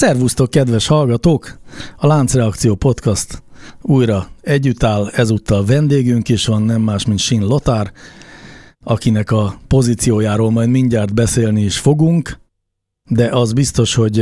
Szervusztok, 0.00 0.50
kedves 0.50 0.86
hallgatók! 0.86 1.58
A 1.96 2.06
Láncreakció 2.06 2.74
Podcast 2.74 3.42
újra 3.82 4.26
együtt 4.40 4.82
áll, 4.82 5.08
ezúttal 5.08 5.64
vendégünk 5.64 6.28
is 6.28 6.46
van, 6.46 6.62
nem 6.62 6.82
más, 6.82 7.06
mint 7.06 7.18
Sin 7.18 7.42
Lotár, 7.42 7.92
akinek 8.84 9.30
a 9.30 9.60
pozíciójáról 9.68 10.50
majd 10.50 10.68
mindjárt 10.68 11.14
beszélni 11.14 11.62
is 11.62 11.78
fogunk, 11.78 12.38
de 13.10 13.28
az 13.28 13.52
biztos, 13.52 13.94
hogy 13.94 14.20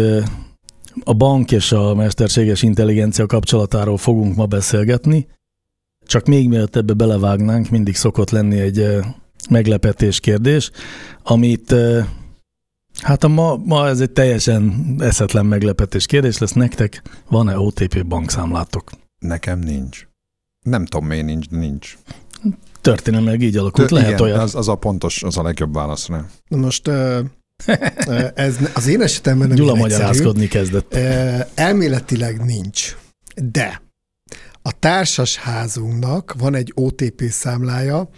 a 1.05 1.13
bank 1.13 1.53
és 1.53 1.73
a 1.73 1.95
mesterséges 1.95 2.63
intelligencia 2.63 3.27
kapcsolatáról 3.27 3.97
fogunk 3.97 4.37
ma 4.37 4.47
beszélgetni. 4.47 5.27
Csak 6.07 6.27
még 6.27 6.49
mielőtt 6.49 6.77
ebbe 6.77 6.93
belevágnánk, 6.93 7.69
mindig 7.71 7.97
szokott 7.97 8.31
lenni 8.31 8.59
egy 8.59 8.97
meglepetés 9.51 10.21
kérdés, 10.21 10.71
amit 11.23 11.75
Hát 13.03 13.25
a 13.25 13.29
ma, 13.29 13.57
ma 13.57 13.89
ez 13.89 14.01
egy 14.01 14.11
teljesen 14.11 14.95
eszetlen 14.99 15.47
meglepetés 15.47 16.07
kérdés 16.07 16.39
lesz. 16.39 16.53
Nektek 16.53 17.03
van-e 17.29 17.59
OTP 17.59 18.07
bankszámlátok? 18.07 18.91
Nekem 19.19 19.59
nincs. 19.59 20.07
Nem 20.65 20.85
tudom, 20.85 21.07
miért 21.07 21.25
nincs, 21.25 21.49
de 21.49 21.57
nincs. 21.57 21.99
Történelmileg 22.81 23.43
így 23.43 23.57
alakult. 23.57 23.91
Lehet 23.91 24.09
Igen, 24.09 24.21
olyan. 24.21 24.39
Az, 24.41 24.55
az 24.55 24.69
a 24.69 24.75
pontos, 24.75 25.23
az 25.23 25.37
a 25.37 25.43
legjobb 25.43 25.75
válasz 25.75 26.07
rá. 26.09 26.25
Na 26.49 26.57
most 26.57 26.89
ez 28.35 28.57
az 28.75 28.87
én 28.87 29.03
esetemben 29.03 29.49
nem 29.49 29.57
Gyula 29.57 29.73
egyszerű. 29.73 29.93
magyarázkodni 29.93 30.49
kezdett. 30.49 30.95
Elméletileg 31.55 32.45
nincs, 32.45 32.97
de 33.37 33.83
a 34.63 34.79
társasházunknak 34.79 36.35
van 36.39 36.55
egy 36.55 36.73
OTP 36.75 37.23
számlája, 37.31 38.09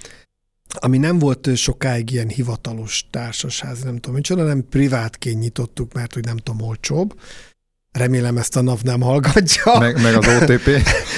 ami 0.74 0.98
nem 0.98 1.18
volt 1.18 1.56
sokáig 1.56 2.10
ilyen 2.10 2.28
hivatalos 2.28 3.04
társasház, 3.10 3.82
nem 3.82 3.94
tudom 3.94 4.14
micsoda, 4.14 4.42
nem 4.42 4.66
privátként 4.70 5.40
nyitottuk, 5.40 5.92
mert 5.92 6.14
hogy 6.14 6.24
nem 6.24 6.36
tudom, 6.36 6.68
olcsóbb. 6.68 7.14
Remélem 7.92 8.36
ezt 8.36 8.56
a 8.56 8.60
NAV 8.60 8.80
nem 8.82 9.00
hallgatja. 9.00 9.78
Meg, 9.78 10.02
meg 10.02 10.14
az 10.14 10.26
OTP. 10.26 10.68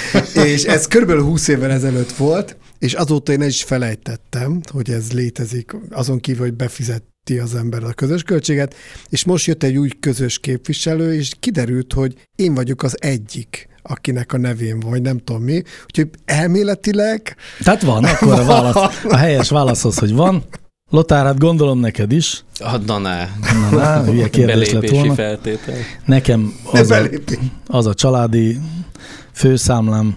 és 0.53 0.65
ez 0.65 0.87
körülbelül 0.87 1.23
20 1.23 1.49
évvel 1.49 1.71
ezelőtt 1.71 2.13
volt, 2.13 2.57
és 2.79 2.93
azóta 2.95 3.33
én 3.33 3.43
el 3.43 3.49
is 3.49 3.63
felejtettem, 3.63 4.61
hogy 4.71 4.91
ez 4.91 5.13
létezik, 5.13 5.77
azon 5.91 6.21
kívül, 6.21 6.43
hogy 6.43 6.55
befizeti 6.55 7.39
az 7.39 7.55
ember 7.55 7.85
a 7.85 7.93
közös 7.93 8.23
költséget, 8.23 8.75
és 9.09 9.25
most 9.25 9.47
jött 9.47 9.63
egy 9.63 9.77
új 9.77 9.89
közös 10.01 10.39
képviselő, 10.39 11.15
és 11.15 11.33
kiderült, 11.41 11.93
hogy 11.93 12.15
én 12.37 12.55
vagyok 12.55 12.83
az 12.83 12.97
egyik 13.01 13.69
akinek 13.83 14.33
a 14.33 14.39
nevén 14.39 14.81
vagy 14.81 15.03
nem 15.03 15.19
tudom 15.19 15.43
mi. 15.43 15.63
Úgyhogy 15.85 16.09
elméletileg... 16.25 17.37
Tehát 17.65 17.83
van, 17.83 18.05
akkor 18.05 18.33
a, 18.33 18.45
válasz, 18.45 19.05
a 19.05 19.17
helyes 19.17 19.49
válasz 19.49 19.85
az, 19.85 19.99
hogy 19.99 20.15
van. 20.15 20.45
Lotár, 20.91 21.25
hát 21.25 21.39
gondolom 21.39 21.79
neked 21.79 22.13
is. 22.13 22.45
Adna 22.59 22.99
ná. 22.99 23.29
Na, 23.71 23.77
na, 23.77 24.05
hülye 24.05 24.31
kérdés 24.31 24.57
lett 24.57 24.73
Belépési 24.73 24.95
volna. 24.95 25.15
feltétel. 25.15 25.77
Nekem 26.05 26.55
Ne 26.73 26.81
az 26.81 26.91
a, 26.91 27.09
az 27.67 27.87
a 27.87 27.95
családi 27.95 28.59
főszámlám, 29.33 30.17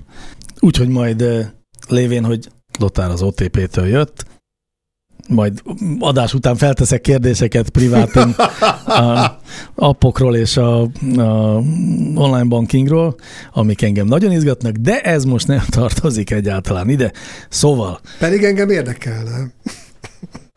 úgyhogy 0.59 0.87
majd 0.87 1.21
eh, 1.21 1.47
lévén, 1.87 2.25
hogy 2.25 2.47
Lotár 2.79 3.09
az 3.09 3.21
OTP-től 3.21 3.87
jött, 3.87 4.25
majd 5.29 5.61
adás 5.99 6.33
után 6.33 6.55
felteszek 6.55 7.01
kérdéseket 7.01 7.69
privátan 7.69 8.29
a 8.85 9.37
appokról 9.75 10.35
és 10.35 10.57
a, 10.57 10.81
a 11.17 11.61
online 12.15 12.43
bankingról, 12.43 13.15
amik 13.53 13.81
engem 13.81 14.05
nagyon 14.05 14.31
izgatnak, 14.31 14.75
de 14.75 15.01
ez 15.01 15.23
most 15.23 15.47
nem 15.47 15.63
tartozik 15.69 16.31
egyáltalán 16.31 16.89
ide. 16.89 17.11
Szóval 17.49 17.99
Pedig 18.19 18.43
engem 18.43 18.69
érdekelne. 18.69 19.51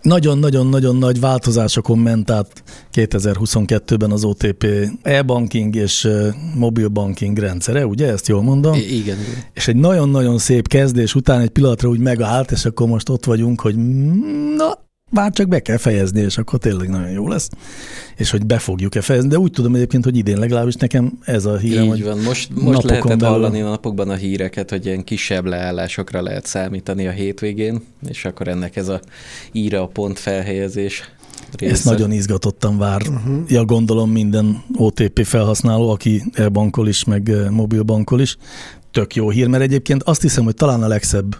Nagyon-nagyon-nagyon 0.08 0.96
nagy 0.96 1.20
változásokon 1.20 1.98
ment 1.98 2.30
át 2.30 2.62
2022-ben 2.92 4.10
az 4.10 4.24
OTP 4.24 4.66
e-banking 5.02 5.74
és 5.74 6.04
eh, 6.04 6.34
mobil 6.54 6.88
banking 6.88 7.38
rendszere, 7.38 7.86
ugye? 7.86 8.06
Ezt 8.12 8.28
jól 8.28 8.42
mondom? 8.42 8.74
I- 8.74 8.78
igen, 8.78 9.18
igen. 9.18 9.44
És 9.52 9.68
egy 9.68 9.76
nagyon-nagyon 9.76 10.38
szép 10.38 10.68
kezdés 10.68 11.14
után 11.14 11.40
egy 11.40 11.48
pillanatra 11.48 11.88
úgy 11.88 11.98
megállt, 11.98 12.50
és 12.50 12.64
akkor 12.64 12.88
most 12.88 13.08
ott 13.08 13.24
vagyunk, 13.24 13.60
hogy 13.60 13.76
mm, 13.76 14.54
na, 14.56 14.86
már 15.10 15.32
csak 15.32 15.48
be 15.48 15.60
kell 15.60 15.76
fejezni, 15.76 16.20
és 16.20 16.38
akkor 16.38 16.58
tényleg 16.58 16.88
nagyon 16.88 17.10
jó 17.10 17.28
lesz. 17.28 17.48
És 18.16 18.30
hogy 18.30 18.46
be 18.46 18.58
fogjuk-e 18.58 19.00
fejezni, 19.00 19.28
de 19.28 19.38
úgy 19.38 19.50
tudom 19.50 19.74
egyébként, 19.74 20.04
hogy 20.04 20.16
idén 20.16 20.38
legalábbis 20.38 20.74
nekem 20.74 21.18
ez 21.24 21.44
a 21.44 21.56
hírem, 21.56 21.84
Így 21.84 21.90
hogy 21.90 22.04
van. 22.04 22.18
Most, 22.18 22.50
most 22.54 22.82
lehetett 22.82 23.18
belül- 23.18 23.34
hallani 23.34 23.60
a 23.60 23.68
napokban 23.68 24.10
a 24.10 24.14
híreket, 24.14 24.70
hogy 24.70 24.86
ilyen 24.86 25.04
kisebb 25.04 25.46
leállásokra 25.46 26.22
lehet 26.22 26.46
számítani 26.46 27.06
a 27.06 27.10
hétvégén, 27.10 27.82
és 28.08 28.24
akkor 28.24 28.48
ennek 28.48 28.76
ez 28.76 28.88
a 28.88 29.00
íra 29.52 29.82
a 29.82 29.86
pont 29.86 30.18
felhelyezés 30.18 31.02
része. 31.56 31.72
ezt 31.72 31.84
nagyon 31.84 32.12
izgatottan 32.12 32.78
vár. 32.78 33.02
Uh-huh. 33.08 33.40
Ja, 33.48 33.64
gondolom 33.64 34.10
minden 34.10 34.64
OTP 34.76 35.24
felhasználó, 35.24 35.90
aki 35.90 36.22
e-bankol 36.32 36.88
is, 36.88 37.04
meg 37.04 37.32
mobilbankol 37.50 38.20
is. 38.20 38.36
Tök 38.90 39.14
jó 39.14 39.30
hír, 39.30 39.46
mert 39.46 39.62
egyébként 39.62 40.02
azt 40.02 40.22
hiszem, 40.22 40.44
hogy 40.44 40.54
talán 40.54 40.82
a 40.82 40.88
legszebb 40.88 41.36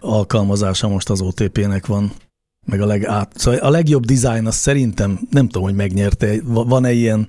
alkalmazása 0.00 0.88
most 0.88 1.10
az 1.10 1.20
OTP-nek 1.20 1.86
van 1.86 2.12
meg 2.70 2.80
a 2.80 2.86
legát. 2.86 3.32
Szóval 3.34 3.60
a 3.60 3.70
legjobb 3.70 4.04
design 4.04 4.46
az 4.46 4.54
szerintem, 4.54 5.20
nem 5.30 5.46
tudom, 5.46 5.62
hogy 5.62 5.74
megnyerte, 5.74 6.34
Va- 6.44 6.68
van-e 6.68 6.92
ilyen 6.92 7.28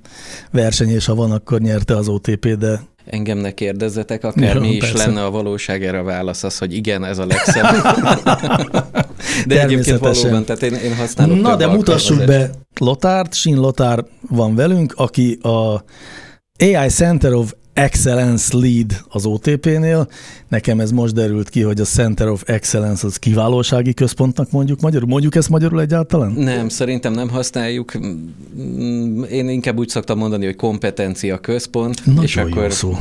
verseny, 0.51 0.89
és 0.89 1.05
ha 1.05 1.15
van, 1.15 1.31
akkor 1.31 1.59
nyerte 1.59 1.95
az 1.95 2.07
OTP, 2.07 2.47
de 2.47 2.81
Engem 3.05 3.37
ne 3.37 3.51
kérdezzetek, 3.51 4.23
akár 4.23 4.59
mi 4.59 4.69
is 4.69 4.91
lenne 4.91 5.23
a 5.23 5.29
valóság, 5.29 5.85
erre 5.85 5.99
a 5.99 6.03
válasz 6.03 6.43
az, 6.43 6.57
hogy 6.57 6.75
igen, 6.75 7.05
ez 7.05 7.17
a 7.17 7.25
legszebb. 7.25 7.65
de 9.47 9.61
egyébként 9.61 9.99
valóban, 9.99 10.45
tehát 10.45 10.61
én, 10.63 10.73
én 10.73 10.95
használok 10.95 11.41
Na, 11.41 11.55
de 11.55 11.67
mutassuk 11.67 12.25
be 12.25 12.49
Lotárt, 12.79 13.33
Sin 13.33 13.57
Lotár 13.57 14.05
van 14.29 14.55
velünk, 14.55 14.93
aki 14.95 15.39
a 15.41 15.83
AI 16.59 16.87
Center 16.87 17.33
of 17.33 17.53
Excellence 17.73 18.57
Lead 18.57 18.91
az 19.09 19.25
OTP-nél. 19.25 20.07
Nekem 20.47 20.79
ez 20.79 20.91
most 20.91 21.13
derült 21.13 21.49
ki, 21.49 21.61
hogy 21.61 21.79
a 21.79 21.83
Center 21.83 22.27
of 22.27 22.43
Excellence 22.45 23.07
az 23.07 23.17
kiválósági 23.17 23.93
központnak 23.93 24.51
mondjuk 24.51 24.81
magyarul. 24.81 25.07
Mondjuk 25.07 25.35
ezt 25.35 25.49
magyarul 25.49 25.81
egyáltalán? 25.81 26.31
Nem, 26.31 26.69
szerintem 26.69 27.13
nem 27.13 27.29
használjuk. 27.29 27.93
Én 29.31 29.49
inkább 29.49 29.77
úgy 29.77 29.89
szoktam 29.89 30.17
mondani, 30.17 30.45
hogy 30.45 30.55
kompetencia 30.55 31.37
központ, 31.37 32.05
Nagyon 32.05 32.23
és 32.23 32.35
jó 32.35 32.41
akkor 32.43 32.71
szó. 32.71 32.97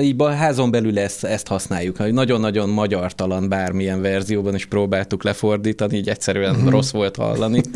így 0.00 0.14
a 0.18 0.30
házon 0.30 0.70
belül 0.70 0.98
ezt, 0.98 1.24
ezt 1.24 1.46
használjuk. 1.46 2.12
Nagyon-nagyon 2.12 2.68
magyartalan 2.68 3.48
bármilyen 3.48 4.00
verzióban 4.00 4.54
is 4.54 4.66
próbáltuk 4.66 5.22
lefordítani, 5.24 5.96
így 5.96 6.08
egyszerűen 6.08 6.48
Mhm. 6.50 6.58
uh-huh. 6.58 6.72
rossz 6.72 6.90
volt 6.90 7.16
hallani. 7.16 7.60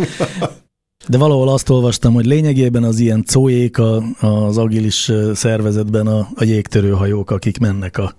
De 1.09 1.19
valahol 1.19 1.48
azt 1.48 1.69
olvastam, 1.69 2.15
hogy 2.15 2.26
lényegében 2.26 2.84
az 2.84 2.98
ilyen 2.98 3.25
cóék 3.25 3.78
a, 3.78 4.03
az 4.20 4.59
agilis 4.59 5.12
szervezetben 5.34 6.06
a, 6.06 6.28
a 6.34 6.44
jégtörőhajók, 6.44 7.30
akik 7.30 7.59
mennek 7.59 7.98
a 7.98 8.15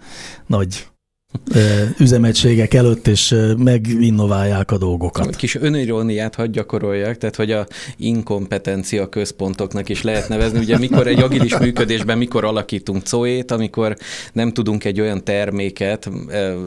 nagy 0.48 0.88
üzemegységek 1.98 2.74
előtt, 2.74 3.08
és 3.08 3.36
meginnoválják 3.58 4.72
a 4.72 4.78
dolgokat. 4.78 5.36
Kis 5.36 5.56
öniróniát 5.56 6.36
hadd 6.36 6.52
gyakoroljak, 6.52 7.18
tehát 7.18 7.36
hogy 7.36 7.52
a 7.52 7.68
inkompetencia 7.98 9.10
központoknak 9.10 9.90
is 9.90 10.02
lehet 10.02 10.30
nevezni. 10.30 10.60
Ugye 10.60 10.78
mikor 10.78 11.08
egy 11.08 11.22
agilis 11.22 11.58
működésben 11.58 12.18
mikor 12.18 12.44
alakítunk 12.44 13.04
COE-t, 13.04 13.52
amikor 13.52 13.96
nem 14.34 14.52
tudunk 14.52 14.84
egy 14.84 15.02
olyan 15.02 15.24
terméket 15.24 16.10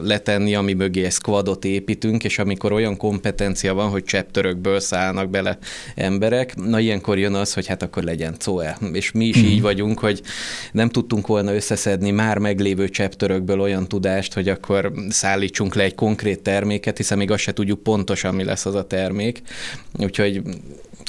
letenni, 0.03 0.55
ami 0.55 0.73
mögé 0.73 1.03
egy 1.03 1.11
squadot 1.11 1.65
építünk, 1.65 2.23
és 2.23 2.39
amikor 2.39 2.71
olyan 2.71 2.97
kompetencia 2.97 3.73
van, 3.73 3.89
hogy 3.89 4.03
csepptörökből 4.03 4.79
szállnak 4.79 5.29
bele 5.29 5.57
emberek, 5.95 6.55
na 6.55 6.79
ilyenkor 6.79 7.17
jön 7.17 7.33
az, 7.33 7.53
hogy 7.53 7.67
hát 7.67 7.83
akkor 7.83 8.03
legyen 8.03 8.35
COE. 8.39 8.77
És 8.93 9.11
mi 9.11 9.25
is 9.25 9.37
így 9.37 9.61
vagyunk, 9.61 9.99
hogy 9.99 10.21
nem 10.71 10.89
tudtunk 10.89 11.27
volna 11.27 11.53
összeszedni 11.55 12.11
már 12.11 12.37
meglévő 12.37 12.89
csepptörökből 12.89 13.59
olyan 13.59 13.87
tudást, 13.87 14.33
hogy 14.33 14.49
akkor 14.59 14.91
szállítsunk 15.09 15.75
le 15.75 15.83
egy 15.83 15.95
konkrét 15.95 16.41
terméket, 16.41 16.97
hiszen 16.97 17.17
még 17.17 17.31
azt 17.31 17.41
se 17.41 17.53
tudjuk 17.53 17.83
pontosan, 17.83 18.35
mi 18.35 18.43
lesz 18.43 18.65
az 18.65 18.75
a 18.75 18.87
termék. 18.87 19.41
Úgyhogy 19.99 20.41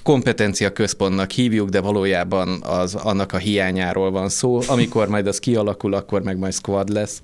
kompetencia 0.02 0.72
központnak 0.72 1.30
hívjuk, 1.30 1.68
de 1.68 1.80
valójában 1.80 2.62
az 2.62 2.94
annak 2.94 3.32
a 3.32 3.36
hiányáról 3.36 4.10
van 4.10 4.28
szó. 4.28 4.60
Amikor 4.66 5.08
majd 5.08 5.26
az 5.26 5.38
kialakul, 5.38 5.94
akkor 5.94 6.22
meg 6.22 6.38
majd 6.38 6.52
squad 6.52 6.88
lesz. 6.88 7.22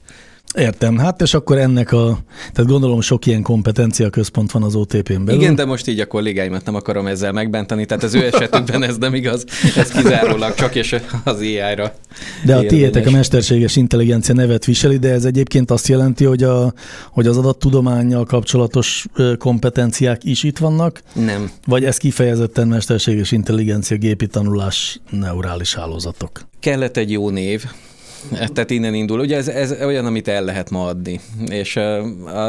Értem, 0.56 0.98
hát 0.98 1.22
és 1.22 1.34
akkor 1.34 1.58
ennek 1.58 1.92
a, 1.92 2.18
tehát 2.52 2.70
gondolom 2.70 3.00
sok 3.00 3.26
ilyen 3.26 3.42
kompetencia 3.42 4.10
központ 4.10 4.52
van 4.52 4.62
az 4.62 4.74
OTP-n 4.74 5.24
belül. 5.24 5.40
Igen, 5.40 5.54
de 5.54 5.64
most 5.64 5.88
így 5.88 6.00
a 6.00 6.06
kollégáimat 6.06 6.64
nem 6.64 6.74
akarom 6.74 7.06
ezzel 7.06 7.32
megbántani, 7.32 7.86
tehát 7.86 8.02
az 8.02 8.14
ő 8.14 8.24
esetükben 8.24 8.82
ez 8.82 8.96
nem 8.96 9.14
igaz, 9.14 9.44
ez 9.76 9.90
kizárólag 9.90 10.54
csak 10.54 10.74
és 10.74 10.96
az 11.24 11.38
AI-ra. 11.40 11.94
De 12.44 12.56
a 12.56 12.66
tiétek 12.66 13.06
a 13.06 13.10
mesterséges 13.10 13.76
intelligencia 13.76 14.34
nevet 14.34 14.64
viseli, 14.64 14.96
de 14.96 15.10
ez 15.10 15.24
egyébként 15.24 15.70
azt 15.70 15.88
jelenti, 15.88 16.24
hogy, 16.24 16.42
a, 16.42 16.72
hogy 17.10 17.26
az 17.26 17.36
adattudományjal 17.36 18.24
kapcsolatos 18.24 19.06
kompetenciák 19.38 20.24
is 20.24 20.42
itt 20.42 20.58
vannak? 20.58 21.02
Nem. 21.12 21.50
Vagy 21.66 21.84
ez 21.84 21.96
kifejezetten 21.96 22.68
mesterséges 22.68 23.32
intelligencia, 23.32 23.96
gépi 23.96 24.26
tanulás, 24.26 25.00
neurális 25.10 25.74
hálózatok? 25.74 26.40
Kellett 26.60 26.96
egy 26.96 27.10
jó 27.10 27.30
név, 27.30 27.64
tehát 28.30 28.70
innen 28.70 28.94
indul. 28.94 29.20
Ugye 29.20 29.36
ez, 29.36 29.48
ez 29.48 29.74
olyan, 29.84 30.06
amit 30.06 30.28
el 30.28 30.44
lehet 30.44 30.70
ma 30.70 30.86
adni. 30.86 31.20
És 31.48 31.76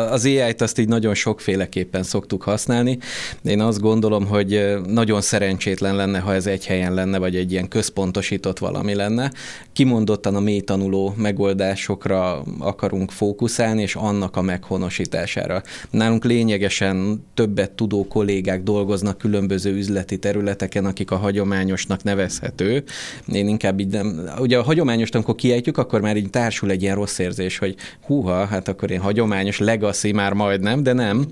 az 0.09 0.25
AI-t 0.25 0.61
azt 0.61 0.79
így 0.79 0.87
nagyon 0.87 1.13
sokféleképpen 1.13 2.03
szoktuk 2.03 2.43
használni. 2.43 2.97
Én 3.43 3.61
azt 3.61 3.79
gondolom, 3.79 4.25
hogy 4.25 4.75
nagyon 4.87 5.21
szerencsétlen 5.21 5.95
lenne, 5.95 6.19
ha 6.19 6.33
ez 6.33 6.45
egy 6.45 6.65
helyen 6.65 6.93
lenne, 6.93 7.17
vagy 7.17 7.35
egy 7.35 7.51
ilyen 7.51 7.67
központosított 7.67 8.59
valami 8.59 8.95
lenne. 8.95 9.31
Kimondottan 9.73 10.35
a 10.35 10.39
mély 10.39 10.61
tanuló 10.61 11.13
megoldásokra 11.17 12.41
akarunk 12.59 13.11
fókuszálni, 13.11 13.81
és 13.81 13.95
annak 13.95 14.35
a 14.35 14.41
meghonosítására. 14.41 15.61
Nálunk 15.89 16.23
lényegesen 16.23 17.25
többet 17.33 17.71
tudó 17.71 18.07
kollégák 18.07 18.63
dolgoznak 18.63 19.17
különböző 19.17 19.75
üzleti 19.75 20.17
területeken, 20.17 20.85
akik 20.85 21.11
a 21.11 21.15
hagyományosnak 21.15 22.03
nevezhető. 22.03 22.83
Én 23.31 23.47
inkább 23.47 23.79
így 23.79 23.87
nem, 23.87 24.29
ugye 24.39 24.57
a 24.57 24.63
hagyományos, 24.63 25.09
amikor 25.09 25.35
kiejtjük, 25.57 25.77
akkor 25.77 26.01
már 26.01 26.17
így 26.17 26.29
társul 26.29 26.71
egy 26.71 26.81
ilyen 26.81 26.95
rossz 26.95 27.17
érzés, 27.17 27.57
hogy 27.57 27.75
húha, 28.01 28.45
hát 28.45 28.67
akkor 28.67 28.91
én 28.91 28.99
hagyományos 28.99 29.59
legacy 29.59 30.11
már 30.11 30.33
majdnem, 30.33 30.83
de 30.83 30.93
nem. 30.93 31.25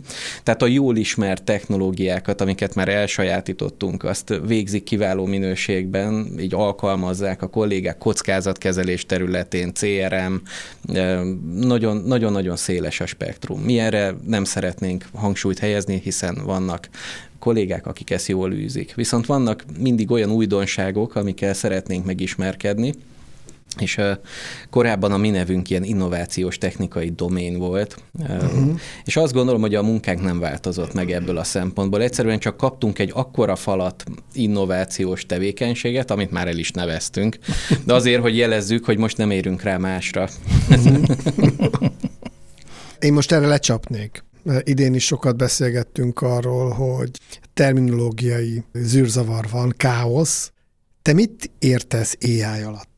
Tehát 0.43 0.61
a 0.61 0.67
jól 0.67 0.97
ismert 0.97 1.43
technológiákat, 1.43 2.41
amiket 2.41 2.75
már 2.75 2.87
elsajátítottunk, 2.87 4.03
azt 4.03 4.41
végzik 4.47 4.83
kiváló 4.83 5.25
minőségben, 5.25 6.27
így 6.39 6.53
alkalmazzák 6.53 7.41
a 7.41 7.47
kollégák 7.47 7.97
kockázatkezelés 7.97 9.05
területén, 9.05 9.73
CRM, 9.73 10.35
nagyon-nagyon 12.05 12.55
széles 12.55 12.99
a 12.99 13.05
spektrum. 13.05 13.61
Mi 13.61 13.79
erre 13.79 14.15
nem 14.27 14.43
szeretnénk 14.43 15.05
hangsúlyt 15.13 15.59
helyezni, 15.59 16.01
hiszen 16.03 16.37
vannak 16.45 16.89
kollégák, 17.39 17.87
akik 17.87 18.09
ezt 18.09 18.27
jól 18.27 18.53
űzik. 18.53 18.95
Viszont 18.95 19.25
vannak 19.25 19.63
mindig 19.79 20.11
olyan 20.11 20.31
újdonságok, 20.31 21.15
amikkel 21.15 21.53
szeretnénk 21.53 22.05
megismerkedni, 22.05 22.93
és 23.79 23.97
uh, 23.97 24.11
korábban 24.69 25.11
a 25.11 25.17
mi 25.17 25.29
nevünk 25.29 25.69
ilyen 25.69 25.83
innovációs 25.83 26.57
technikai 26.57 27.09
domén 27.09 27.57
volt, 27.57 28.03
uh-huh. 28.19 28.79
és 29.03 29.15
azt 29.15 29.33
gondolom, 29.33 29.61
hogy 29.61 29.75
a 29.75 29.83
munkánk 29.83 30.21
nem 30.21 30.39
változott 30.39 30.93
meg 30.93 31.11
ebből 31.11 31.37
a 31.37 31.43
szempontból. 31.43 32.01
Egyszerűen 32.01 32.39
csak 32.39 32.57
kaptunk 32.57 32.99
egy 32.99 33.11
akkora 33.13 33.55
falat 33.55 34.03
innovációs 34.33 35.25
tevékenységet, 35.25 36.11
amit 36.11 36.31
már 36.31 36.47
el 36.47 36.57
is 36.57 36.71
neveztünk, 36.71 37.37
de 37.85 37.93
azért, 37.93 38.21
hogy 38.21 38.37
jelezzük, 38.37 38.85
hogy 38.85 38.97
most 38.97 39.17
nem 39.17 39.31
érünk 39.31 39.61
rá 39.61 39.77
másra. 39.77 40.29
Uh-huh. 40.69 41.03
Én 42.99 43.13
most 43.13 43.31
erre 43.31 43.47
lecsapnék. 43.47 44.23
Idén 44.63 44.93
is 44.93 45.05
sokat 45.05 45.37
beszélgettünk 45.37 46.21
arról, 46.21 46.69
hogy 46.69 47.09
terminológiai 47.53 48.63
zűrzavar 48.73 49.45
van, 49.51 49.73
káosz. 49.77 50.51
Te 51.01 51.13
mit 51.13 51.51
értesz 51.59 52.17
AI 52.21 52.61
alatt? 52.63 52.94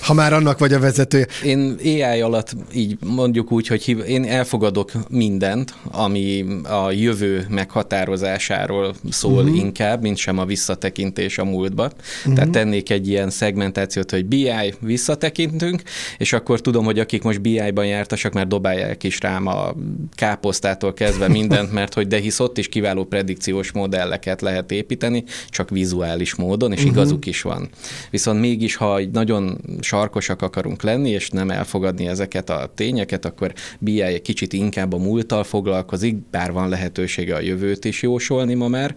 Ha 0.00 0.14
már 0.14 0.32
annak 0.32 0.58
vagy 0.58 0.72
a 0.72 0.78
vezetője. 0.78 1.26
Én 1.44 1.76
AI 1.84 2.20
alatt 2.20 2.56
így 2.72 2.96
mondjuk 3.00 3.52
úgy, 3.52 3.66
hogy 3.66 3.96
én 4.06 4.24
elfogadok 4.24 4.90
mindent, 5.08 5.74
ami 5.90 6.44
a 6.62 6.90
jövő 6.90 7.46
meghatározásáról 7.48 8.94
szól 9.10 9.42
uh-huh. 9.42 9.56
inkább, 9.56 10.02
mint 10.02 10.16
sem 10.16 10.38
a 10.38 10.44
visszatekintés 10.44 11.38
a 11.38 11.44
múltba. 11.44 11.90
Uh-huh. 12.18 12.34
Tehát 12.34 12.50
tennék 12.50 12.90
egy 12.90 13.08
ilyen 13.08 13.30
szegmentációt, 13.30 14.10
hogy 14.10 14.26
BI 14.26 14.74
visszatekintünk, 14.80 15.82
és 16.18 16.32
akkor 16.32 16.60
tudom, 16.60 16.84
hogy 16.84 16.98
akik 16.98 17.22
most 17.22 17.40
BI-ban 17.40 17.86
jártasak, 17.86 18.32
már 18.32 18.46
dobálják 18.46 19.02
is 19.02 19.20
rám 19.20 19.46
a 19.46 19.74
káposztától 20.14 20.94
kezdve 20.94 21.28
mindent, 21.28 21.72
mert 21.78 21.94
hogy 21.94 22.06
de 22.06 22.18
hisz 22.18 22.40
ott 22.40 22.58
is 22.58 22.68
kiváló 22.68 23.04
predikciós 23.04 23.72
modelleket 23.72 24.40
lehet 24.40 24.70
építeni, 24.70 25.24
csak 25.48 25.70
vizuális 25.70 26.34
módon, 26.34 26.72
és 26.72 26.78
uh-huh. 26.78 26.92
igazuk 26.92 27.26
is 27.26 27.42
van. 27.42 27.68
Viszont 28.10 28.40
mégis, 28.40 28.76
ha 28.76 28.98
egy 28.98 29.10
nagyon 29.24 29.58
sarkosak 29.80 30.42
akarunk 30.42 30.82
lenni, 30.82 31.10
és 31.10 31.30
nem 31.30 31.50
elfogadni 31.50 32.06
ezeket 32.06 32.50
a 32.50 32.72
tényeket, 32.74 33.24
akkor 33.24 33.52
BI 33.78 34.00
egy 34.00 34.22
kicsit 34.22 34.52
inkább 34.52 34.92
a 34.92 34.98
múlttal 34.98 35.44
foglalkozik, 35.44 36.16
bár 36.30 36.52
van 36.52 36.68
lehetősége 36.68 37.34
a 37.34 37.40
jövőt 37.40 37.84
is 37.84 38.02
jósolni 38.02 38.54
ma 38.54 38.68
már, 38.68 38.96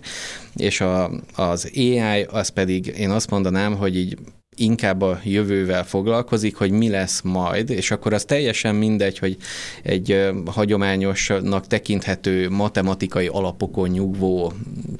és 0.56 0.82
a, 0.82 1.12
az 1.36 1.72
AI 1.76 2.24
az 2.24 2.50
pedig 2.50 2.88
én 2.88 3.10
azt 3.10 3.30
mondanám, 3.30 3.76
hogy 3.76 3.98
így 3.98 4.18
inkább 4.58 5.02
a 5.02 5.20
jövővel 5.24 5.86
foglalkozik, 5.86 6.56
hogy 6.56 6.72
mi 6.72 6.90
lesz 6.90 7.22
majd, 7.22 7.70
és 7.70 7.92
akkor 7.92 8.14
az 8.14 8.26
teljesen 8.26 8.76
mindegy, 8.76 9.18
hogy 9.20 9.38
egy 9.84 10.30
hagyományosnak 10.46 11.68
tekinthető 11.68 12.50
matematikai 12.50 13.28
alapokon 13.28 13.90
nyugvó 13.90 14.54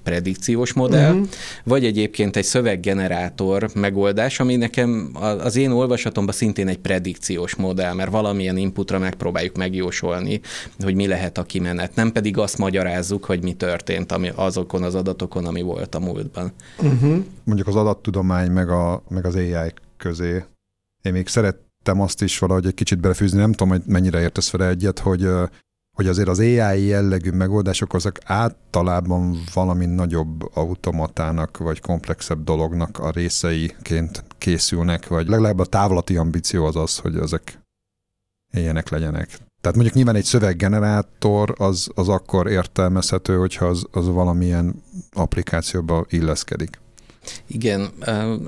predikciós 0.04 0.74
modell, 0.74 1.14
uh-huh. 1.14 1.28
vagy 1.64 1.86
egyébként 1.86 2.36
egy 2.36 2.44
szöveggenerátor 2.44 3.70
megoldás, 3.76 4.40
ami 4.40 4.56
nekem 4.56 5.12
az 5.44 5.56
én 5.56 5.72
olvasatomban 5.72 6.34
szintén 6.34 6.68
egy 6.68 6.80
predikciós 6.80 7.56
modell, 7.56 7.94
mert 7.94 8.12
valamilyen 8.12 8.58
inputra 8.58 9.00
megpróbáljuk 9.00 9.56
megjósolni, 9.56 10.40
hogy 10.80 10.96
mi 10.96 11.08
lehet 11.08 11.38
a 11.38 11.44
kimenet, 11.44 11.96
nem 11.96 12.12
pedig 12.12 12.38
azt 12.38 12.58
magyarázzuk, 12.58 13.26
hogy 13.26 13.44
mi 13.44 13.54
történt 13.54 14.12
ami 14.12 14.32
azokon 14.36 14.84
az 14.84 14.96
adatokon, 14.96 15.46
ami 15.46 15.62
volt 15.62 15.96
a 15.96 16.00
múltban. 16.00 16.52
Uh-huh. 16.78 17.24
Mondjuk 17.44 17.68
az 17.68 17.76
adattudomány 17.76 18.52
meg, 18.52 18.70
a, 18.70 19.04
meg 19.10 19.26
az 19.26 19.36
AI 19.54 19.74
közé. 19.98 20.44
Én 21.02 21.12
még 21.12 21.28
szerettem 21.28 22.02
azt 22.02 22.22
is 22.22 22.40
valahogy 22.40 22.66
egy 22.66 22.74
kicsit 22.74 23.00
belefűzni, 23.00 23.38
nem 23.38 23.52
tudom, 23.52 23.70
hogy 23.70 23.82
mennyire 23.86 24.22
értesz 24.22 24.52
vele 24.52 24.68
egyet, 24.68 25.00
hogy, 25.00 25.30
hogy 25.96 26.08
azért 26.08 26.28
az 26.28 26.40
AI 26.40 26.86
jellegű 26.86 27.32
megoldások 27.32 27.94
azok 27.94 28.18
általában 28.24 29.38
valami 29.54 29.86
nagyobb 29.86 30.56
automatának 30.56 31.58
vagy 31.58 31.82
komplexebb 31.82 32.44
dolognak 32.44 33.00
a 33.00 33.12
részeiként 33.12 34.24
készülnek, 34.38 35.08
vagy 35.08 35.28
legalább 35.28 35.60
a 35.60 35.66
távlati 35.66 36.18
ambíció 36.18 36.66
az 36.66 36.76
az, 36.76 36.98
hogy 36.98 37.18
ezek 37.18 37.60
ilyenek 38.52 38.90
legyenek. 38.90 39.28
Tehát 39.62 39.76
mondjuk 39.76 39.96
nyilván 39.96 40.16
egy 40.16 40.24
szöveggenerátor 40.24 41.54
az, 41.58 41.90
az 41.96 42.10
akkor 42.10 42.48
értelmezhető, 42.48 43.38
hogyha 43.38 43.66
az, 43.66 43.86
az 43.92 44.08
valamilyen 44.08 44.84
applikációba 45.12 46.06
illeszkedik. 46.10 46.80
Igen, 47.48 47.90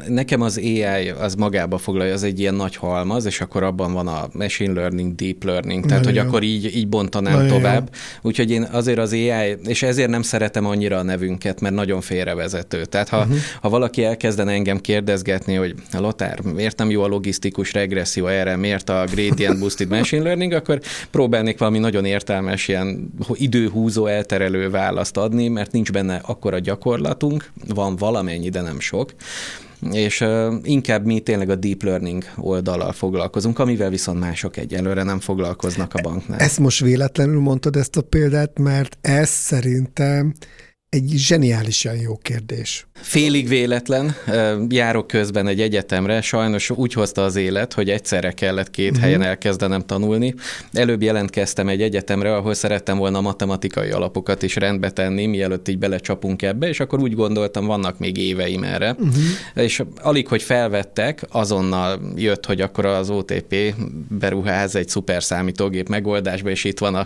nekem 0.08 0.42
az 0.42 0.58
AI 0.58 1.10
az 1.10 1.36
magába 1.36 1.78
foglalja, 1.78 2.14
az 2.14 2.24
egy 2.24 2.40
ilyen 2.40 2.54
nagy 2.54 2.76
halmaz, 2.76 3.26
és 3.26 3.42
akkor 3.42 3.64
abban 3.64 3.94
van 3.94 4.08
a 4.08 4.28
machine 4.34 4.74
learning, 4.74 5.16
deep 5.16 5.44
learning, 5.44 5.86
tehát 5.86 6.04
Nagyon 6.04 6.14
hogy 6.14 6.24
jó. 6.24 6.30
akkor 6.30 6.44
így, 6.44 6.76
így 6.76 6.88
bontanám 6.88 7.34
Nagyon 7.34 7.48
tovább. 7.48 7.90
Jó. 7.94 8.30
Úgyhogy 8.30 8.52
én 8.52 8.68
azért 8.72 8.98
az 8.98 9.12
AI, 9.12 9.58
és 9.66 9.84
ezért 9.84 10.10
nem 10.10 10.22
szeretem 10.22 10.66
annyira 10.66 10.98
a 10.98 11.04
nevünket, 11.04 11.62
mert 11.62 11.76
nagyon 11.76 12.02
félrevezető. 12.02 12.86
Tehát 12.86 13.10
ha, 13.10 13.18
uh-huh. 13.18 13.36
ha 13.62 13.70
valaki 13.70 14.04
elkezdene 14.04 14.52
engem 14.52 14.80
kérdezgetni, 14.80 15.56
hogy 15.56 15.76
Lotár, 15.92 16.40
miért 16.42 16.78
nem 16.78 16.90
jó 16.90 17.02
a 17.02 17.08
logisztikus 17.08 17.74
regresszió 17.74 18.28
erre, 18.28 18.56
miért 18.56 18.90
a 18.90 19.06
gradient 19.12 19.60
boosted 19.60 19.90
machine 19.90 20.24
learning, 20.24 20.52
akkor 20.52 20.82
próbálnék 21.12 21.58
valami 21.58 21.80
nagyon 21.80 22.06
értelmes 22.06 22.68
ilyen 22.68 23.14
időhúzó, 23.34 24.06
elterelő 24.06 24.70
választ 24.70 25.18
adni, 25.18 25.48
mert 25.48 25.72
nincs 25.72 25.92
benne 25.92 26.22
akkora 26.26 26.60
gyakorlatunk, 26.60 27.52
van 27.68 27.96
valamennyi, 27.96 28.50
de 28.50 28.62
nem 28.70 28.80
sok, 28.80 29.14
és 29.92 30.22
uh, 30.22 30.54
inkább 30.64 31.06
mi 31.06 31.20
tényleg 31.20 31.50
a 31.50 31.56
deep 31.56 31.84
learning 31.84 32.24
oldalal 32.38 32.92
foglalkozunk, 32.92 33.60
amivel 33.60 33.90
viszont 33.90 34.20
mások 34.20 34.58
egyelőre 34.58 35.04
nem 35.04 35.20
foglalkoznak 35.20 35.94
a 35.94 36.02
banknál. 36.02 36.40
Ezt 36.40 36.60
most 36.60 36.80
véletlenül 36.80 37.40
mondtad 37.40 37.76
ezt 37.76 37.98
a 37.98 38.02
példát, 38.02 38.60
mert 38.60 38.98
ez 39.02 39.30
szerintem 39.30 40.34
egy 40.90 41.12
zseniálisan 41.16 41.96
jó 41.96 42.18
kérdés. 42.18 42.88
Félig 42.94 43.48
véletlen, 43.48 44.16
járok 44.70 45.08
közben 45.08 45.48
egy 45.48 45.62
egyetemre, 45.62 46.22
sajnos 46.22 46.70
úgy 46.70 46.94
hozta 46.94 47.24
az 47.24 47.36
élet, 47.36 47.74
hogy 47.74 47.90
egyszerre 47.90 48.32
kellett 48.32 48.70
két 48.70 48.90
uh-huh. 48.90 49.04
helyen 49.04 49.22
elkezdenem 49.22 49.82
tanulni. 49.82 50.34
Előbb 50.74 51.02
jelentkeztem 51.02 51.68
egy 51.68 51.82
egyetemre, 51.82 52.36
ahol 52.36 52.54
szerettem 52.54 52.98
volna 52.98 53.18
a 53.18 53.22
matematikai 53.22 53.90
alapokat 53.90 54.44
is 54.44 54.56
rendbe 54.56 54.90
tenni, 54.90 55.26
mielőtt 55.26 55.68
így 55.68 55.78
belecsapunk 55.78 56.42
ebbe, 56.42 56.68
és 56.68 56.80
akkor 56.80 57.02
úgy 57.02 57.16
gondoltam, 57.16 57.66
vannak 57.66 58.00
még 58.00 58.18
éveim 58.18 58.64
erre. 58.64 58.92
Uh-huh. 58.92 59.14
És 59.56 59.84
alig, 60.02 60.28
hogy 60.28 60.42
felvettek, 60.42 61.26
azonnal 61.30 62.00
jött, 62.16 62.46
hogy 62.46 62.62
akkor 62.62 62.86
az 62.86 63.10
OTP 63.10 63.56
beruház 64.20 64.76
egy 64.76 64.90
szuper 64.90 65.24
számítógép 65.24 65.90
megoldásba, 65.90 66.50
és 66.50 66.64
itt 66.64 66.80
van 66.80 66.96
a 66.96 67.06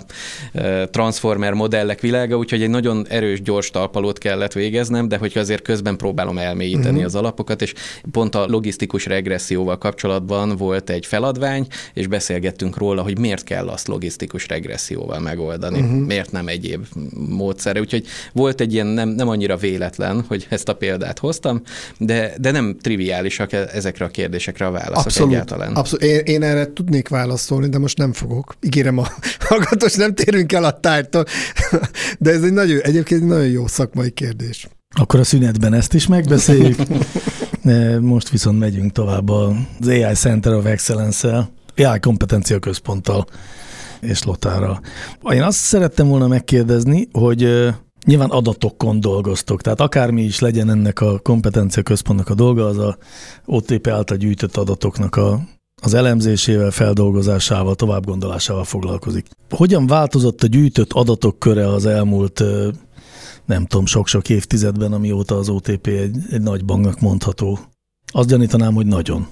Transformer 0.85 1.53
modellek 1.53 1.99
világa, 1.99 2.37
úgyhogy 2.37 2.61
egy 2.61 2.69
nagyon 2.69 3.05
erős, 3.09 3.41
gyors 3.41 3.71
talpalót 3.73 4.17
kellett 4.17 4.53
végeznem, 4.53 5.07
de 5.07 5.17
hogyha 5.17 5.39
azért 5.39 5.61
közben 5.61 5.97
próbálom 5.97 6.37
elmélyíteni 6.37 6.89
uh-huh. 6.89 7.05
az 7.05 7.15
alapokat, 7.15 7.61
és 7.61 7.73
pont 8.11 8.35
a 8.35 8.45
logisztikus 8.47 9.05
regresszióval 9.05 9.77
kapcsolatban 9.77 10.55
volt 10.55 10.89
egy 10.89 11.05
feladvány, 11.05 11.67
és 11.93 12.07
beszélgettünk 12.07 12.77
róla, 12.77 13.01
hogy 13.01 13.19
miért 13.19 13.43
kell 13.43 13.67
azt 13.67 13.87
logisztikus 13.87 14.47
regresszióval 14.47 15.19
megoldani, 15.19 15.79
uh-huh. 15.79 15.99
miért 15.99 16.31
nem 16.31 16.47
egyéb 16.47 16.85
módszere. 17.29 17.79
Úgyhogy 17.79 18.05
volt 18.33 18.61
egy 18.61 18.73
ilyen 18.73 18.87
nem, 18.87 19.09
nem 19.09 19.27
annyira 19.27 19.57
véletlen, 19.57 20.23
hogy 20.27 20.45
ezt 20.49 20.69
a 20.69 20.73
példát 20.73 21.19
hoztam, 21.19 21.61
de, 21.97 22.33
de 22.39 22.51
nem 22.51 22.77
triviálisak 22.81 23.51
e- 23.53 23.69
ezekre 23.73 24.05
a 24.05 24.07
kérdésekre 24.07 24.65
a 24.65 24.71
válaszok 24.71 25.05
abszolút, 25.05 25.31
egyáltalán. 25.31 25.73
Abszolút. 25.73 26.05
Én, 26.05 26.19
én 26.19 26.43
erre 26.43 26.73
tudnék 26.73 27.07
válaszolni, 27.07 27.69
de 27.69 27.77
most 27.77 27.97
nem 27.97 28.13
fogok. 28.13 28.55
Ígérem 28.61 28.97
a 28.97 29.07
hallgatós, 29.49 29.93
nem 29.93 30.13
térünk 30.15 30.53
el 30.53 30.63
a 30.63 30.79
tártól. 30.79 31.25
De 32.19 32.31
ez 32.31 32.43
egy 32.43 32.53
nagyon, 32.53 32.79
egyébként 32.79 33.21
egy 33.21 33.27
nagyon 33.27 33.49
jó 33.49 33.62
szakmai 33.67 34.11
kérdés. 34.11 34.67
Akkor 34.95 35.19
a 35.19 35.23
szünetben 35.23 35.73
ezt 35.73 35.93
is 35.93 36.07
megbeszéljük. 36.07 36.77
Most 37.99 38.29
viszont 38.29 38.59
megyünk 38.59 38.91
tovább 38.91 39.29
az 39.29 39.87
AI 39.87 40.13
Center 40.13 40.53
of 40.53 40.65
Excellence-el, 40.65 41.51
AI 41.75 41.99
kompetencia 41.99 42.59
központtal 42.59 43.25
és 44.01 44.23
Lotára. 44.23 44.81
Én 45.29 45.41
azt 45.41 45.57
szerettem 45.57 46.07
volna 46.07 46.27
megkérdezni, 46.27 47.07
hogy 47.11 47.73
nyilván 48.05 48.29
adatokon 48.29 48.99
dolgoztok, 48.99 49.61
tehát 49.61 49.79
akármi 49.81 50.21
is 50.21 50.39
legyen 50.39 50.69
ennek 50.69 51.01
a 51.01 51.19
kompetencia 51.19 51.83
központnak 51.83 52.29
a 52.29 52.33
dolga, 52.33 52.65
az 52.65 52.77
a 52.77 52.97
OTP 53.45 53.87
által 53.87 54.17
gyűjtött 54.17 54.57
adatoknak 54.57 55.15
a, 55.15 55.39
az 55.81 55.93
elemzésével, 55.93 56.71
feldolgozásával, 56.71 57.75
továbbgondolásával 57.75 58.63
foglalkozik. 58.63 59.25
Hogyan 59.49 59.87
változott 59.87 60.43
a 60.43 60.47
gyűjtött 60.47 60.93
adatok 60.93 61.39
köre 61.39 61.67
az 61.67 61.85
elmúlt 61.85 62.43
nem 63.45 63.65
tudom, 63.65 63.85
sok-sok 63.85 64.29
évtizedben, 64.29 64.93
amióta 64.93 65.37
az 65.37 65.49
OTP 65.49 65.87
egy, 65.87 66.17
egy 66.29 66.41
nagy 66.41 66.65
banknak 66.65 66.99
mondható. 66.99 67.59
Azt 68.05 68.29
gyanítanám, 68.29 68.73
hogy 68.73 68.85
nagyon. 68.85 69.27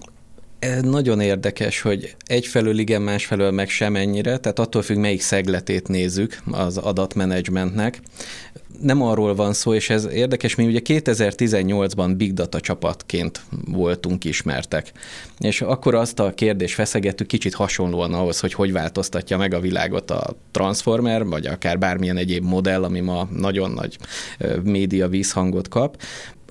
Nagyon 0.82 1.20
érdekes, 1.20 1.82
hogy 1.82 2.16
egyfelől 2.26 2.78
igen, 2.78 3.02
másfelől 3.02 3.52
meg 3.52 3.70
sem 3.70 3.96
ennyire, 3.96 4.38
tehát 4.38 4.60
attól 4.60 4.82
függ, 4.82 4.98
melyik 4.98 5.22
szegletét 5.22 5.88
nézzük 5.88 6.42
az 6.52 6.78
adatmenedzsmentnek. 6.78 8.02
Nem 8.82 9.02
arról 9.02 9.36
van 9.36 9.54
szó, 9.54 9.74
és 9.74 9.90
ez 9.90 10.08
érdekes, 10.12 10.56
mi 10.56 10.66
ugye 10.66 10.80
2018-ban 10.84 12.14
Big 12.18 12.34
Data 12.34 12.60
csapatként 12.60 13.42
voltunk 13.66 14.24
ismertek. 14.24 14.92
És 15.40 15.62
akkor 15.62 15.96
azt 15.96 16.20
a 16.20 16.34
kérdést 16.34 16.74
feszegettük 16.74 17.28
kicsit 17.28 17.54
hasonlóan 17.54 18.14
ahhoz, 18.14 18.40
hogy 18.40 18.54
hogy 18.54 18.72
változtatja 18.72 19.38
meg 19.38 19.54
a 19.54 19.60
világot 19.60 20.12
a 20.12 20.36
Transformer, 20.52 21.26
vagy 21.26 21.46
akár 21.46 21.80
bármilyen 21.80 22.18
egyéb 22.18 22.44
modell, 22.44 22.84
ami 22.84 23.00
ma 23.00 23.28
nagyon 23.38 23.72
nagy 23.72 23.98
média 24.64 25.08
vízhangot 25.08 25.68
kap 25.68 25.98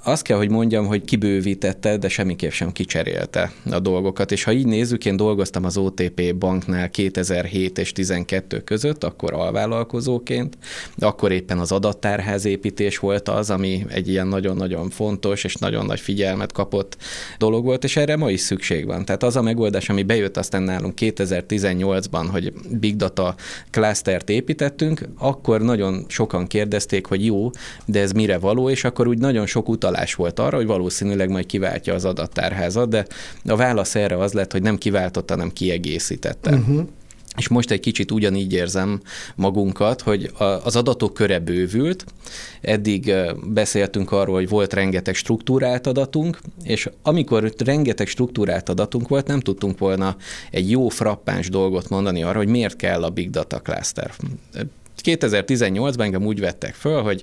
azt 0.03 0.23
kell, 0.23 0.37
hogy 0.37 0.51
mondjam, 0.51 0.87
hogy 0.87 1.05
kibővítette, 1.05 1.97
de 1.97 2.09
semmiképp 2.09 2.51
sem 2.51 2.73
kicserélte 2.73 3.53
a 3.71 3.79
dolgokat. 3.79 4.33
És 4.33 4.45
ha 4.45 4.53
így 4.53 4.67
nézzük, 4.67 5.05
én 5.05 5.17
dolgoztam 5.17 5.65
az 5.65 5.77
OTP 5.77 6.35
banknál 6.35 6.91
2007 6.91 7.79
és 7.79 7.93
12 7.93 8.61
között, 8.61 9.05
akkor 9.05 9.33
alvállalkozóként, 9.33 10.59
de 10.97 11.07
akkor 11.07 11.33
éppen 11.33 11.59
az 11.59 12.45
építés 12.45 12.99
volt 12.99 13.29
az, 13.29 13.51
ami 13.51 13.87
egy 13.89 14.09
ilyen 14.09 14.27
nagyon-nagyon 14.27 14.91
fontos 14.91 15.45
és 15.45 15.55
nagyon 15.55 15.87
nagy 15.87 16.01
figyelmet 16.01 16.53
kapott 16.53 16.97
dolog 17.39 17.65
volt, 17.65 17.85
és 17.85 17.97
erre 17.97 18.17
ma 18.17 18.31
is 18.31 18.41
szükség 18.41 18.87
van. 18.87 19.05
Tehát 19.05 19.23
az 19.23 19.37
a 19.37 19.43
megoldás, 19.43 19.89
ami 19.89 20.03
bejött 20.03 20.37
aztán 20.37 20.63
nálunk 20.63 20.95
2018-ban, 21.01 22.27
hogy 22.31 22.53
Big 22.71 22.97
Data 22.97 23.35
clustert 23.71 24.29
építettünk, 24.29 25.01
akkor 25.19 25.61
nagyon 25.61 26.05
sokan 26.09 26.47
kérdezték, 26.47 27.07
hogy 27.07 27.25
jó, 27.25 27.51
de 27.85 28.01
ez 28.01 28.13
mire 28.13 28.39
való, 28.39 28.71
és 28.71 28.85
akkor 28.85 29.09
úgy 29.09 29.19
nagyon 29.19 29.47
sok 29.47 29.69
utal 29.69 29.90
utalás 29.91 30.15
volt 30.15 30.39
arra, 30.39 30.57
hogy 30.57 30.67
valószínűleg 30.67 31.31
majd 31.31 31.47
kiváltja 31.47 31.95
az 31.95 32.05
adattárházat, 32.05 32.89
de 32.89 33.07
a 33.45 33.57
válasz 33.57 33.95
erre 33.95 34.17
az 34.17 34.33
lett, 34.33 34.53
hogy 34.53 34.63
nem 34.63 34.79
kiváltotta, 34.79 35.35
hanem 35.35 35.53
kiegészítette. 35.53 36.51
Uh-huh. 36.51 36.87
És 37.37 37.49
most 37.49 37.71
egy 37.71 37.81
kicsit 37.81 38.11
ugyanígy 38.11 38.53
érzem 38.53 39.01
magunkat, 39.35 40.01
hogy 40.01 40.31
az 40.65 40.77
adatok 40.77 41.15
köre 41.15 41.39
bővült. 41.39 42.05
Eddig 42.61 43.13
beszéltünk 43.45 44.13
arról, 44.13 44.35
hogy 44.35 44.49
volt 44.49 44.73
rengeteg 44.73 45.15
struktúrált 45.15 45.87
adatunk, 45.87 46.41
és 46.65 46.91
amikor 47.03 47.53
rengeteg 47.59 48.07
struktúrált 48.07 48.69
adatunk 48.69 49.09
volt, 49.09 49.27
nem 49.27 49.41
tudtunk 49.41 49.79
volna 49.79 50.17
egy 50.51 50.71
jó 50.71 50.89
frappáns 50.89 51.49
dolgot 51.49 51.89
mondani 51.89 52.23
arra, 52.23 52.39
hogy 52.39 52.49
miért 52.49 52.77
kell 52.77 53.03
a 53.03 53.11
Big 53.11 53.31
Data 53.31 53.59
Cluster. 53.59 54.11
2018-ban 55.05 56.01
engem 56.01 56.27
úgy 56.27 56.41
vettek 56.41 56.75
föl, 56.75 57.03
hogy 57.03 57.23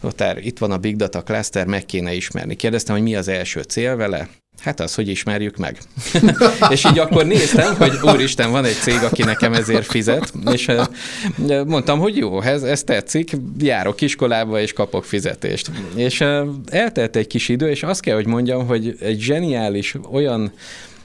Lotár, 0.00 0.38
itt 0.38 0.58
van 0.58 0.70
a 0.70 0.78
Big 0.78 0.96
Data 0.96 1.22
Cluster, 1.22 1.66
meg 1.66 1.86
kéne 1.86 2.14
ismerni. 2.14 2.54
Kérdeztem, 2.54 2.94
hogy 2.94 3.04
mi 3.04 3.16
az 3.16 3.28
első 3.28 3.62
cél 3.62 3.96
vele? 3.96 4.28
Hát 4.58 4.80
az, 4.80 4.94
hogy 4.94 5.08
ismerjük 5.08 5.56
meg. 5.56 5.78
és 6.70 6.84
így 6.84 6.98
akkor 6.98 7.26
néztem, 7.26 7.76
hogy 7.76 7.92
úristen, 8.02 8.50
van 8.50 8.64
egy 8.64 8.74
cég, 8.74 9.02
aki 9.02 9.22
nekem 9.22 9.52
ezért 9.52 9.86
fizet, 9.86 10.32
és 10.52 10.70
mondtam, 11.66 11.98
hogy 11.98 12.16
jó, 12.16 12.40
ez, 12.40 12.62
ez 12.62 12.82
tetszik, 12.82 13.30
járok 13.58 14.00
iskolába, 14.00 14.60
és 14.60 14.72
kapok 14.72 15.04
fizetést. 15.04 15.70
És 15.94 16.24
eltelt 16.66 17.16
egy 17.16 17.26
kis 17.26 17.48
idő, 17.48 17.70
és 17.70 17.82
azt 17.82 18.00
kell, 18.00 18.14
hogy 18.14 18.26
mondjam, 18.26 18.66
hogy 18.66 18.96
egy 19.00 19.20
zseniális 19.20 19.94
olyan 20.10 20.52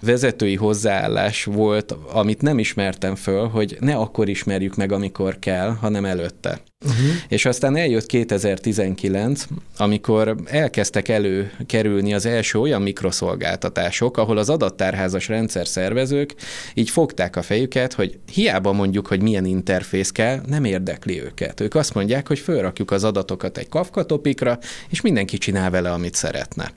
vezetői 0.05 0.55
hozzáállás 0.55 1.43
volt, 1.43 1.91
amit 1.91 2.41
nem 2.41 2.59
ismertem 2.59 3.15
föl, 3.15 3.47
hogy 3.47 3.77
ne 3.79 3.95
akkor 3.95 4.29
ismerjük 4.29 4.75
meg, 4.75 4.91
amikor 4.91 5.39
kell, 5.39 5.69
hanem 5.69 6.05
előtte. 6.05 6.61
Uh-huh. 6.83 7.05
És 7.27 7.45
aztán 7.45 7.75
eljött 7.75 8.05
2019, 8.05 9.45
amikor 9.77 10.35
elkezdtek 10.45 11.07
előkerülni 11.07 12.13
az 12.13 12.25
első 12.25 12.59
olyan 12.59 12.81
mikroszolgáltatások, 12.81 14.17
ahol 14.17 14.37
az 14.37 14.49
adattárházas 14.49 15.27
rendszer 15.27 15.67
szervezők 15.67 16.35
így 16.73 16.89
fogták 16.89 17.35
a 17.35 17.41
fejüket, 17.41 17.93
hogy 17.93 18.19
hiába 18.31 18.71
mondjuk, 18.71 19.07
hogy 19.07 19.21
milyen 19.21 19.45
interfész 19.45 20.11
kell, 20.11 20.41
nem 20.47 20.63
érdekli 20.63 21.21
őket. 21.21 21.59
Ők 21.59 21.75
azt 21.75 21.93
mondják, 21.93 22.27
hogy 22.27 22.39
fölrakjuk 22.39 22.91
az 22.91 23.03
adatokat 23.03 23.57
egy 23.57 23.69
Kafka 23.69 24.03
topikra, 24.03 24.59
és 24.89 25.01
mindenki 25.01 25.37
csinál 25.37 25.69
vele, 25.69 25.91
amit 25.91 26.15
szeretne. 26.15 26.71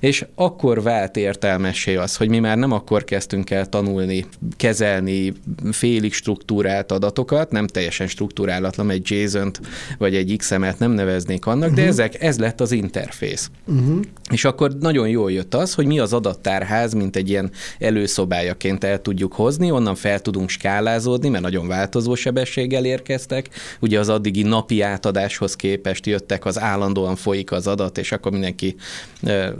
És 0.00 0.26
akkor 0.34 0.82
vált 0.82 1.16
értelmessé 1.16 1.96
az, 1.96 2.16
hogy 2.16 2.28
mi 2.28 2.38
már 2.38 2.56
nem 2.56 2.72
akkor 2.72 3.04
kezdtünk 3.04 3.50
el 3.50 3.68
tanulni, 3.68 4.26
kezelni 4.56 5.32
félig 5.72 6.12
struktúrált 6.12 6.92
adatokat, 6.92 7.50
nem 7.50 7.66
teljesen 7.66 8.06
struktúrálatlan, 8.06 8.90
egy 8.90 9.10
JSON 9.10 9.43
Python-t, 9.50 9.60
vagy 9.98 10.14
egy 10.14 10.34
XML-t 10.36 10.78
nem 10.78 10.90
neveznék 10.90 11.46
annak, 11.46 11.60
uh-huh. 11.60 11.74
de 11.74 11.80
mhm. 11.80 11.90
ezek, 11.90 12.22
ez 12.22 12.38
lett 12.38 12.60
az 12.60 12.72
interfész. 12.72 13.50
Uh-huh. 13.66 14.00
És 14.30 14.44
akkor 14.44 14.72
nagyon 14.80 15.08
jól 15.08 15.32
jött 15.32 15.54
az, 15.54 15.74
hogy 15.74 15.86
mi 15.86 15.98
az 15.98 16.12
adattárház, 16.12 16.92
mint 16.92 17.16
egy 17.16 17.28
ilyen 17.28 17.50
előszobájaként 17.78 18.84
el 18.84 19.02
tudjuk 19.02 19.32
hozni, 19.32 19.70
onnan 19.70 19.94
fel 19.94 20.20
tudunk 20.20 20.48
skálázódni, 20.48 21.28
mert 21.28 21.42
nagyon 21.42 21.68
változó 21.68 22.14
sebességgel 22.14 22.84
érkeztek. 22.84 23.48
Ugye 23.80 23.98
az 23.98 24.08
addigi 24.08 24.42
napi 24.42 24.80
átadáshoz 24.80 25.56
képest 25.56 26.06
jöttek, 26.06 26.44
az 26.44 26.60
állandóan 26.60 27.16
folyik 27.16 27.52
az 27.52 27.66
adat, 27.66 27.98
és 27.98 28.12
akkor 28.12 28.32
mindenki 28.32 28.76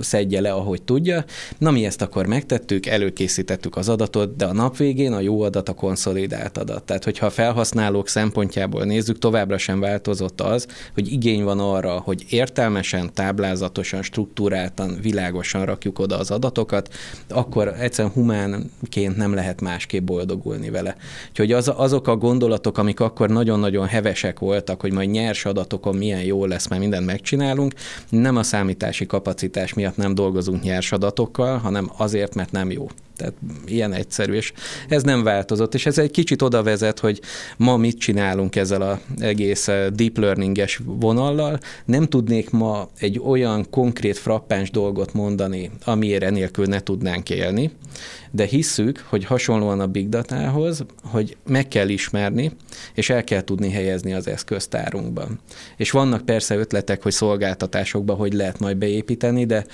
szedje 0.00 0.40
le, 0.40 0.52
ahogy 0.52 0.82
tudja. 0.82 1.24
Na, 1.58 1.70
mi 1.70 1.84
ezt 1.84 2.02
akkor 2.02 2.26
megtettük, 2.26 2.86
előkészítettük 2.86 3.76
az 3.76 3.88
adatot, 3.88 4.36
de 4.36 4.44
a 4.44 4.52
nap 4.52 4.76
végén 4.76 5.12
a 5.12 5.20
jó 5.20 5.42
adat 5.42 5.68
a 5.68 5.72
konszolidált 5.72 6.58
adat. 6.58 6.84
Tehát, 6.84 7.04
hogyha 7.04 7.26
a 7.26 7.30
felhasználók 7.30 8.08
szempontjából 8.08 8.84
nézzük, 8.84 9.18
továbbra 9.18 9.58
sem 9.58 9.74
változott 9.81 10.40
az, 10.40 10.66
hogy 10.95 11.12
igény 11.12 11.45
van 11.45 11.59
arra, 11.59 12.00
hogy 12.00 12.25
értelmesen, 12.28 13.12
táblázatosan, 13.14 14.02
struktúráltan, 14.02 14.99
világosan 15.02 15.64
rakjuk 15.64 15.99
oda 15.99 16.19
az 16.19 16.31
adatokat, 16.31 16.95
akkor 17.28 17.75
egyszerűen 17.78 18.14
humánként 18.14 19.16
nem 19.16 19.35
lehet 19.35 19.61
másképp 19.61 20.04
boldogulni 20.04 20.71
vele. 20.71 20.97
Úgyhogy 21.28 21.52
az, 21.52 21.73
azok 21.76 22.09
a 22.09 22.16
gondolatok, 22.16 22.78
amik 22.78 23.00
akkor 23.00 23.28
nagyon-nagyon 23.28 23.87
hevesek 23.87 24.38
voltak, 24.38 24.81
hogy 24.81 24.93
majd 24.93 25.11
nyers 25.11 25.45
adatokon 25.45 25.97
milyen 25.97 26.23
jó 26.23 26.45
lesz, 26.45 26.69
mert 26.69 26.81
mindent 26.81 27.07
megcsinálunk, 27.07 27.73
nem 28.09 28.37
a 28.37 28.43
számítási 28.43 29.07
kapacitás 29.07 29.75
miatt 29.75 29.97
nem 29.97 30.14
dolgozunk 30.14 30.62
nyers 30.62 30.93
adatokkal, 30.93 31.59
hanem 31.59 31.90
azért, 31.97 32.35
mert 32.35 32.52
nem 32.52 32.71
jó. 32.71 32.88
Tehát 33.16 33.35
ilyen 33.66 33.92
egyszerű, 33.92 34.33
és 34.33 34.52
ez 34.88 35.02
nem 35.02 35.23
változott, 35.23 35.75
és 35.75 35.87
ez 35.87 35.99
egy 35.99 36.11
kicsit 36.11 36.42
oda 36.42 36.62
vezet, 36.62 36.99
hogy 36.99 37.21
ma 37.56 37.76
mit 37.76 37.99
csinálunk 37.99 38.56
ezzel 38.56 38.83
az 38.83 38.99
egész 39.18 39.68
eh, 39.68 39.87
deep 39.87 40.18
learninges 40.18 40.80
vonallal. 40.85 41.59
Nem 41.85 42.06
tudnék 42.06 42.50
ma 42.50 42.88
egy 42.99 43.21
olyan 43.25 43.66
konkrét 43.71 44.18
frappáns 44.18 44.71
dolgot 44.71 45.12
mondani, 45.12 45.71
amiért 45.85 46.23
enélkül 46.23 46.64
ne 46.66 46.80
tudnánk 46.80 47.30
élni, 47.30 47.71
de 48.34 48.44
hisszük, 48.44 49.04
hogy 49.08 49.24
hasonlóan 49.24 49.80
a 49.80 49.86
big 49.86 50.08
datához, 50.08 50.84
hogy 51.02 51.36
meg 51.46 51.68
kell 51.68 51.88
ismerni, 51.88 52.52
és 52.94 53.10
el 53.10 53.24
kell 53.24 53.42
tudni 53.44 53.70
helyezni 53.70 54.12
az 54.12 54.28
eszköztárunkban. 54.28 55.40
És 55.76 55.90
vannak 55.90 56.24
persze 56.24 56.56
ötletek, 56.56 57.02
hogy 57.02 57.12
szolgáltatásokba 57.12 58.14
hogy 58.14 58.32
lehet 58.32 58.58
majd 58.58 58.76
beépíteni, 58.76 59.46
de 59.46 59.64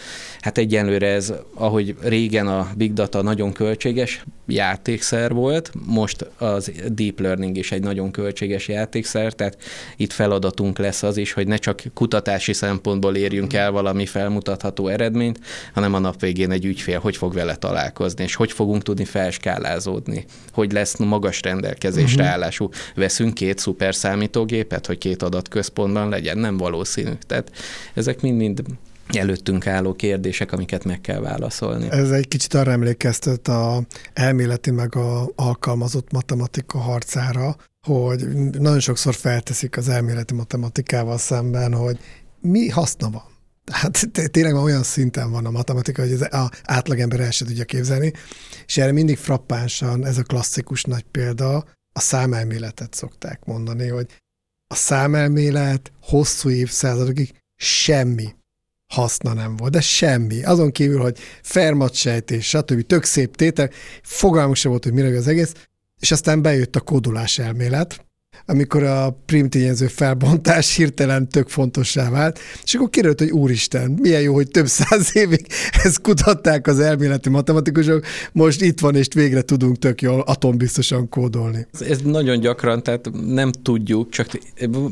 hát 0.40 0.58
egyenlőre 0.58 1.06
ez, 1.06 1.32
ahogy 1.54 1.96
régen 2.02 2.46
a 2.46 2.70
big 2.76 2.92
data 2.92 3.22
nagyon 3.22 3.52
költséges 3.52 4.24
játékszer 4.46 5.32
volt, 5.32 5.72
most 5.86 6.30
az 6.38 6.72
deep 6.92 7.20
learning 7.20 7.56
is 7.56 7.72
egy 7.72 7.82
nagyon 7.82 8.10
költséges 8.10 8.68
játékszer, 8.68 9.32
tehát 9.32 9.56
itt 9.96 10.12
feladatunk 10.12 10.78
lesz 10.78 11.02
az 11.02 11.16
is, 11.16 11.32
hogy 11.32 11.46
ne 11.46 11.56
csak 11.56 11.82
kutatási 11.94 12.52
szempontból 12.52 13.16
érjünk 13.16 13.52
el 13.52 13.70
valami 13.70 14.06
felmutatható 14.06 14.88
eredményt, 14.88 15.40
hanem 15.72 15.94
a 15.94 15.98
nap 15.98 16.20
végén 16.20 16.50
egy 16.50 16.64
ügyfél 16.64 16.98
hogy 16.98 17.16
fog 17.16 17.34
vele 17.34 17.56
találkozni, 17.56 18.24
és 18.24 18.34
hogy 18.34 18.49
fogunk 18.52 18.82
tudni 18.82 19.04
felskálázódni, 19.04 20.24
hogy 20.52 20.72
lesz 20.72 20.96
magas 20.96 21.42
rendelkezésre 21.42 22.22
uh-huh. 22.22 22.34
állású. 22.34 22.68
Veszünk 22.94 23.34
két 23.34 23.58
szuper 23.58 23.94
számítógépet, 23.94 24.86
hogy 24.86 24.98
két 24.98 25.22
adatközpontban 25.22 26.08
legyen, 26.08 26.38
nem 26.38 26.56
valószínű. 26.56 27.12
Tehát 27.26 27.50
ezek 27.94 28.20
mind-mind 28.20 28.62
előttünk 29.08 29.66
álló 29.66 29.94
kérdések, 29.94 30.52
amiket 30.52 30.84
meg 30.84 31.00
kell 31.00 31.20
válaszolni. 31.20 31.90
Ez 31.90 32.10
egy 32.10 32.28
kicsit 32.28 32.54
arra 32.54 32.70
emlékeztet 32.70 33.48
a 33.48 33.82
elméleti 34.12 34.70
meg 34.70 34.96
a 34.96 35.30
alkalmazott 35.34 36.12
matematika 36.12 36.78
harcára, 36.78 37.56
hogy 37.86 38.28
nagyon 38.58 38.80
sokszor 38.80 39.14
felteszik 39.14 39.76
az 39.76 39.88
elméleti 39.88 40.34
matematikával 40.34 41.18
szemben, 41.18 41.74
hogy 41.74 41.98
mi 42.40 42.68
haszna 42.68 43.10
van. 43.10 43.22
Hát 43.70 44.10
tényleg 44.30 44.54
olyan 44.54 44.82
szinten 44.82 45.30
van 45.30 45.46
a 45.46 45.50
matematika, 45.50 46.02
hogy 46.02 46.12
az 46.12 46.28
átlagember 46.62 47.20
el 47.20 47.30
se 47.30 47.44
tudja 47.44 47.64
képzelni, 47.64 48.12
és 48.66 48.76
erre 48.76 48.92
mindig 48.92 49.16
frappánsan 49.16 50.06
ez 50.06 50.18
a 50.18 50.22
klasszikus 50.22 50.82
nagy 50.82 51.02
példa, 51.02 51.64
a 51.92 52.00
számelméletet 52.00 52.94
szokták 52.94 53.44
mondani, 53.44 53.88
hogy 53.88 54.06
a 54.66 54.74
számelmélet 54.74 55.92
hosszú 56.02 56.50
évszázadokig 56.50 57.32
semmi 57.56 58.34
haszna 58.92 59.32
nem 59.32 59.56
volt, 59.56 59.72
de 59.72 59.80
semmi. 59.80 60.42
Azon 60.42 60.70
kívül, 60.72 61.00
hogy 61.00 61.18
Fermat 61.42 61.94
sejtés, 61.94 62.48
stb. 62.48 62.86
tök 62.86 63.04
szép 63.04 63.36
tétel, 63.36 63.70
fogalmuk 64.02 64.56
sem 64.56 64.70
volt, 64.70 64.84
hogy 64.84 64.92
mire 64.92 65.16
az 65.16 65.26
egész, 65.26 65.52
és 65.98 66.10
aztán 66.10 66.42
bejött 66.42 66.76
a 66.76 66.80
kódulás 66.80 67.38
elmélet, 67.38 68.09
amikor 68.50 68.82
a 68.82 69.16
primtényező 69.26 69.86
felbontás 69.86 70.76
hirtelen 70.76 71.28
tök 71.28 71.48
fontossá 71.48 72.10
vált, 72.10 72.38
és 72.64 72.74
akkor 72.74 72.90
kiderült, 72.90 73.18
hogy 73.18 73.30
úristen, 73.30 73.90
milyen 73.90 74.20
jó, 74.20 74.34
hogy 74.34 74.48
több 74.48 74.66
száz 74.66 75.16
évig 75.16 75.46
ezt 75.84 76.00
kutatták 76.00 76.66
az 76.66 76.80
elméleti 76.80 77.28
matematikusok, 77.28 78.04
most 78.32 78.62
itt 78.62 78.80
van, 78.80 78.96
és 78.96 79.06
végre 79.14 79.42
tudunk 79.42 79.78
tök 79.78 80.02
jól 80.02 80.20
atombiztosan 80.20 81.08
kódolni. 81.08 81.66
Ez 81.88 81.98
nagyon 82.04 82.40
gyakran, 82.40 82.82
tehát 82.82 83.10
nem 83.26 83.52
tudjuk, 83.52 84.10
csak 84.10 84.26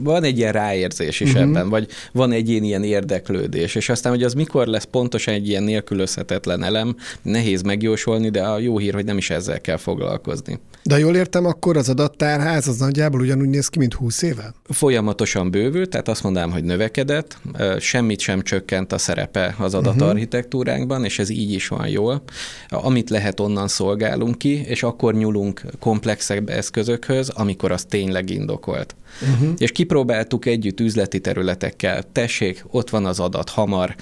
van 0.02 0.22
egy 0.22 0.38
ilyen 0.38 0.52
ráérzés 0.52 1.20
is 1.20 1.32
uh-huh. 1.32 1.48
ebben, 1.48 1.68
vagy 1.68 1.86
van 2.12 2.32
egy 2.32 2.48
ilyen 2.48 2.84
érdeklődés, 2.84 3.74
és 3.74 3.88
aztán, 3.88 4.12
hogy 4.12 4.22
az 4.22 4.34
mikor 4.34 4.66
lesz 4.66 4.88
pontosan 4.90 5.34
egy 5.34 5.48
ilyen 5.48 5.62
nélkülözhetetlen 5.62 6.62
elem, 6.62 6.96
nehéz 7.22 7.62
megjósolni, 7.62 8.30
de 8.30 8.42
a 8.42 8.58
jó 8.58 8.78
hír, 8.78 8.94
hogy 8.94 9.04
nem 9.04 9.16
is 9.16 9.30
ezzel 9.30 9.60
kell 9.60 9.76
foglalkozni. 9.76 10.58
De 10.82 10.98
jól 10.98 11.16
értem, 11.16 11.44
akkor 11.44 11.76
az 11.76 11.88
adattárház 11.88 12.68
az 12.68 12.76
nagyjából 12.76 13.20
ugyanúgy 13.20 13.47
néz 13.48 13.68
ki, 13.68 13.78
mint 13.78 13.94
20 13.94 14.22
éve? 14.22 14.54
Folyamatosan 14.64 15.50
bővült, 15.50 15.90
tehát 15.90 16.08
azt 16.08 16.22
mondanám, 16.22 16.50
hogy 16.50 16.64
növekedett, 16.64 17.38
semmit 17.78 18.20
sem 18.20 18.42
csökkent 18.42 18.92
a 18.92 18.98
szerepe 18.98 19.54
az 19.58 19.74
adatarchitektúránkban, 19.74 21.04
és 21.04 21.18
ez 21.18 21.28
így 21.28 21.52
is 21.52 21.68
van 21.68 21.88
jól. 21.88 22.22
Amit 22.68 23.10
lehet, 23.10 23.40
onnan 23.40 23.68
szolgálunk 23.68 24.38
ki, 24.38 24.62
és 24.66 24.82
akkor 24.82 25.14
nyúlunk 25.14 25.62
komplexebb 25.78 26.48
eszközökhöz, 26.48 27.28
amikor 27.28 27.72
az 27.72 27.84
tényleg 27.84 28.30
indokolt. 28.30 28.96
Uh-huh. 29.22 29.54
És 29.56 29.72
kipróbáltuk 29.72 30.46
együtt 30.46 30.80
üzleti 30.80 31.20
területekkel, 31.20 32.02
tessék, 32.12 32.64
ott 32.70 32.90
van 32.90 33.06
az 33.06 33.20
adat 33.20 33.50
hamar, 33.50 33.94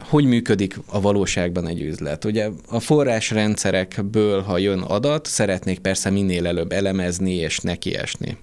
hogy 0.00 0.24
működik 0.24 0.78
a 0.86 1.00
valóságban 1.00 1.66
egy 1.66 1.82
üzlet. 1.82 2.24
Ugye 2.24 2.48
a 2.68 2.80
forrásrendszerekből, 2.80 4.40
ha 4.40 4.58
jön 4.58 4.78
adat, 4.80 5.26
szeretnék 5.26 5.78
persze 5.78 6.10
minél 6.10 6.46
előbb 6.46 6.72
elemezni 6.72 7.34
és 7.34 7.58
nekiesni. 7.58 8.36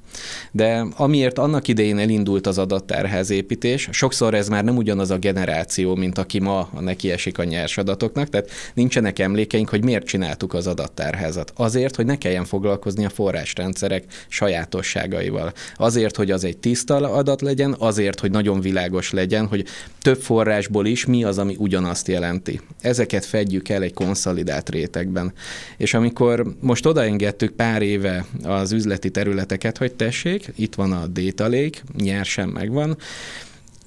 De 0.51 0.85
amiért 0.95 1.37
annak 1.37 1.67
idején 1.67 1.97
elindult 1.97 2.47
az 2.47 2.57
adattárház 2.57 3.29
építés, 3.29 3.87
sokszor 3.91 4.33
ez 4.33 4.47
már 4.47 4.63
nem 4.63 4.77
ugyanaz 4.77 5.11
a 5.11 5.17
generáció, 5.17 5.95
mint 5.95 6.17
aki 6.17 6.39
ma 6.39 6.69
neki 6.79 7.11
esik 7.11 7.37
a 7.37 7.43
nyers 7.43 7.77
adatoknak, 7.77 8.29
tehát 8.29 8.49
nincsenek 8.73 9.19
emlékeink, 9.19 9.69
hogy 9.69 9.83
miért 9.83 10.05
csináltuk 10.05 10.53
az 10.53 10.67
adattárházat. 10.67 11.53
Azért, 11.55 11.95
hogy 11.95 12.05
ne 12.05 12.17
kelljen 12.17 12.45
foglalkozni 12.45 13.05
a 13.05 13.09
forrásrendszerek 13.09 14.03
sajátosságaival. 14.27 15.53
Azért, 15.75 16.15
hogy 16.15 16.31
az 16.31 16.43
egy 16.43 16.57
tiszta 16.57 16.95
adat 16.95 17.41
legyen, 17.41 17.75
azért, 17.79 18.19
hogy 18.19 18.31
nagyon 18.31 18.61
világos 18.61 19.11
legyen, 19.11 19.47
hogy 19.47 19.65
több 20.01 20.21
forrásból 20.21 20.85
is 20.85 21.05
mi 21.05 21.18
az, 21.23 21.37
ami 21.37 21.55
ugyanazt 21.57 22.07
jelenti. 22.07 22.61
Ezeket 22.81 23.25
fedjük 23.25 23.69
el 23.69 23.81
egy 23.81 23.93
konszolidált 23.93 24.69
rétegben. 24.69 25.33
És 25.77 25.93
amikor 25.93 26.55
most 26.59 26.85
odaengedtük 26.85 27.51
pár 27.51 27.81
éve 27.81 28.25
az 28.43 28.71
üzleti 28.71 29.09
területeket, 29.09 29.77
hogy 29.77 29.93
tessék, 29.93 30.51
itt 30.55 30.75
van 30.75 30.91
a 30.91 31.07
data 31.07 31.43
lake, 31.43 31.79
nyersen 31.97 32.49
megvan, 32.49 32.97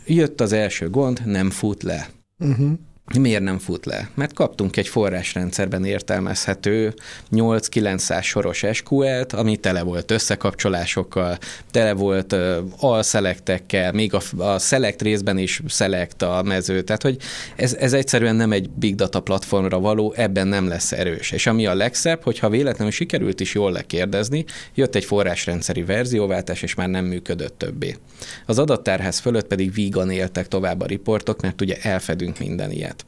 jött 0.07 0.40
az 0.40 0.53
első 0.53 0.90
gond, 0.90 1.23
nem 1.25 1.51
fut 1.51 1.83
le. 1.83 2.09
Uh-huh. 2.38 2.73
Miért 3.18 3.42
nem 3.42 3.59
fut 3.59 3.87
le? 3.87 4.11
Mert 4.14 4.33
kaptunk 4.33 4.77
egy 4.77 4.88
forrásrendszerben 4.88 5.85
értelmezhető 5.85 6.94
8-900 7.33 8.22
soros 8.22 8.64
SQL-t, 8.72 9.33
ami 9.33 9.57
tele 9.57 9.83
volt 9.83 10.11
összekapcsolásokkal, 10.11 11.38
tele 11.70 11.92
volt 11.92 12.33
uh, 12.33 12.57
alszelektekkel, 12.79 13.92
még 13.92 14.14
a, 14.14 14.42
a 14.42 14.59
select 14.59 15.03
részben 15.03 15.38
is 15.38 15.62
select 15.68 16.22
a 16.22 16.42
mező, 16.42 16.83
tehát 16.83 17.03
hogy 17.03 17.16
ez, 17.57 17.75
ez 17.75 17.92
egyszerűen 17.92 18.37
nem 18.37 18.53
egy 18.53 18.70
big 18.70 18.94
data 18.94 19.20
platformra 19.20 19.81
való, 19.81 20.12
ebben 20.16 20.48
nem 20.48 20.68
lesz 20.68 20.92
erős. 20.92 21.31
És 21.31 21.46
ami 21.46 21.66
a 21.66 21.75
legszebb, 21.75 22.22
hogyha 22.22 22.48
véletlenül 22.48 22.92
sikerült 22.92 23.40
is 23.40 23.55
jól 23.55 23.72
lekérdezni, 23.72 24.44
jött 24.75 24.94
egy 24.94 25.05
forrásrendszeri 25.05 25.83
verzióváltás, 25.83 26.62
és 26.62 26.75
már 26.75 26.88
nem 26.88 27.05
működött 27.05 27.59
többé. 27.59 27.96
Az 28.46 28.59
adattárház 28.59 29.18
fölött 29.18 29.46
pedig 29.46 29.72
vígan 29.72 30.11
éltek 30.11 30.48
tovább 30.48 30.81
a 30.81 30.87
riportok, 30.87 31.40
mert 31.40 31.61
ugye 31.61 31.77
elfedünk 31.81 32.38
minden 32.38 32.70
ilyet 32.70 33.02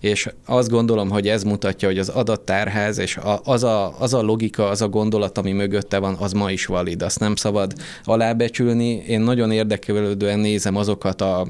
és 0.00 0.28
azt 0.46 0.70
gondolom, 0.70 1.10
hogy 1.10 1.28
ez 1.28 1.42
mutatja, 1.42 1.88
hogy 1.88 1.98
az 1.98 2.08
adattárház 2.08 2.98
és 2.98 3.16
a, 3.16 3.40
az, 3.44 3.64
a, 3.64 4.00
az 4.00 4.14
a 4.14 4.22
logika, 4.22 4.68
az 4.68 4.82
a 4.82 4.88
gondolat, 4.88 5.38
ami 5.38 5.52
mögötte 5.52 5.98
van, 5.98 6.14
az 6.14 6.32
ma 6.32 6.50
is 6.50 6.66
valid. 6.66 7.02
Azt 7.02 7.18
nem 7.18 7.36
szabad 7.36 7.72
alábecsülni. 8.04 9.04
Én 9.06 9.20
nagyon 9.20 9.50
érdeklődően 9.50 10.38
nézem 10.38 10.76
azokat 10.76 11.20
a, 11.20 11.46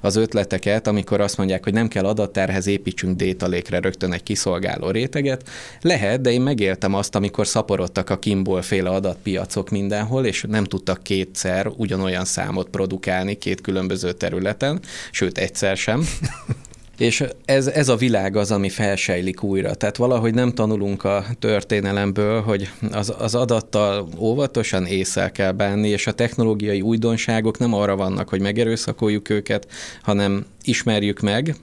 az 0.00 0.16
ötleteket, 0.16 0.86
amikor 0.86 1.20
azt 1.20 1.36
mondják, 1.36 1.64
hogy 1.64 1.72
nem 1.72 1.88
kell 1.88 2.04
adattárhez 2.04 2.66
építsünk 2.66 3.16
détalékre 3.16 3.80
rögtön 3.80 4.12
egy 4.12 4.22
kiszolgáló 4.22 4.90
réteget. 4.90 5.48
Lehet, 5.80 6.20
de 6.20 6.30
én 6.30 6.40
megéltem 6.40 6.94
azt, 6.94 7.14
amikor 7.14 7.46
szaporodtak 7.46 8.10
a 8.10 8.18
Kimból 8.18 8.62
féle 8.62 8.90
adatpiacok 8.90 9.70
mindenhol, 9.70 10.24
és 10.24 10.44
nem 10.48 10.64
tudtak 10.64 11.02
kétszer 11.02 11.66
ugyanolyan 11.76 12.24
számot 12.24 12.68
produkálni 12.68 13.34
két 13.34 13.60
különböző 13.60 14.12
területen, 14.12 14.80
sőt 15.10 15.38
egyszer 15.38 15.76
sem. 15.76 16.04
És 17.00 17.24
ez, 17.44 17.66
ez 17.66 17.88
a 17.88 17.96
világ 17.96 18.36
az, 18.36 18.50
ami 18.50 18.68
felsejlik 18.68 19.42
újra. 19.42 19.74
Tehát 19.74 19.96
valahogy 19.96 20.34
nem 20.34 20.52
tanulunk 20.52 21.04
a 21.04 21.24
történelemből, 21.38 22.40
hogy 22.40 22.68
az, 22.92 23.14
az 23.18 23.34
adattal 23.34 24.08
óvatosan 24.18 24.86
észre 24.86 25.28
kell 25.28 25.52
bánni, 25.52 25.88
és 25.88 26.06
a 26.06 26.12
technológiai 26.12 26.80
újdonságok 26.80 27.58
nem 27.58 27.74
arra 27.74 27.96
vannak, 27.96 28.28
hogy 28.28 28.40
megerőszakoljuk 28.40 29.30
őket, 29.30 29.66
hanem 30.02 30.46
ismerjük 30.64 31.20
meg, 31.20 31.56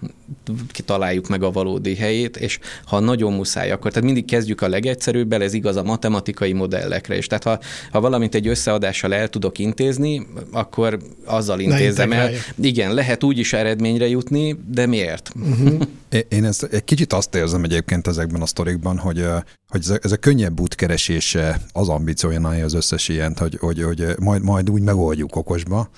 kitaláljuk 0.71 1.28
meg 1.28 1.43
a 1.43 1.52
valódi 1.52 1.95
helyét, 1.95 2.38
és 2.38 2.60
ha 2.86 3.00
nagyon 3.00 3.34
muszáj, 3.34 3.71
akkor 3.71 3.91
tehát 3.91 4.06
mindig 4.06 4.26
kezdjük 4.26 4.62
a 4.62 4.67
legegyszerűbbel, 4.67 5.43
ez 5.43 5.54
igaz 5.54 5.76
a 5.76 5.84
matematikai 5.84 6.54
modellekre 6.54 7.17
is. 7.17 7.28
Tehát 7.28 7.43
ha, 7.43 7.60
ha 7.91 8.02
valamint 8.02 8.36
egy 8.36 8.47
összeadással 8.47 9.13
el 9.13 9.28
tudok 9.28 9.60
intézni, 9.60 10.28
akkor 10.52 11.00
azzal 11.26 11.60
intézem 11.60 12.12
el. 12.12 12.32
Igen, 12.62 12.93
lehet 12.93 13.23
úgy 13.23 13.38
is 13.38 13.54
eredményre 13.54 14.08
jutni, 14.08 14.56
de 14.67 14.86
miért? 14.86 15.27
Uh-huh. 15.36 15.82
Én 16.28 16.46
ezt 16.46 16.63
egy 16.63 16.84
kicsit 16.84 17.13
azt 17.13 17.36
érzem 17.36 17.63
egyébként 17.63 18.08
ezekben 18.08 18.42
a 18.42 18.46
sztorikban, 18.46 18.98
hogy, 18.98 19.26
hogy 19.68 19.86
ez, 20.02 20.12
a, 20.12 20.18
könnyebb 20.18 20.60
útkeresése 20.60 21.62
az 21.72 21.90
ambíciója 21.90 22.66
az 22.66 22.74
összes 22.74 23.08
ilyent, 23.08 23.40
hogy, 23.40 23.58
hogy, 23.60 23.84
hogy 23.84 24.16
majd, 24.20 24.44
majd 24.44 24.70
úgy 24.70 24.82
megoldjuk 24.82 25.36
okosba, 25.36 25.90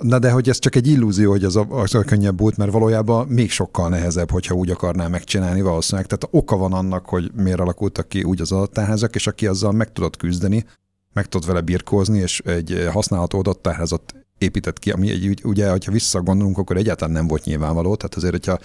Na 0.00 0.18
de 0.18 0.30
hogy 0.30 0.48
ez 0.48 0.58
csak 0.58 0.74
egy 0.74 0.86
illúzió, 0.86 1.30
hogy 1.30 1.44
az 1.44 1.56
a, 1.56 1.66
az 1.68 1.94
a 1.94 2.02
könnyebb 2.02 2.40
volt, 2.40 2.56
mert 2.56 2.72
valójában 2.72 3.26
még 3.26 3.50
sokkal 3.50 3.88
nehezebb, 3.88 4.30
hogyha 4.30 4.54
úgy 4.54 4.70
akarná 4.70 5.08
megcsinálni 5.08 5.60
valószínűleg. 5.60 6.06
Tehát 6.06 6.28
oka 6.30 6.56
van 6.56 6.72
annak, 6.72 7.06
hogy 7.06 7.30
miért 7.34 7.60
alakultak 7.60 8.08
ki 8.08 8.22
úgy 8.22 8.40
az 8.40 8.52
adattárházak, 8.52 9.14
és 9.14 9.26
aki 9.26 9.46
azzal 9.46 9.72
meg 9.72 9.92
tudott 9.92 10.16
küzdeni, 10.16 10.64
meg 11.12 11.26
tudott 11.26 11.46
vele 11.46 11.60
birkózni, 11.60 12.18
és 12.18 12.40
egy 12.40 12.88
használható 12.92 13.38
adattárházat 13.38 14.14
épített 14.40 14.78
ki, 14.78 14.90
ami 14.90 15.10
egy, 15.10 15.40
ugye, 15.44 15.70
hogyha 15.70 15.92
visszagondolunk, 15.92 16.58
akkor 16.58 16.76
egyáltalán 16.76 17.14
nem 17.14 17.26
volt 17.26 17.44
nyilvánvaló. 17.44 17.96
Tehát 17.96 18.14
azért, 18.14 18.32
hogyha 18.32 18.58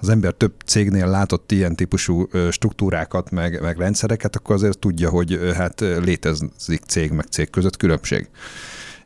az 0.00 0.08
ember 0.08 0.32
több 0.32 0.52
cégnél 0.66 1.06
látott 1.06 1.52
ilyen 1.52 1.76
típusú 1.76 2.28
struktúrákat, 2.50 3.30
meg, 3.30 3.60
meg 3.60 3.78
rendszereket, 3.78 4.36
akkor 4.36 4.54
azért 4.54 4.78
tudja, 4.78 5.10
hogy 5.10 5.38
hát 5.54 5.80
létezik 5.80 6.82
cég 6.86 7.10
meg 7.10 7.26
cég 7.30 7.50
között 7.50 7.76
különbség 7.76 8.28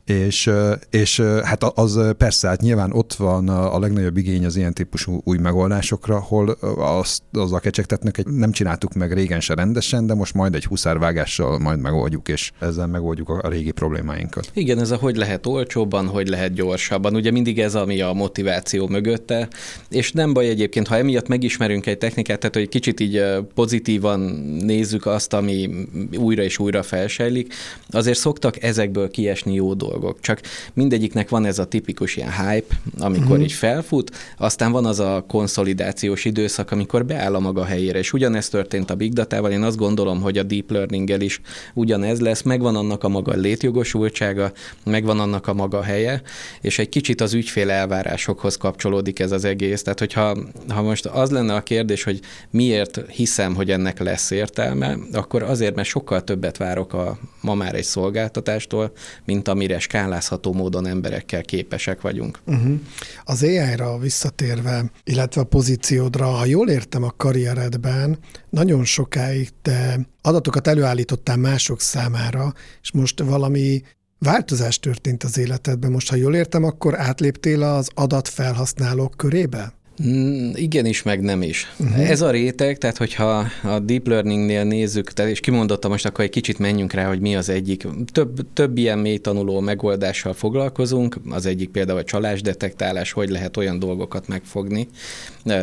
És, 0.06 0.50
és 0.90 1.20
hát 1.20 1.62
az 1.62 2.00
persze, 2.18 2.48
hát 2.48 2.60
nyilván 2.60 2.92
ott 2.92 3.14
van 3.14 3.48
a 3.48 3.78
legnagyobb 3.78 4.16
igény 4.16 4.44
az 4.44 4.56
ilyen 4.56 4.72
típusú 4.72 5.20
új 5.24 5.38
megoldásokra, 5.38 6.20
hol 6.20 6.48
azt, 6.78 7.22
azzal 7.32 7.60
kecsegtetnek, 7.60 8.16
hogy 8.16 8.26
nem 8.26 8.52
csináltuk 8.52 8.94
meg 8.94 9.12
régen 9.12 9.40
se 9.40 9.54
rendesen, 9.54 10.06
de 10.06 10.14
most 10.14 10.34
majd 10.34 10.54
egy 10.54 10.64
huszárvágással 10.64 11.58
majd 11.58 11.80
megoldjuk, 11.80 12.28
és 12.28 12.52
ezzel 12.58 12.86
megoldjuk 12.86 13.28
a 13.28 13.48
régi 13.48 13.70
problémáinkat. 13.70 14.50
Igen, 14.54 14.78
ez 14.78 14.90
a 14.90 14.96
hogy 14.96 15.16
lehet 15.16 15.46
olcsóbban, 15.46 16.06
hogy 16.06 16.28
lehet 16.28 16.52
gyorsabban. 16.52 17.14
Ugye 17.14 17.30
mindig 17.30 17.60
ez, 17.60 17.74
ami 17.74 18.00
a 18.00 18.12
motiváció 18.12 18.88
mögötte, 18.88 19.48
és 19.90 20.12
nem 20.12 20.32
baj 20.32 20.48
egyébként, 20.48 20.88
ha 20.88 20.96
emiatt 20.96 21.28
megismerünk 21.28 21.86
egy 21.86 21.98
technikát, 21.98 22.38
tehát 22.38 22.54
hogy 22.54 22.68
kicsit 22.68 23.00
így 23.00 23.22
pozitívan 23.54 24.20
nézzük 24.60 25.06
azt, 25.06 25.32
ami 25.32 25.70
újra 26.18 26.42
és 26.42 26.58
újra 26.58 26.82
felsejlik, 26.82 27.54
azért 27.90 28.18
szoktak 28.18 28.62
ezekből 28.62 29.10
kiesni 29.10 29.54
jó 29.54 29.74
dolgok. 29.74 29.94
Csak 30.20 30.40
mindegyiknek 30.72 31.28
van 31.28 31.44
ez 31.44 31.58
a 31.58 31.64
tipikus 31.64 32.16
ilyen 32.16 32.32
hype, 32.32 32.74
amikor 32.98 33.30
uh-huh. 33.30 33.42
így 33.42 33.52
felfut, 33.52 34.10
aztán 34.38 34.72
van 34.72 34.84
az 34.84 35.00
a 35.00 35.24
konszolidációs 35.28 36.24
időszak, 36.24 36.70
amikor 36.70 37.04
beáll 37.04 37.34
a 37.34 37.40
maga 37.40 37.64
helyére, 37.64 37.98
és 37.98 38.12
ugyanezt 38.12 38.50
történt 38.50 38.90
a 38.90 38.94
Big 38.94 39.12
Data-val, 39.12 39.50
én 39.50 39.62
azt 39.62 39.76
gondolom, 39.76 40.20
hogy 40.20 40.38
a 40.38 40.42
Deep 40.42 40.70
Learning-gel 40.70 41.20
is 41.20 41.40
ugyanez 41.74 42.20
lesz, 42.20 42.42
megvan 42.42 42.76
annak 42.76 43.04
a 43.04 43.08
maga 43.08 43.32
létjogosultsága, 43.32 44.52
megvan 44.84 45.20
annak 45.20 45.46
a 45.46 45.54
maga 45.54 45.82
helye, 45.82 46.22
és 46.60 46.78
egy 46.78 46.88
kicsit 46.88 47.20
az 47.20 47.34
ügyfél 47.34 47.70
elvárásokhoz 47.70 48.56
kapcsolódik 48.56 49.18
ez 49.18 49.32
az 49.32 49.44
egész. 49.44 49.82
Tehát, 49.82 49.98
hogyha 49.98 50.36
ha 50.68 50.82
most 50.82 51.06
az 51.06 51.30
lenne 51.30 51.54
a 51.54 51.62
kérdés, 51.62 52.02
hogy 52.02 52.20
miért 52.50 53.00
hiszem, 53.08 53.54
hogy 53.54 53.70
ennek 53.70 53.98
lesz 53.98 54.30
értelme, 54.30 54.96
akkor 55.12 55.42
azért, 55.42 55.74
mert 55.74 55.88
sokkal 55.88 56.24
többet 56.24 56.56
várok 56.56 56.92
a 56.92 57.18
ma 57.40 57.54
már 57.54 57.74
egy 57.74 57.84
szolgáltatástól, 57.84 58.92
mint 59.24 59.48
amire 59.48 59.78
skálázható 59.86 60.52
módon 60.52 60.86
emberekkel 60.86 61.42
képesek 61.42 62.00
vagyunk. 62.00 62.38
Uh-huh. 62.46 62.80
Az 63.24 63.42
AI-ra 63.42 63.98
visszatérve, 63.98 64.90
illetve 65.04 65.40
a 65.40 65.44
pozíciódra, 65.44 66.26
ha 66.26 66.44
jól 66.44 66.68
értem 66.68 67.02
a 67.02 67.14
karrieredben, 67.16 68.18
nagyon 68.50 68.84
sokáig 68.84 69.48
te 69.62 70.00
adatokat 70.22 70.66
előállítottál 70.66 71.36
mások 71.36 71.80
számára, 71.80 72.52
és 72.82 72.92
most 72.92 73.20
valami 73.20 73.82
változás 74.18 74.78
történt 74.78 75.24
az 75.24 75.38
életedben. 75.38 75.90
Most, 75.90 76.10
ha 76.10 76.16
jól 76.16 76.34
értem, 76.34 76.64
akkor 76.64 77.00
átléptél 77.00 77.62
az 77.62 77.88
adatfelhasználók 77.94 79.14
körébe? 79.16 79.72
Mm, 80.04 80.50
igen 80.54 80.86
is, 80.86 81.02
meg 81.02 81.20
nem 81.20 81.42
is. 81.42 81.72
Uh-huh. 81.78 82.10
Ez 82.10 82.20
a 82.20 82.30
réteg, 82.30 82.78
tehát 82.78 82.96
hogyha 82.96 83.46
a 83.62 83.78
deep 83.78 84.06
learningnél 84.06 84.64
nézzük, 84.64 85.12
tehát 85.12 85.30
és 85.30 85.40
kimondottam 85.40 85.90
most, 85.90 86.06
akkor 86.06 86.24
egy 86.24 86.30
kicsit 86.30 86.58
menjünk 86.58 86.92
rá, 86.92 87.08
hogy 87.08 87.20
mi 87.20 87.36
az 87.36 87.48
egyik. 87.48 87.86
Több, 88.12 88.52
több 88.52 88.78
ilyen 88.78 88.98
mély 88.98 89.18
tanuló 89.18 89.60
megoldással 89.60 90.32
foglalkozunk, 90.32 91.16
az 91.30 91.46
egyik 91.46 91.68
például 91.68 91.98
a 91.98 92.04
csalásdetektálás, 92.04 93.12
hogy 93.12 93.28
lehet 93.28 93.56
olyan 93.56 93.78
dolgokat 93.78 94.28
megfogni 94.28 94.88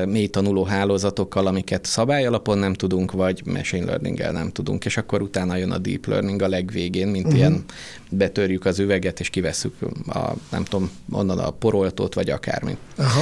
mély 0.06 0.28
tanuló 0.28 0.63
hálózatokkal, 0.63 1.48
amiket 1.48 1.86
szabályalapon 1.86 2.58
nem 2.58 2.74
tudunk, 2.74 3.12
vagy 3.12 3.41
machine 3.46 3.86
learning 3.86 4.19
nem 4.19 4.52
tudunk, 4.52 4.86
és 4.86 4.98
akkor 4.98 5.22
utána 5.22 5.56
jön 5.56 5.72
a 5.72 5.78
deep 5.78 6.06
learning 6.06 6.41
a 6.41 6.48
legvégén, 6.48 7.08
mint 7.08 7.26
uh-huh. 7.26 7.39
ilyen 7.39 7.63
betörjük 8.10 8.65
az 8.65 8.80
üveget, 8.80 9.19
és 9.19 9.30
kivesszük 9.30 9.76
a, 10.08 10.34
nem 10.52 10.63
tudom, 10.63 10.91
onnan 11.12 11.39
a 11.39 11.50
poroltót, 11.50 12.13
vagy 12.13 12.30
akármit. 12.30 12.78
Aha. 12.96 13.22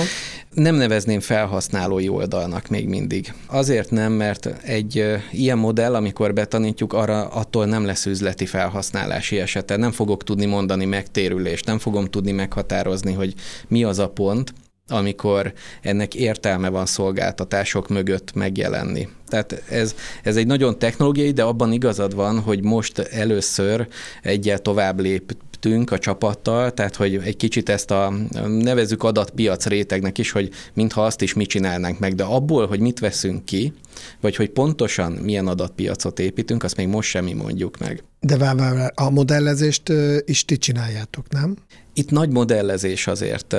Nem 0.53 0.75
nevezném 0.75 1.19
felhasználói 1.19 2.09
oldalnak 2.09 2.67
még 2.67 2.87
mindig. 2.87 3.33
Azért 3.47 3.89
nem, 3.89 4.11
mert 4.11 4.45
egy 4.63 5.05
ilyen 5.31 5.57
modell, 5.57 5.95
amikor 5.95 6.33
betanítjuk, 6.33 6.93
arra 6.93 7.27
attól 7.27 7.65
nem 7.65 7.85
lesz 7.85 8.05
üzleti 8.05 8.45
felhasználási 8.45 9.39
esete. 9.39 9.77
Nem 9.77 9.91
fogok 9.91 10.23
tudni 10.23 10.45
mondani 10.45 10.85
megtérülést, 10.85 11.65
nem 11.65 11.79
fogom 11.79 12.05
tudni 12.05 12.31
meghatározni, 12.31 13.13
hogy 13.13 13.33
mi 13.67 13.83
az 13.83 13.99
a 13.99 14.09
pont, 14.09 14.53
amikor 14.87 15.53
ennek 15.81 16.15
értelme 16.15 16.69
van 16.69 16.85
szolgáltatások 16.85 17.87
mögött 17.87 18.33
megjelenni. 18.33 19.07
Tehát 19.27 19.63
ez, 19.69 19.95
ez 20.23 20.35
egy 20.35 20.47
nagyon 20.47 20.79
technológiai, 20.79 21.31
de 21.31 21.43
abban 21.43 21.71
igazad 21.71 22.15
van, 22.15 22.39
hogy 22.39 22.63
most 22.63 22.99
először 22.99 23.87
egyel 24.21 24.59
tovább 24.59 24.99
lép 24.99 25.35
a 25.65 25.97
csapattal, 25.97 26.73
tehát 26.73 26.95
hogy 26.95 27.15
egy 27.15 27.35
kicsit 27.35 27.69
ezt 27.69 27.91
a 27.91 28.13
nevezük 28.47 29.03
adatpiac 29.03 29.65
rétegnek 29.65 30.17
is, 30.17 30.31
hogy 30.31 30.49
mintha 30.73 31.05
azt 31.05 31.21
is 31.21 31.33
mi 31.33 31.45
csinálnánk 31.45 31.99
meg, 31.99 32.15
de 32.15 32.23
abból, 32.23 32.67
hogy 32.67 32.79
mit 32.79 32.99
veszünk 32.99 33.45
ki, 33.45 33.73
vagy 34.19 34.35
hogy 34.35 34.49
pontosan 34.49 35.11
milyen 35.11 35.47
adatpiacot 35.47 36.19
építünk, 36.19 36.63
azt 36.63 36.77
még 36.77 36.87
most 36.87 37.09
semmi 37.09 37.33
mondjuk 37.33 37.77
meg. 37.77 38.03
De 38.23 38.37
vár, 38.37 38.55
vár, 38.55 38.91
a 38.95 39.09
modellezést 39.09 39.93
is 40.25 40.45
ti 40.45 40.57
csináljátok, 40.57 41.29
nem? 41.29 41.55
Itt 41.93 42.09
nagy 42.09 42.29
modellezés 42.29 43.07
azért 43.07 43.55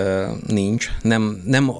nincs, 0.46 0.88
nem, 1.02 1.42
nem 1.44 1.70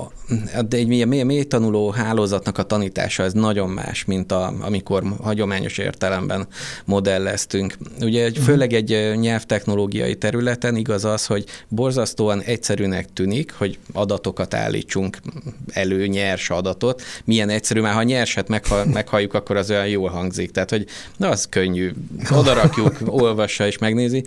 de 0.68 0.76
egy 0.76 0.86
mély, 0.86 1.04
mély, 1.04 1.22
mély 1.22 1.44
tanuló 1.44 1.90
hálózatnak 1.90 2.58
a 2.58 2.62
tanítása 2.62 3.22
ez 3.22 3.32
nagyon 3.32 3.70
más, 3.70 4.04
mint 4.04 4.32
a, 4.32 4.54
amikor 4.60 5.02
hagyományos 5.22 5.78
értelemben 5.78 6.46
modelleztünk. 6.84 7.76
Ugye 8.00 8.30
mhm. 8.30 8.40
főleg 8.40 8.72
egy 8.72 9.18
nyelvtechnológiai 9.18 10.14
területen 10.14 10.76
igaz 10.76 11.04
az, 11.04 11.26
hogy 11.26 11.44
borzasztóan 11.68 12.40
egyszerűnek 12.40 13.12
tűnik, 13.12 13.52
hogy 13.52 13.78
adatokat 13.92 14.54
állítsunk 14.54 15.18
elő, 15.72 16.06
nyers 16.06 16.50
adatot. 16.50 17.02
Milyen 17.24 17.48
egyszerű, 17.48 17.80
már 17.80 17.94
ha 17.94 18.02
nyerset 18.02 18.48
megha, 18.48 18.84
meghalljuk, 18.84 19.34
akkor 19.34 19.56
az 19.56 19.70
olyan 19.70 19.88
jól 19.88 20.08
hangzik. 20.08 20.50
Tehát, 20.50 20.70
hogy 20.70 20.86
na, 21.16 21.28
az 21.28 21.46
könnyű. 21.50 21.92
Oda 22.30 22.54
rakjuk, 22.76 23.12
olvassa 23.22 23.66
és 23.66 23.78
megnézi. 23.78 24.24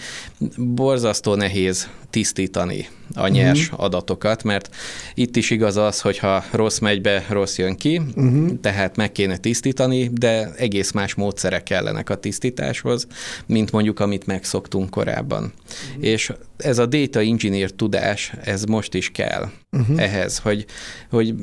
Borzasztó 0.58 1.36
nehéz 1.36 1.90
tisztítani 2.10 2.88
a 3.14 3.28
nyers 3.28 3.66
uh-huh. 3.66 3.84
adatokat, 3.84 4.44
mert 4.44 4.76
itt 5.14 5.36
is 5.36 5.50
igaz 5.50 5.78
az, 5.78 6.02
hogy 6.02 6.18
ha 6.18 6.44
rossz 6.52 6.80
megy 6.80 7.02
be, 7.02 7.26
rossz 7.30 7.58
jön 7.58 7.76
ki, 7.76 8.02
uh-huh. 8.16 8.60
tehát 8.62 8.96
meg 8.96 9.12
kéne 9.12 9.38
tisztítani, 9.38 10.10
de 10.14 10.52
egész 10.58 10.92
más 10.92 11.14
módszerek 11.14 11.64
kellenek 11.64 12.10
a 12.10 12.16
tisztításhoz, 12.16 13.08
mint 13.46 13.72
mondjuk 13.72 14.00
amit 14.00 14.26
megszoktunk 14.26 14.90
korábban. 14.90 15.54
Uh-huh. 15.90 16.06
És 16.06 16.32
ez 16.58 16.78
a 16.78 16.86
data 16.86 17.20
engineer 17.20 17.70
tudás, 17.70 18.34
ez 18.44 18.64
most 18.64 18.94
is 18.94 19.12
kell 19.12 19.50
uh-huh. 19.72 20.02
ehhez, 20.02 20.38
hogy, 20.38 20.66
hogy 21.10 21.34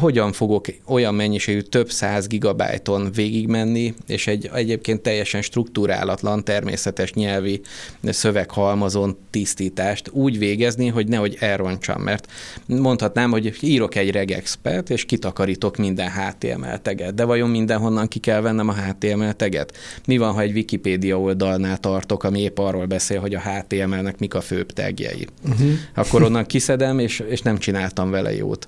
hogyan 0.00 0.32
fogok 0.32 0.66
olyan 0.86 1.14
mennyiségű 1.14 1.60
több 1.60 1.90
száz 1.90 2.26
gigabájton 2.26 3.12
végigmenni, 3.12 3.94
és 4.06 4.26
egy 4.26 4.50
egyébként 4.54 5.00
teljesen 5.00 5.42
struktúrálatlan, 5.42 6.44
természetes 6.50 7.12
nyelvi 7.12 7.60
szöveghalmazon 8.02 9.16
tisztítást 9.30 10.08
úgy 10.12 10.38
végezni, 10.38 10.88
hogy 10.88 11.08
nehogy 11.08 11.36
elrontsam, 11.40 12.02
mert 12.02 12.26
mondhatnám, 12.66 13.30
hogy 13.30 13.56
írok 13.60 13.94
egy 13.94 14.10
regexpert, 14.10 14.90
és 14.90 15.04
kitakarítok 15.04 15.76
minden 15.76 16.10
HTML 16.10 16.78
teget, 16.82 17.14
de 17.14 17.24
vajon 17.24 17.50
mindenhonnan 17.50 18.08
ki 18.08 18.18
kell 18.18 18.40
vennem 18.40 18.68
a 18.68 18.74
HTML 18.74 19.32
teget? 19.32 19.76
Mi 20.06 20.16
van, 20.16 20.32
ha 20.32 20.40
egy 20.40 20.52
Wikipédia 20.52 21.20
oldalnál 21.20 21.78
tartok, 21.78 22.24
ami 22.24 22.40
épp 22.40 22.58
arról 22.58 22.86
beszél, 22.86 23.20
hogy 23.20 23.34
a 23.34 23.40
HTML-nek 23.40 24.18
mik 24.18 24.34
a 24.34 24.40
főbb 24.40 24.72
tagjai? 24.72 25.26
Uh-huh. 25.48 25.70
Akkor 25.94 26.22
onnan 26.22 26.46
kiszedem, 26.46 26.98
és, 26.98 27.22
és 27.28 27.40
nem 27.42 27.58
csináltam 27.58 28.10
vele 28.10 28.34
jót. 28.34 28.66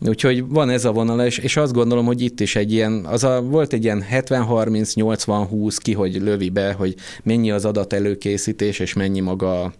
Úgyhogy 0.00 0.48
van 0.48 0.70
ez 0.70 0.84
a 0.84 0.92
vonal, 0.92 1.20
és, 1.20 1.38
és 1.38 1.56
azt 1.56 1.72
gondolom, 1.72 2.06
hogy 2.06 2.20
itt 2.20 2.40
is 2.40 2.56
egy 2.56 2.72
ilyen, 2.72 3.04
az 3.04 3.24
a, 3.24 3.42
volt 3.42 3.72
egy 3.72 3.84
ilyen 3.84 4.04
70-30-80-20 4.10 5.76
ki, 5.78 5.92
hogy 5.92 6.22
lövi 6.22 6.48
be, 6.48 6.72
hogy 6.72 6.94
mennyi 7.22 7.50
az 7.50 7.64
adat 7.64 7.92
előkészítés, 7.92 8.78
és 8.78 8.92
mennyi 8.92 9.20
maga 9.20 9.72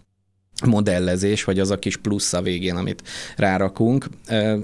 modellezés, 0.67 1.45
vagy 1.45 1.59
az 1.61 1.71
a 1.71 1.79
kis 1.79 1.97
plusz 1.97 2.33
a 2.33 2.43
végén, 2.43 2.77
amit 2.77 3.03
rárakunk. 3.37 4.09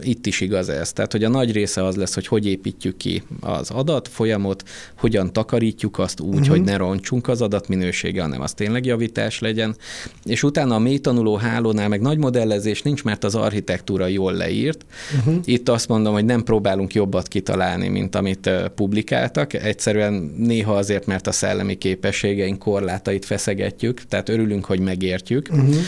Itt 0.01 0.27
is 0.27 0.41
igaz 0.41 0.69
ez. 0.69 0.93
Tehát, 0.93 1.13
hogy 1.13 1.25
a 1.25 1.29
nagy 1.29 1.53
része 1.53 1.85
az 1.85 1.97
lesz, 1.97 2.15
hogy 2.15 2.27
hogy 2.27 2.47
építjük 2.47 2.97
ki 2.97 3.23
az 3.41 3.71
adat 3.71 4.09
folyamot, 4.09 4.63
hogyan 4.99 5.33
takarítjuk 5.33 5.99
azt 5.99 6.21
úgy, 6.21 6.35
uh-huh. 6.35 6.49
hogy 6.49 6.63
ne 6.63 6.77
roncsunk 6.77 7.29
az 7.29 7.43
adatminősége, 7.43 8.23
hanem 8.23 8.41
az 8.41 8.53
tényleg 8.53 8.85
javítás 8.85 9.39
legyen. 9.39 9.77
És 10.25 10.43
utána 10.43 10.75
a 10.75 10.79
mély 10.79 10.99
tanuló 10.99 11.37
hálónál 11.37 11.89
meg 11.89 12.01
nagy 12.01 12.19
modellezés 12.19 12.83
nincs, 12.83 13.05
mert 13.05 13.25
az 13.25 13.35
architektúra 13.35 14.07
jól 14.07 14.33
leírt. 14.33 14.87
Uh-huh. 15.19 15.35
Itt 15.45 15.69
azt 15.69 15.89
mondom, 15.89 16.13
hogy 16.13 16.25
nem 16.25 16.43
próbálunk 16.43 16.95
jobbat 16.95 17.29
kitalálni, 17.29 17.89
mint 17.89 18.15
amit 18.15 18.51
publikáltak. 18.75 19.53
Egyszerűen 19.53 20.35
néha 20.37 20.75
azért, 20.77 21.07
mert 21.07 21.27
a 21.27 21.33
szellemi 21.33 21.75
képességeink 21.75 22.59
korlátait 22.59 23.25
feszegetjük, 23.25 24.07
tehát 24.09 24.29
örülünk, 24.29 24.65
hogy 24.65 24.81
megértjük. 24.81 25.49
Uh-huh 25.51 25.84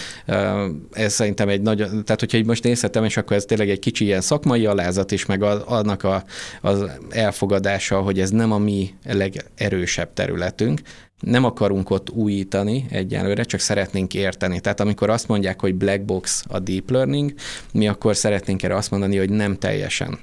ez 0.92 1.12
szerintem 1.12 1.48
egy 1.48 1.60
nagy, 1.60 1.76
tehát 1.76 2.20
hogyha 2.20 2.38
most 2.44 2.62
nézhetem, 2.62 3.04
és 3.04 3.16
akkor 3.16 3.36
ez 3.36 3.44
tényleg 3.44 3.70
egy 3.70 3.78
kicsi 3.78 4.04
ilyen 4.04 4.20
szakmai 4.20 4.66
alázat 4.66 5.10
is, 5.10 5.26
meg 5.26 5.42
annak 5.42 6.02
a, 6.02 6.24
az 6.60 6.84
elfogadása, 7.10 8.00
hogy 8.00 8.20
ez 8.20 8.30
nem 8.30 8.52
a 8.52 8.58
mi 8.58 8.94
legerősebb 9.04 10.12
területünk, 10.12 10.80
nem 11.20 11.44
akarunk 11.44 11.90
ott 11.90 12.10
újítani 12.10 12.86
egyelőre, 12.90 13.42
csak 13.42 13.60
szeretnénk 13.60 14.14
érteni. 14.14 14.60
Tehát 14.60 14.80
amikor 14.80 15.10
azt 15.10 15.28
mondják, 15.28 15.60
hogy 15.60 15.74
black 15.74 16.04
box 16.04 16.44
a 16.48 16.58
deep 16.58 16.90
learning, 16.90 17.34
mi 17.72 17.88
akkor 17.88 18.16
szeretnénk 18.16 18.62
erre 18.62 18.76
azt 18.76 18.90
mondani, 18.90 19.16
hogy 19.16 19.30
nem 19.30 19.56
teljesen 19.56 20.18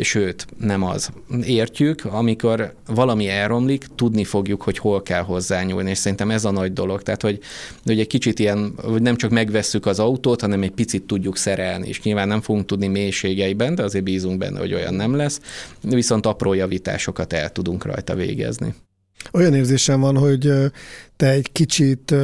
sőt, 0.00 0.46
nem 0.58 0.82
az. 0.82 1.10
Értjük, 1.44 2.04
amikor 2.04 2.74
valami 2.86 3.28
elromlik, 3.28 3.86
tudni 3.94 4.24
fogjuk, 4.24 4.62
hogy 4.62 4.78
hol 4.78 5.02
kell 5.02 5.22
hozzányúlni, 5.22 5.90
és 5.90 5.98
szerintem 5.98 6.30
ez 6.30 6.44
a 6.44 6.50
nagy 6.50 6.72
dolog. 6.72 7.02
Tehát, 7.02 7.22
hogy, 7.22 7.38
hogy 7.84 8.00
egy 8.00 8.06
kicsit 8.06 8.38
ilyen, 8.38 8.74
hogy 8.82 9.02
nem 9.02 9.16
csak 9.16 9.30
megvesszük 9.30 9.86
az 9.86 9.98
autót, 9.98 10.40
hanem 10.40 10.62
egy 10.62 10.70
picit 10.70 11.02
tudjuk 11.02 11.36
szerelni, 11.36 11.88
és 11.88 12.02
nyilván 12.02 12.28
nem 12.28 12.40
fogunk 12.40 12.66
tudni 12.66 12.86
mélységeiben, 12.86 13.74
de 13.74 13.82
azért 13.82 14.04
bízunk 14.04 14.38
benne, 14.38 14.58
hogy 14.58 14.74
olyan 14.74 14.94
nem 14.94 15.14
lesz, 15.14 15.40
viszont 15.80 16.26
apró 16.26 16.52
javításokat 16.52 17.32
el 17.32 17.52
tudunk 17.52 17.84
rajta 17.84 18.14
végezni. 18.14 18.74
Olyan 19.32 19.54
érzésem 19.54 20.00
van, 20.00 20.16
hogy 20.16 20.52
te 21.16 21.30
egy 21.30 21.52
kicsit 21.52 22.14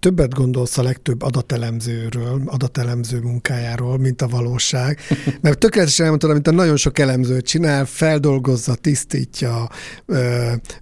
többet 0.00 0.34
gondolsz 0.34 0.78
a 0.78 0.82
legtöbb 0.82 1.22
adatelemzőről, 1.22 2.42
adatelemző 2.46 3.20
munkájáról, 3.20 3.98
mint 3.98 4.22
a 4.22 4.28
valóság. 4.28 4.98
Mert 5.42 5.58
tökéletesen 5.58 6.04
elmondtad, 6.04 6.30
amit 6.30 6.46
a 6.46 6.50
nagyon 6.50 6.76
sok 6.76 6.98
elemző 6.98 7.40
csinál, 7.40 7.84
feldolgozza, 7.84 8.74
tisztítja, 8.74 9.68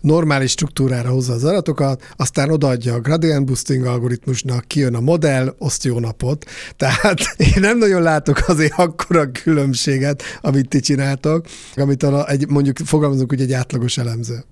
normális 0.01 0.51
struktúrára 0.51 1.09
hozza 1.09 1.33
az 1.33 1.45
adatokat, 1.45 2.03
aztán 2.17 2.51
odaadja 2.51 2.95
a 2.95 3.01
gradient 3.01 3.47
boosting 3.47 3.85
algoritmusnak, 3.85 4.65
kijön 4.65 4.95
a 4.95 5.01
modell, 5.01 5.55
oszt 5.59 5.85
jó 5.85 5.99
napot. 5.99 6.45
Tehát 6.77 7.19
én 7.55 7.61
nem 7.61 7.79
nagyon 7.79 8.03
látok 8.03 8.43
azért 8.47 8.75
akkora 8.77 9.31
különbséget, 9.33 10.23
amit 10.41 10.69
ti 10.69 10.81
csináltok, 10.81 11.47
amit 11.77 12.03
a, 12.03 12.29
egy, 12.29 12.49
mondjuk 12.49 12.77
fogalmazunk 12.85 13.33
úgy 13.33 13.41
egy 13.41 13.53
átlagos 13.53 13.99
elemző. 13.99 14.45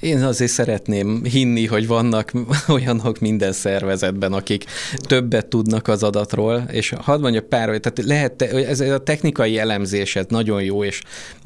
Én 0.00 0.22
azért 0.22 0.50
szeretném 0.50 1.24
hinni, 1.24 1.66
hogy 1.66 1.86
vannak 1.86 2.32
olyanok 2.68 3.20
minden 3.20 3.52
szervezetben, 3.52 4.32
akik 4.32 4.64
többet 5.00 5.46
tudnak 5.46 5.88
az 5.88 6.02
adatról, 6.02 6.64
és 6.70 6.94
hadd 6.98 7.20
mondjak 7.20 7.48
pár, 7.48 7.66
tehát 7.66 8.02
lehet, 8.04 8.42
ez 8.42 8.80
a 8.80 9.02
technikai 9.02 9.58
elemzés, 9.58 10.16
ez 10.16 10.26
nagyon 10.28 10.62
jó, 10.62 10.84
és 10.84 11.02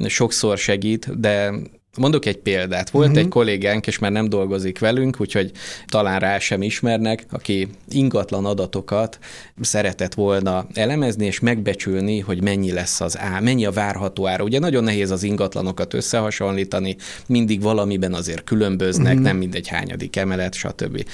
sokszor 0.07 0.59
segít, 0.59 1.21
de 1.21 1.53
Mondok 1.99 2.27
egy 2.27 2.37
példát. 2.37 2.91
Volt 2.91 3.07
uh-huh. 3.07 3.23
egy 3.23 3.29
kollégánk, 3.29 3.87
és 3.87 3.99
már 3.99 4.13
nem 4.13 4.29
dolgozik 4.29 4.79
velünk, 4.79 5.21
úgyhogy 5.21 5.51
talán 5.87 6.21
rá 6.21 6.39
sem 6.39 6.63
ismernek, 6.63 7.25
aki 7.31 7.69
ingatlan 7.89 8.45
adatokat 8.45 9.19
szeretett 9.61 10.15
volna 10.15 10.67
elemezni, 10.75 11.27
és 11.27 11.41
megbecsülni, 11.41 12.19
hogy 12.19 12.43
mennyi 12.43 12.73
lesz 12.73 13.01
az 13.01 13.19
á, 13.19 13.41
mennyi 13.41 13.65
a 13.65 13.71
várható 13.71 14.27
ára. 14.27 14.45
Ugye 14.45 14.59
nagyon 14.59 14.85
nehéz 14.85 15.11
az 15.11 15.23
ingatlanokat 15.23 15.95
összehasonlítani, 15.95 16.97
mindig 17.27 17.63
valamiben 17.63 18.15
azért 18.15 18.45
különböznek, 18.45 19.13
uh-huh. 19.13 19.27
nem 19.27 19.37
mindegy 19.37 19.69
hányadik 19.69 20.17
emelet, 20.17 20.55
stb. 20.55 21.05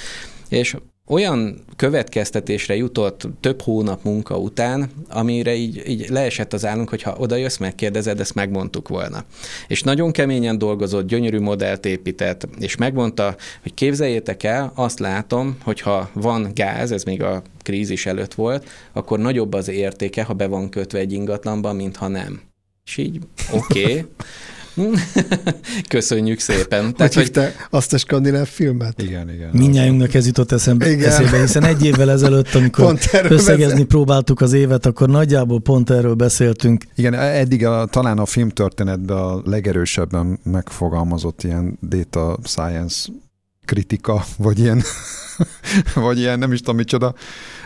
És 0.49 0.75
olyan 1.09 1.59
következtetésre 1.75 2.75
jutott 2.75 3.27
több 3.39 3.61
hónap 3.61 4.03
munka 4.03 4.37
után, 4.37 4.89
amire 5.09 5.55
így, 5.55 5.83
így 5.87 6.09
leesett 6.09 6.53
az 6.53 6.65
állunk, 6.65 6.89
hogy 6.89 7.01
ha 7.01 7.15
oda 7.17 7.35
jössz, 7.35 7.57
megkérdezed, 7.57 8.19
ezt 8.19 8.35
megmondtuk 8.35 8.87
volna. 8.87 9.23
És 9.67 9.83
nagyon 9.83 10.11
keményen 10.11 10.57
dolgozott, 10.57 11.07
gyönyörű 11.07 11.39
modellt 11.39 11.85
épített, 11.85 12.47
és 12.59 12.75
megmondta, 12.75 13.35
hogy 13.61 13.73
képzeljétek 13.73 14.43
el, 14.43 14.71
azt 14.75 14.99
látom, 14.99 15.57
hogy 15.63 15.81
ha 15.81 16.09
van 16.13 16.51
gáz, 16.53 16.91
ez 16.91 17.03
még 17.03 17.23
a 17.23 17.41
krízis 17.61 18.05
előtt 18.05 18.33
volt, 18.33 18.69
akkor 18.93 19.19
nagyobb 19.19 19.53
az 19.53 19.67
értéke, 19.67 20.23
ha 20.23 20.33
be 20.33 20.47
van 20.47 20.69
kötve 20.69 20.99
egy 20.99 21.13
ingatlanban, 21.13 21.75
mint 21.75 21.95
ha 21.95 22.07
nem. 22.07 22.41
És 22.85 22.97
így, 22.97 23.19
oké. 23.51 23.83
Okay. 23.83 24.05
Köszönjük 25.87 26.39
szépen. 26.39 26.95
Tehát, 26.95 27.13
hogy 27.13 27.31
te 27.31 27.55
azt 27.69 27.93
a 27.93 27.97
skandináv 27.97 28.47
filmet? 28.47 29.01
Igen, 29.01 29.29
igen. 29.29 29.49
Mindnyájunknak 29.51 30.13
ez 30.13 30.25
jutott 30.25 30.51
eszembe, 30.51 30.91
igen. 30.91 31.09
eszébe, 31.09 31.39
hiszen 31.39 31.63
egy 31.63 31.85
évvel 31.85 32.11
ezelőtt, 32.11 32.55
amikor 32.55 32.97
összegezni 33.23 33.71
beszél. 33.71 33.85
próbáltuk 33.85 34.41
az 34.41 34.53
évet, 34.53 34.85
akkor 34.85 35.09
nagyjából 35.09 35.61
pont 35.61 35.89
erről 35.89 36.13
beszéltünk. 36.13 36.83
Igen, 36.95 37.13
eddig 37.13 37.65
a, 37.65 37.85
talán 37.85 38.17
a 38.17 38.25
filmtörténetben 38.25 39.17
a 39.17 39.41
legerősebben 39.45 40.39
megfogalmazott 40.43 41.43
ilyen 41.43 41.77
data 41.81 42.37
science 42.43 43.09
kritika, 43.65 44.23
vagy 44.37 44.59
ilyen, 44.59 44.81
vagy 45.93 46.19
ilyen 46.19 46.39
nem 46.39 46.53
is 46.53 46.59
tudom 46.59 46.75
micsoda. 46.75 47.13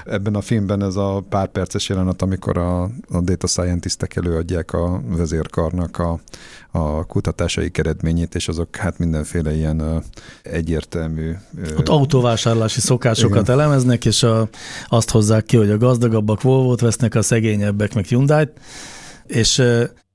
Ebben 0.05 0.35
a 0.35 0.41
filmben 0.41 0.83
ez 0.83 0.95
a 0.95 1.23
pár 1.29 1.47
perces 1.47 1.89
jelenet, 1.89 2.21
amikor 2.21 2.57
a, 2.57 2.83
a 2.83 3.21
data 3.21 3.47
scientistek 3.47 4.15
előadják 4.15 4.73
a 4.73 5.01
vezérkarnak 5.07 5.97
a, 5.97 6.19
a 6.71 7.05
kutatásai 7.05 7.71
eredményét, 7.73 8.35
és 8.35 8.47
azok 8.47 8.75
hát 8.75 8.97
mindenféle 8.97 9.55
ilyen 9.55 9.81
uh, 9.81 10.03
egyértelmű... 10.41 11.31
Uh, 11.57 11.77
Ott 11.77 11.89
autóvásárlási 11.89 12.79
szokásokat 12.79 13.41
igen. 13.41 13.59
elemeznek, 13.59 14.05
és 14.05 14.23
a, 14.23 14.49
azt 14.87 15.09
hozzák 15.09 15.45
ki, 15.45 15.57
hogy 15.57 15.69
a 15.69 15.77
gazdagabbak 15.77 16.41
Volvo-t 16.41 16.79
vesznek, 16.79 17.15
a 17.15 17.21
szegényebbek 17.21 17.93
meg 17.93 18.05
Hyundai-t, 18.05 18.51
és 19.25 19.61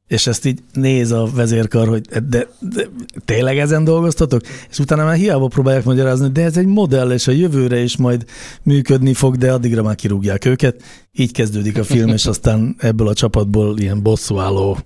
és 0.09 0.27
ezt 0.27 0.45
így 0.45 0.59
néz 0.73 1.13
a 1.13 1.29
vezérkar, 1.35 1.89
hogy 1.89 2.01
de, 2.01 2.21
de, 2.21 2.47
de 2.61 2.89
tényleg 3.25 3.59
ezen 3.59 3.85
dolgoztatok? 3.85 4.41
És 4.71 4.79
utána 4.79 5.05
már 5.05 5.17
hiába 5.17 5.47
próbálják 5.47 5.85
magyarázni, 5.85 6.29
de 6.29 6.43
ez 6.43 6.57
egy 6.57 6.67
modell, 6.67 7.11
és 7.11 7.27
a 7.27 7.33
jövőre 7.33 7.79
is 7.79 7.97
majd 7.97 8.25
működni 8.63 9.15
fog, 9.15 9.37
de 9.37 9.53
addigra 9.53 9.83
már 9.83 9.95
kirúgják 9.95 10.45
őket. 10.45 10.83
Így 11.13 11.33
kezdődik 11.33 11.79
a 11.79 11.85
film, 11.85 12.09
és 12.09 12.27
aztán 12.27 12.77
ebből 12.79 13.09
a 13.09 13.15
csapatból 13.15 13.79
ilyen 13.79 14.03
bosszúálló 14.03 14.79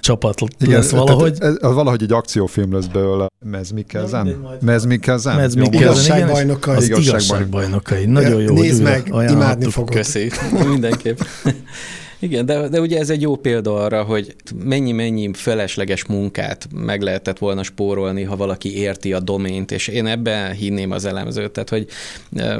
csapat 0.00 0.40
Igen, 0.58 0.74
lesz 0.74 0.90
valahogy. 0.90 1.36
Ez, 1.38 1.54
ez 1.60 1.72
valahogy 1.72 2.02
egy 2.02 2.12
akciófilm 2.12 2.72
lesz 2.72 2.86
belőle. 2.86 3.26
Mez 3.44 3.70
Mikkelzen? 3.70 4.36
Mez 4.60 4.84
Mikkelzen? 4.84 5.36
Mez 5.36 5.54
Mikkelzen, 5.54 6.16
igazságbajnokai. 6.16 6.76
Az 6.76 6.88
igazságbajnokai. 6.88 8.04
Nagyon 8.04 8.40
jó. 8.40 8.54
Nézd 8.54 8.82
meg, 8.82 9.12
imádni 9.28 9.70
fogod. 9.70 9.94
Köszi, 9.94 10.30
mindenképp. 10.70 11.18
Igen, 12.20 12.46
de, 12.46 12.68
de 12.68 12.80
ugye 12.80 12.98
ez 12.98 13.10
egy 13.10 13.22
jó 13.22 13.36
példa 13.36 13.74
arra, 13.74 14.02
hogy 14.02 14.34
mennyi-mennyi 14.64 15.30
felesleges 15.32 16.04
munkát 16.04 16.68
meg 16.74 17.02
lehetett 17.02 17.38
volna 17.38 17.62
spórolni, 17.62 18.22
ha 18.22 18.36
valaki 18.36 18.76
érti 18.76 19.12
a 19.12 19.20
domént, 19.20 19.72
és 19.72 19.88
én 19.88 20.06
ebben 20.06 20.52
hinném 20.52 20.90
az 20.90 21.04
elemzőt. 21.04 21.50
Tehát, 21.50 21.68
hogy 21.68 21.86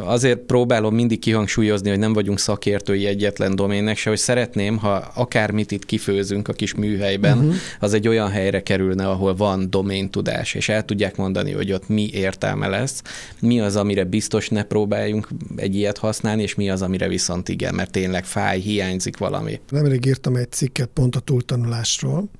azért 0.05 0.38
próbálom 0.38 0.94
mindig 0.94 1.18
kihangsúlyozni, 1.18 1.88
hogy 1.88 1.99
nem 1.99 2.12
vagyunk 2.12 2.38
szakértői 2.38 3.07
egyetlen 3.07 3.57
doménnek, 3.57 3.97
se, 3.97 4.09
hogy 4.09 4.18
szeretném, 4.18 4.77
ha 4.77 5.11
akármit 5.14 5.71
itt 5.71 5.87
kifőzünk 5.87 6.49
a 6.49 6.53
kis 6.53 6.75
műhelyben, 6.75 7.38
uh-huh. 7.38 7.55
az 7.81 7.94
egy 7.94 8.09
olyan 8.09 8.31
helyre 8.31 8.62
kerülne, 8.62 9.09
ahol 9.09 9.35
van 9.35 9.71
doméntudás, 9.71 10.55
és 10.55 10.68
el 10.68 10.85
tudják 10.85 11.16
mondani, 11.16 11.53
hogy 11.53 11.73
ott 11.73 11.88
mi 11.88 12.11
értelme 12.12 12.68
lesz, 12.68 13.03
mi 13.40 13.61
az, 13.61 13.77
amire 13.77 14.05
biztos 14.05 14.49
ne 14.49 14.62
próbáljunk 14.62 15.29
egy 15.57 15.75
ilyet 15.75 15.99
használni, 15.99 16.42
és 16.42 16.55
mi 16.55 16.71
az, 16.71 16.83
amire 16.83 17.09
viszont 17.09 17.49
igen, 17.49 17.75
mert 17.75 17.90
tényleg 17.90 18.25
fáj, 18.25 18.61
hiányzik 18.61 19.16
valami 19.16 19.48
valami. 19.49 19.61
Nemrég 19.71 20.05
írtam 20.05 20.37
egy 20.37 20.53
cikket 20.53 20.89
pont 20.89 21.17
a 21.17 21.21
túltanulásról, 21.21 22.31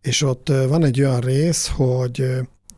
és 0.00 0.22
ott 0.22 0.48
van 0.48 0.84
egy 0.84 1.00
olyan 1.00 1.20
rész, 1.20 1.68
hogy 1.68 2.24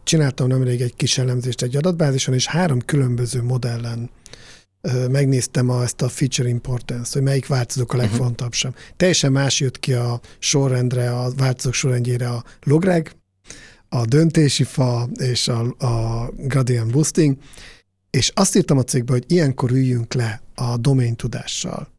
csináltam 0.05 0.49
nemrég 0.49 0.81
egy 0.81 0.95
kis 0.97 1.19
elemzést 1.19 1.62
egy 1.62 1.77
adatbázison, 1.77 2.35
és 2.35 2.47
három 2.47 2.81
különböző 2.81 3.42
modellen 3.42 4.11
megnéztem 5.11 5.69
a, 5.69 5.83
ezt 5.83 6.03
a 6.03 6.09
feature 6.09 6.49
importance, 6.49 7.11
hogy 7.12 7.23
melyik 7.23 7.47
változók 7.47 7.92
a 7.92 7.97
mhm. 7.97 8.05
legfontosabb. 8.05 8.73
Uh-huh. 8.73 8.97
Teljesen 8.97 9.33
más 9.33 9.61
jött 9.61 9.79
ki 9.79 9.92
a 9.92 10.21
sorrendre, 10.38 11.11
a 11.11 11.31
változók 11.37 11.75
sorrendjére 11.75 12.29
a 12.29 12.45
logreg, 12.62 13.16
a 13.88 14.05
döntési 14.05 14.64
fa 14.64 15.09
és 15.14 15.49
a, 15.49 15.61
a 15.79 16.31
gradient 16.37 16.92
boosting, 16.92 17.37
és 18.11 18.31
azt 18.35 18.57
írtam 18.57 18.79
a 18.79 18.83
cikkbe, 18.83 19.12
hogy 19.12 19.25
ilyenkor 19.27 19.71
üljünk 19.71 20.14
le 20.14 20.42
a 20.55 20.77
domain 20.77 21.16
tudással. 21.16 21.95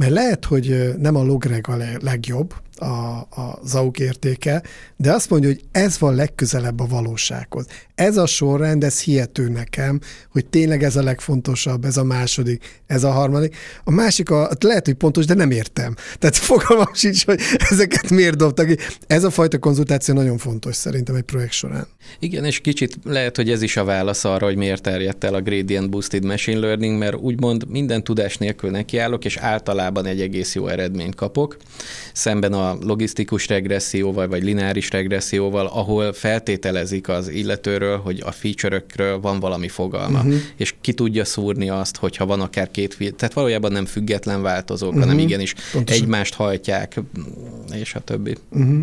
Mert 0.00 0.12
lehet, 0.12 0.44
hogy 0.44 0.94
nem 0.98 1.16
a 1.16 1.22
logreg 1.22 1.68
a 1.68 1.76
legjobb, 2.00 2.54
a, 2.76 2.84
a 2.86 3.58
ZAUK 3.64 3.98
értéke, 3.98 4.62
de 4.96 5.12
azt 5.12 5.30
mondja, 5.30 5.48
hogy 5.48 5.64
ez 5.72 5.98
van 5.98 6.14
legközelebb 6.14 6.80
a 6.80 6.86
valósághoz. 6.86 7.66
Ez 8.00 8.16
a 8.16 8.26
sorrend, 8.26 8.84
ez 8.84 9.00
hihető 9.00 9.48
nekem, 9.48 10.00
hogy 10.28 10.46
tényleg 10.46 10.82
ez 10.82 10.96
a 10.96 11.02
legfontosabb, 11.02 11.84
ez 11.84 11.96
a 11.96 12.04
második, 12.04 12.80
ez 12.86 13.04
a 13.04 13.10
harmadik. 13.10 13.56
A 13.84 13.90
másik, 13.90 14.30
a, 14.30 14.50
lehet, 14.60 14.86
hogy 14.86 14.94
pontos, 14.94 15.24
de 15.24 15.34
nem 15.34 15.50
értem. 15.50 15.94
Tehát 16.18 16.36
fogalmam 16.50 16.94
sincs, 16.94 17.24
hogy 17.24 17.40
ezeket 17.70 18.10
miért 18.10 18.36
dobtak. 18.36 18.74
Ez 19.06 19.24
a 19.24 19.30
fajta 19.30 19.58
konzultáció 19.58 20.14
nagyon 20.14 20.38
fontos 20.38 20.76
szerintem 20.76 21.14
egy 21.14 21.22
projekt 21.22 21.52
során. 21.52 21.86
Igen, 22.18 22.44
és 22.44 22.60
kicsit 22.60 22.98
lehet, 23.04 23.36
hogy 23.36 23.50
ez 23.50 23.62
is 23.62 23.76
a 23.76 23.84
válasz 23.84 24.24
arra, 24.24 24.46
hogy 24.46 24.56
miért 24.56 24.82
terjedt 24.82 25.24
el 25.24 25.34
a 25.34 25.40
Gradient 25.40 25.90
Boosted 25.90 26.24
Machine 26.24 26.58
Learning, 26.58 26.98
mert 26.98 27.16
úgymond 27.16 27.68
minden 27.68 28.04
tudás 28.04 28.36
nélkül 28.36 28.70
nekiállok, 28.70 29.24
és 29.24 29.36
általában 29.36 30.06
egy 30.06 30.20
egész 30.20 30.54
jó 30.54 30.66
eredményt 30.66 31.14
kapok. 31.14 31.56
Szemben 32.12 32.52
a 32.52 32.76
logisztikus 32.80 33.48
regresszióval, 33.48 34.28
vagy 34.28 34.42
lineáris 34.42 34.90
regresszióval, 34.90 35.66
ahol 35.66 36.12
feltételezik 36.12 37.08
az 37.08 37.28
illetőről, 37.28 37.89
hogy 37.96 38.22
a 38.24 38.30
feature-ökről 38.30 39.20
van 39.20 39.40
valami 39.40 39.68
fogalma, 39.68 40.18
uh-huh. 40.18 40.34
és 40.56 40.74
ki 40.80 40.92
tudja 40.92 41.24
szúrni 41.24 41.68
azt, 41.68 41.96
hogyha 41.96 42.26
van 42.26 42.40
akár 42.40 42.70
két, 42.70 43.14
tehát 43.16 43.34
valójában 43.34 43.72
nem 43.72 43.86
független 43.86 44.42
változók, 44.42 44.88
uh-huh. 44.88 45.04
hanem 45.04 45.18
igenis 45.18 45.54
Pontosan. 45.72 46.02
egymást 46.02 46.34
hajtják, 46.34 47.00
és 47.72 47.94
a 47.94 48.00
többi. 48.00 48.36
Uh-huh. 48.50 48.80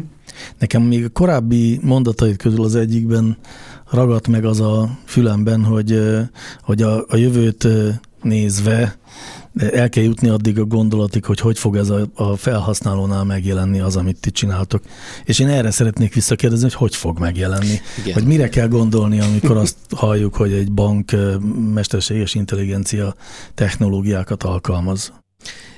Nekem 0.58 0.82
még 0.82 1.04
a 1.04 1.10
korábbi 1.10 1.80
mondatait 1.82 2.38
közül 2.38 2.64
az 2.64 2.76
egyikben 2.76 3.38
ragadt 3.92 4.28
meg 4.28 4.46
az 4.46 4.60
a 4.60 4.98
fülemben, 5.06 5.64
hogy, 5.64 6.00
hogy 6.62 6.82
a, 6.82 7.06
a 7.08 7.16
jövőt 7.16 7.68
nézve 8.22 8.98
el 9.58 9.90
kell 9.90 10.04
jutni 10.04 10.30
addig 10.30 10.60
a 10.60 10.66
gondolatig, 10.66 11.26
hogy 11.26 11.40
hogy 11.40 11.60
fog 11.60 11.76
ez 11.76 11.90
a, 11.90 12.08
a 12.16 12.36
felhasználónál 12.36 13.24
megjelenni 13.24 13.80
az, 13.80 13.96
amit 13.96 14.20
ti 14.20 14.32
csináltok. 14.32 14.84
És 15.26 15.40
én 15.40 15.48
erre 15.48 15.72
szeretnék 15.72 16.14
visszakérdezni, 16.14 16.64
hogy 16.64 16.76
hogy 16.76 16.96
fog 16.96 17.20
megjelenni. 17.20 17.80
Igen. 18.00 18.14
Hogy 18.14 18.26
mire 18.26 18.50
kell 18.50 18.68
gondolni, 18.68 19.20
amikor 19.20 19.58
azt 19.58 19.78
halljuk, 20.04 20.36
hogy 20.36 20.54
egy 20.54 20.72
bank 20.72 21.12
mesterséges 21.74 22.36
intelligencia 22.36 23.16
technológiákat 23.54 24.44
alkalmaz. 24.44 25.14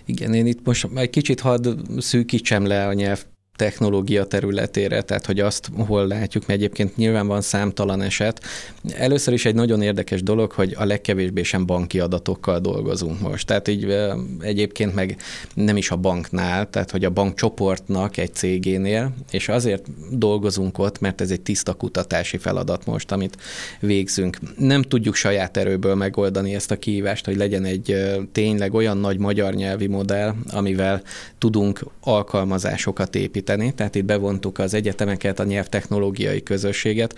Igen, 0.05 0.33
én 0.33 0.45
itt 0.45 0.65
most 0.65 0.87
egy 0.95 1.09
kicsit 1.09 1.39
hadd 1.39 1.67
szűkítsem 1.97 2.65
le 2.65 2.87
a 2.87 2.93
nyelv 2.93 3.25
technológia 3.59 4.25
területére, 4.25 5.01
tehát 5.01 5.25
hogy 5.25 5.39
azt 5.39 5.69
hol 5.87 6.07
látjuk, 6.07 6.45
mert 6.47 6.59
egyébként 6.59 6.95
nyilván 6.95 7.27
van 7.27 7.41
számtalan 7.41 8.01
eset. 8.01 8.43
Először 8.93 9.33
is 9.33 9.45
egy 9.45 9.55
nagyon 9.55 9.81
érdekes 9.81 10.23
dolog, 10.23 10.51
hogy 10.51 10.75
a 10.77 10.85
legkevésbé 10.85 11.43
sem 11.43 11.65
banki 11.65 11.99
adatokkal 11.99 12.59
dolgozunk 12.59 13.19
most. 13.19 13.47
Tehát 13.47 13.67
így 13.67 13.95
egyébként 14.39 14.95
meg 14.95 15.17
nem 15.53 15.77
is 15.77 15.91
a 15.91 15.95
banknál, 15.95 16.69
tehát 16.69 16.91
hogy 16.91 17.05
a 17.05 17.09
bankcsoportnak 17.09 18.17
egy 18.17 18.33
cégénél, 18.33 19.13
és 19.31 19.49
azért 19.49 19.85
dolgozunk 20.17 20.77
ott, 20.77 20.99
mert 20.99 21.21
ez 21.21 21.31
egy 21.31 21.41
tiszta 21.41 21.73
kutatási 21.73 22.37
feladat 22.37 22.85
most, 22.85 23.11
amit 23.11 23.37
végzünk. 23.79 24.37
Nem 24.57 24.81
tudjuk 24.81 25.15
saját 25.15 25.57
erőből 25.57 25.95
megoldani 25.95 26.55
ezt 26.55 26.71
a 26.71 26.79
kihívást, 26.79 27.25
hogy 27.25 27.35
legyen 27.35 27.65
egy 27.65 27.95
tényleg 28.31 28.73
olyan 28.73 28.97
nagy 28.97 29.17
magyar 29.17 29.53
nyelvi 29.53 29.87
modell, 29.87 30.33
amivel 30.51 31.01
tudunk 31.37 31.85
alkalmazásokat 32.01 33.15
építeni, 33.15 33.47
tehát 33.75 33.95
itt 33.95 34.05
bevontuk 34.05 34.59
az 34.59 34.73
egyetemeket, 34.73 35.39
a 35.39 35.43
nyelvtechnológiai 35.43 36.43
közösséget, 36.43 37.15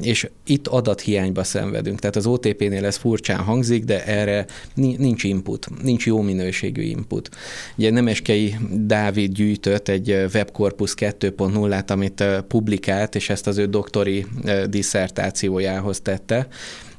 és 0.00 0.28
itt 0.46 0.66
adathiányba 0.66 1.44
szenvedünk. 1.44 1.98
Tehát 1.98 2.16
az 2.16 2.26
OTP-nél 2.26 2.84
ez 2.84 2.96
furcsán 2.96 3.38
hangzik, 3.38 3.84
de 3.84 4.04
erre 4.04 4.46
ni- 4.74 4.96
nincs 4.98 5.24
input, 5.24 5.82
nincs 5.82 6.06
jó 6.06 6.20
minőségű 6.20 6.82
input. 6.82 7.28
Ugye 7.76 7.90
Nemeskei 7.90 8.56
Dávid 8.70 9.32
gyűjtött 9.32 9.88
egy 9.88 10.10
webkorpus 10.34 10.94
2.0-át, 10.96 11.90
amit 11.90 12.24
publikált, 12.48 13.14
és 13.14 13.30
ezt 13.30 13.46
az 13.46 13.58
ő 13.58 13.66
doktori 13.66 14.26
ö, 14.44 14.66
disszertációjához 14.66 16.00
tette, 16.00 16.48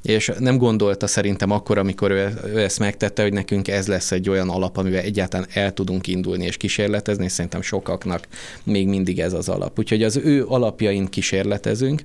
és 0.05 0.31
nem 0.39 0.57
gondolta 0.57 1.07
szerintem 1.07 1.51
akkor, 1.51 1.77
amikor 1.77 2.11
ő, 2.11 2.33
ő 2.45 2.59
ezt 2.59 2.79
megtette, 2.79 3.21
hogy 3.21 3.33
nekünk 3.33 3.67
ez 3.67 3.87
lesz 3.87 4.11
egy 4.11 4.29
olyan 4.29 4.49
alap, 4.49 4.77
amivel 4.77 5.01
egyáltalán 5.01 5.47
el 5.53 5.73
tudunk 5.73 6.07
indulni 6.07 6.45
és 6.45 6.57
kísérletezni, 6.57 7.23
és 7.23 7.31
szerintem 7.31 7.61
sokaknak 7.61 8.27
még 8.63 8.87
mindig 8.87 9.19
ez 9.19 9.33
az 9.33 9.49
alap. 9.49 9.79
Úgyhogy 9.79 10.03
az 10.03 10.17
ő 10.17 10.45
alapjain 10.47 11.05
kísérletezünk, 11.05 12.03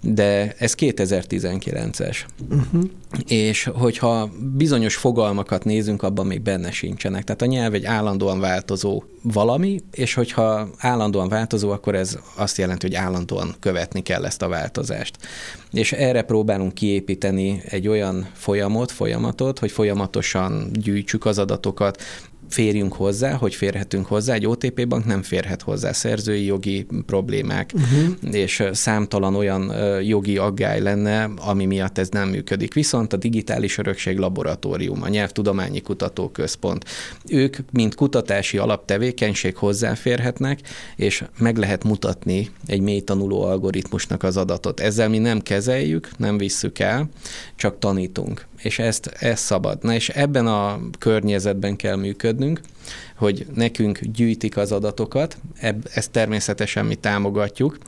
de 0.00 0.54
ez 0.58 0.74
2019-es. 0.78 2.16
Uh-huh. 2.50 2.82
És 3.26 3.64
hogyha 3.64 4.30
bizonyos 4.56 4.96
fogalmakat 4.96 5.64
nézünk, 5.64 6.02
abban 6.02 6.26
még 6.26 6.40
benne 6.40 6.70
sincsenek. 6.70 7.24
Tehát 7.24 7.42
a 7.42 7.46
nyelv 7.46 7.74
egy 7.74 7.84
állandóan 7.84 8.40
változó 8.40 9.02
valami, 9.22 9.80
és 9.90 10.14
hogyha 10.14 10.68
állandóan 10.78 11.28
változó, 11.28 11.70
akkor 11.70 11.94
ez 11.94 12.18
azt 12.36 12.58
jelenti, 12.58 12.86
hogy 12.86 12.96
állandóan 12.96 13.54
követni 13.60 14.02
kell 14.02 14.24
ezt 14.24 14.42
a 14.42 14.48
változást. 14.48 15.18
És 15.70 15.92
erre 15.92 16.22
próbálunk 16.22 16.74
kiépíteni 16.74 17.62
egy 17.68 17.88
olyan 17.88 18.28
folyamot, 18.32 18.90
folyamatot, 18.90 19.58
hogy 19.58 19.70
folyamatosan 19.70 20.70
gyűjtsük 20.72 21.24
az 21.24 21.38
adatokat, 21.38 22.02
férjünk 22.52 22.92
hozzá, 22.92 23.32
hogy 23.32 23.54
férhetünk 23.54 24.06
hozzá. 24.06 24.34
Egy 24.34 24.46
OTP 24.46 24.88
bank 24.88 25.04
nem 25.04 25.22
férhet 25.22 25.62
hozzá 25.62 25.92
szerzői 25.92 26.44
jogi 26.44 26.86
problémák, 27.06 27.70
uh-huh. 27.74 28.34
és 28.34 28.62
számtalan 28.72 29.34
olyan 29.34 29.72
jogi 30.02 30.36
aggály 30.36 30.80
lenne, 30.80 31.30
ami 31.36 31.64
miatt 31.64 31.98
ez 31.98 32.08
nem 32.08 32.28
működik. 32.28 32.74
Viszont 32.74 33.12
a 33.12 33.16
Digitális 33.16 33.78
Örökség 33.78 34.18
Laboratórium, 34.18 35.02
a 35.02 35.08
Nyelvtudományi 35.08 35.80
Kutatóközpont, 35.80 36.84
ők, 37.28 37.56
mint 37.70 37.94
kutatási 37.94 38.58
alaptevékenység 38.58 39.56
hozzáférhetnek, 39.56 40.60
és 40.96 41.24
meg 41.38 41.56
lehet 41.56 41.84
mutatni 41.84 42.50
egy 42.66 42.80
mély 42.80 43.00
tanuló 43.00 43.42
algoritmusnak 43.42 44.22
az 44.22 44.36
adatot. 44.36 44.80
Ezzel 44.80 45.08
mi 45.08 45.18
nem 45.18 45.40
kezeljük, 45.40 46.10
nem 46.16 46.38
visszük 46.38 46.78
el, 46.78 47.08
csak 47.56 47.78
tanítunk 47.78 48.50
és 48.62 48.78
ezt, 48.78 49.06
ezt 49.06 49.44
szabad. 49.44 49.82
Na 49.82 49.94
és 49.94 50.08
ebben 50.08 50.46
a 50.46 50.80
környezetben 50.98 51.76
kell 51.76 51.96
működnünk, 51.96 52.60
hogy 53.22 53.46
nekünk 53.54 54.00
gyűjtik 54.00 54.56
az 54.56 54.72
adatokat, 54.72 55.36
ebb, 55.60 55.88
ezt 55.94 56.10
természetesen 56.10 56.86
mi 56.86 56.94
támogatjuk, 56.94 57.78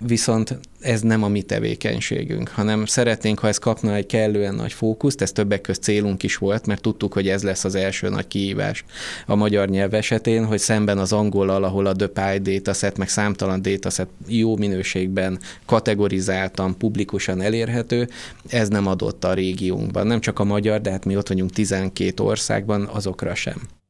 viszont 0.00 0.58
ez 0.80 1.00
nem 1.00 1.22
a 1.22 1.28
mi 1.28 1.42
tevékenységünk, 1.42 2.48
hanem 2.48 2.86
szeretnénk, 2.86 3.38
ha 3.38 3.48
ez 3.48 3.58
kapna 3.58 3.94
egy 3.94 4.06
kellően 4.06 4.54
nagy 4.54 4.72
fókuszt, 4.72 5.20
ez 5.22 5.32
többek 5.32 5.60
közt 5.60 5.82
célunk 5.82 6.22
is 6.22 6.36
volt, 6.36 6.66
mert 6.66 6.80
tudtuk, 6.80 7.12
hogy 7.12 7.28
ez 7.28 7.42
lesz 7.42 7.64
az 7.64 7.74
első 7.74 8.08
nagy 8.08 8.26
kihívás 8.26 8.84
a 9.26 9.34
magyar 9.34 9.68
nyelv 9.68 9.94
esetén, 9.94 10.44
hogy 10.44 10.58
szemben 10.58 10.98
az 10.98 11.12
angolal, 11.12 11.64
ahol 11.64 11.86
a 11.86 11.94
Pie 11.94 12.38
dataset, 12.38 12.98
meg 12.98 13.08
számtalan 13.08 13.62
dataset 13.62 14.08
jó 14.26 14.56
minőségben 14.56 15.38
kategorizáltan, 15.66 16.76
publikusan 16.76 17.40
elérhető, 17.40 18.08
ez 18.48 18.68
nem 18.68 18.86
adott 18.86 19.24
a 19.24 19.34
régiónkban. 19.34 20.06
Nem 20.06 20.20
csak 20.20 20.38
a 20.38 20.44
magyar, 20.44 20.80
de 20.80 20.90
hát 20.90 21.04
mi 21.04 21.16
ott 21.16 21.28
vagyunk 21.28 21.50
12 21.50 22.22
országban, 22.22 22.88
azokra 22.92 23.34
sem. 23.34 23.80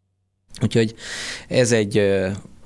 Úgyhogy 0.61 0.95
ez 1.49 1.73
egy 1.73 2.03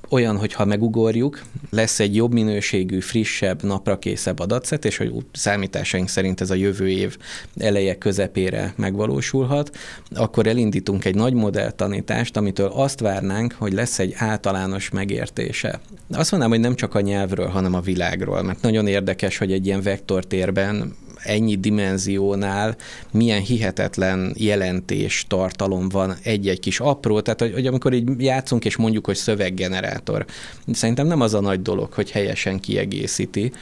olyan, 0.09 0.37
hogyha 0.37 0.65
megugorjuk, 0.65 1.43
lesz 1.71 2.01
egy 2.01 2.15
jobb 2.15 2.33
minőségű, 2.33 3.01
frissebb, 3.01 3.63
naprakészebb 3.63 4.39
adatszet, 4.39 4.85
és 4.85 4.97
hogy 4.97 5.13
számításaink 5.33 6.09
szerint 6.09 6.41
ez 6.41 6.51
a 6.51 6.55
jövő 6.55 6.89
év 6.89 7.17
eleje 7.57 7.99
közepére 7.99 8.75
megvalósulhat, 8.77 9.77
akkor 10.15 10.47
elindítunk 10.47 11.05
egy 11.05 11.15
nagy 11.15 11.33
modelltanítást, 11.33 12.37
amitől 12.37 12.69
azt 12.69 13.01
várnánk, 13.01 13.55
hogy 13.59 13.73
lesz 13.73 13.99
egy 13.99 14.15
általános 14.17 14.91
megértése. 14.91 15.81
Azt 16.11 16.31
mondanám, 16.31 16.57
hogy 16.57 16.65
nem 16.65 16.77
csak 16.77 16.95
a 16.95 17.01
nyelvről, 17.01 17.49
hanem 17.49 17.75
a 17.75 17.81
világról, 17.81 18.43
mert 18.43 18.63
nagyon 18.63 18.87
érdekes, 18.87 19.39
hogy 19.39 19.53
egy 19.53 19.67
ilyen 19.67 19.83
vektortérben 19.83 20.95
ennyi 21.23 21.57
dimenziónál 21.57 22.77
milyen 23.11 23.41
hihetetlen 23.41 24.35
jelentés 24.37 25.25
tartalom 25.29 25.89
van 25.89 26.17
egy-egy 26.23 26.61
kis 26.61 26.81
apró, 26.81 27.21
tehát 27.21 27.41
hogy, 27.41 27.53
hogy 27.53 27.67
amikor 27.67 27.93
így 27.93 28.09
játszunk 28.19 28.65
és 28.65 28.77
mondjuk, 28.77 29.07
hogy 29.07 29.17
szöveggenerátor, 29.17 30.25
szerintem 30.73 31.07
nem 31.07 31.21
az 31.21 31.35
a 31.35 31.41
nagy 31.41 31.63
dolog, 31.63 31.93
hogy 31.93 32.11
helyesen 32.11 32.61
kiegészíti, 32.61 33.53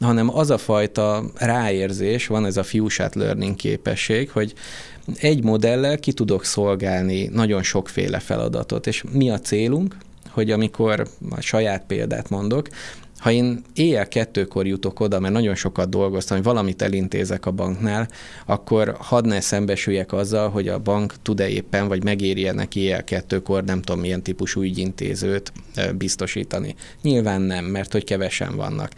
hanem 0.00 0.36
az 0.36 0.50
a 0.50 0.58
fajta 0.58 1.24
ráérzés, 1.34 2.26
van 2.26 2.46
ez 2.46 2.56
a 2.56 2.62
few-shot 2.62 3.14
learning 3.14 3.56
képesség, 3.56 4.30
hogy 4.30 4.54
egy 5.16 5.44
modellel 5.44 5.98
ki 5.98 6.12
tudok 6.12 6.44
szolgálni 6.44 7.26
nagyon 7.32 7.62
sokféle 7.62 8.18
feladatot, 8.18 8.86
és 8.86 9.04
mi 9.12 9.30
a 9.30 9.38
célunk, 9.38 9.96
hogy 10.28 10.50
amikor 10.50 11.08
a 11.30 11.40
saját 11.40 11.84
példát 11.86 12.30
mondok, 12.30 12.68
ha 13.24 13.30
én 13.30 13.62
éjjel 13.74 14.08
kettőkor 14.08 14.66
jutok 14.66 15.00
oda, 15.00 15.20
mert 15.20 15.34
nagyon 15.34 15.54
sokat 15.54 15.88
dolgoztam, 15.88 16.36
hogy 16.36 16.46
valamit 16.46 16.82
elintézek 16.82 17.46
a 17.46 17.50
banknál, 17.50 18.08
akkor 18.46 18.96
hadd 18.98 19.26
ne 19.26 19.40
szembesüljek 19.40 20.12
azzal, 20.12 20.50
hogy 20.50 20.68
a 20.68 20.78
bank 20.78 21.14
tud-e 21.22 21.48
éppen, 21.48 21.88
vagy 21.88 22.04
megéri 22.04 22.50
neki 22.50 22.80
éjjel 22.80 23.04
kettőkor 23.04 23.64
nem 23.64 23.82
tudom 23.82 24.00
milyen 24.00 24.22
típusú 24.22 24.62
ügyintézőt 24.62 25.52
biztosítani. 25.96 26.74
Nyilván 27.02 27.40
nem, 27.40 27.64
mert 27.64 27.92
hogy 27.92 28.04
kevesen 28.04 28.56
vannak. 28.56 28.92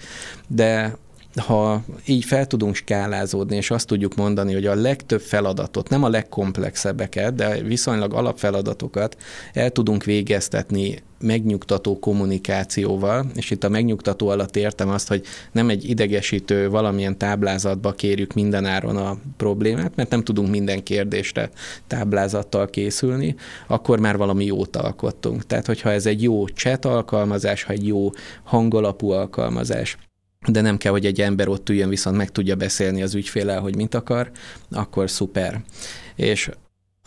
De 0.48 0.96
ha 1.36 1.82
így 2.06 2.24
fel 2.24 2.46
tudunk 2.46 2.74
skálázódni, 2.74 3.56
és 3.56 3.70
azt 3.70 3.86
tudjuk 3.86 4.14
mondani, 4.14 4.52
hogy 4.52 4.66
a 4.66 4.74
legtöbb 4.74 5.20
feladatot, 5.20 5.88
nem 5.88 6.02
a 6.02 6.08
legkomplexebbeket, 6.08 7.34
de 7.34 7.62
viszonylag 7.62 8.14
alapfeladatokat 8.14 9.16
el 9.52 9.70
tudunk 9.70 10.04
végeztetni 10.04 11.02
megnyugtató 11.20 11.98
kommunikációval, 11.98 13.26
és 13.34 13.50
itt 13.50 13.64
a 13.64 13.68
megnyugtató 13.68 14.28
alatt 14.28 14.56
értem 14.56 14.88
azt, 14.88 15.08
hogy 15.08 15.22
nem 15.52 15.68
egy 15.68 15.88
idegesítő 15.88 16.68
valamilyen 16.68 17.18
táblázatba 17.18 17.92
kérjük 17.92 18.32
mindenáron 18.32 18.96
a 18.96 19.16
problémát, 19.36 19.96
mert 19.96 20.10
nem 20.10 20.24
tudunk 20.24 20.50
minden 20.50 20.82
kérdésre 20.82 21.50
táblázattal 21.86 22.66
készülni, 22.66 23.34
akkor 23.66 23.98
már 23.98 24.16
valami 24.16 24.44
jót 24.44 24.76
alkottunk. 24.76 25.46
Tehát, 25.46 25.66
hogyha 25.66 25.90
ez 25.90 26.06
egy 26.06 26.22
jó 26.22 26.46
chat 26.46 26.84
alkalmazás, 26.84 27.62
ha 27.62 27.72
egy 27.72 27.86
jó 27.86 28.10
hangalapú 28.42 29.10
alkalmazás, 29.10 29.96
de 30.46 30.60
nem 30.60 30.76
kell, 30.76 30.92
hogy 30.92 31.06
egy 31.06 31.20
ember 31.20 31.48
ott 31.48 31.68
üljön, 31.68 31.88
viszont 31.88 32.16
meg 32.16 32.30
tudja 32.30 32.54
beszélni 32.54 33.02
az 33.02 33.14
ügyfélel, 33.14 33.60
hogy 33.60 33.76
mit 33.76 33.94
akar, 33.94 34.30
akkor 34.70 35.10
szuper. 35.10 35.62
És 36.16 36.50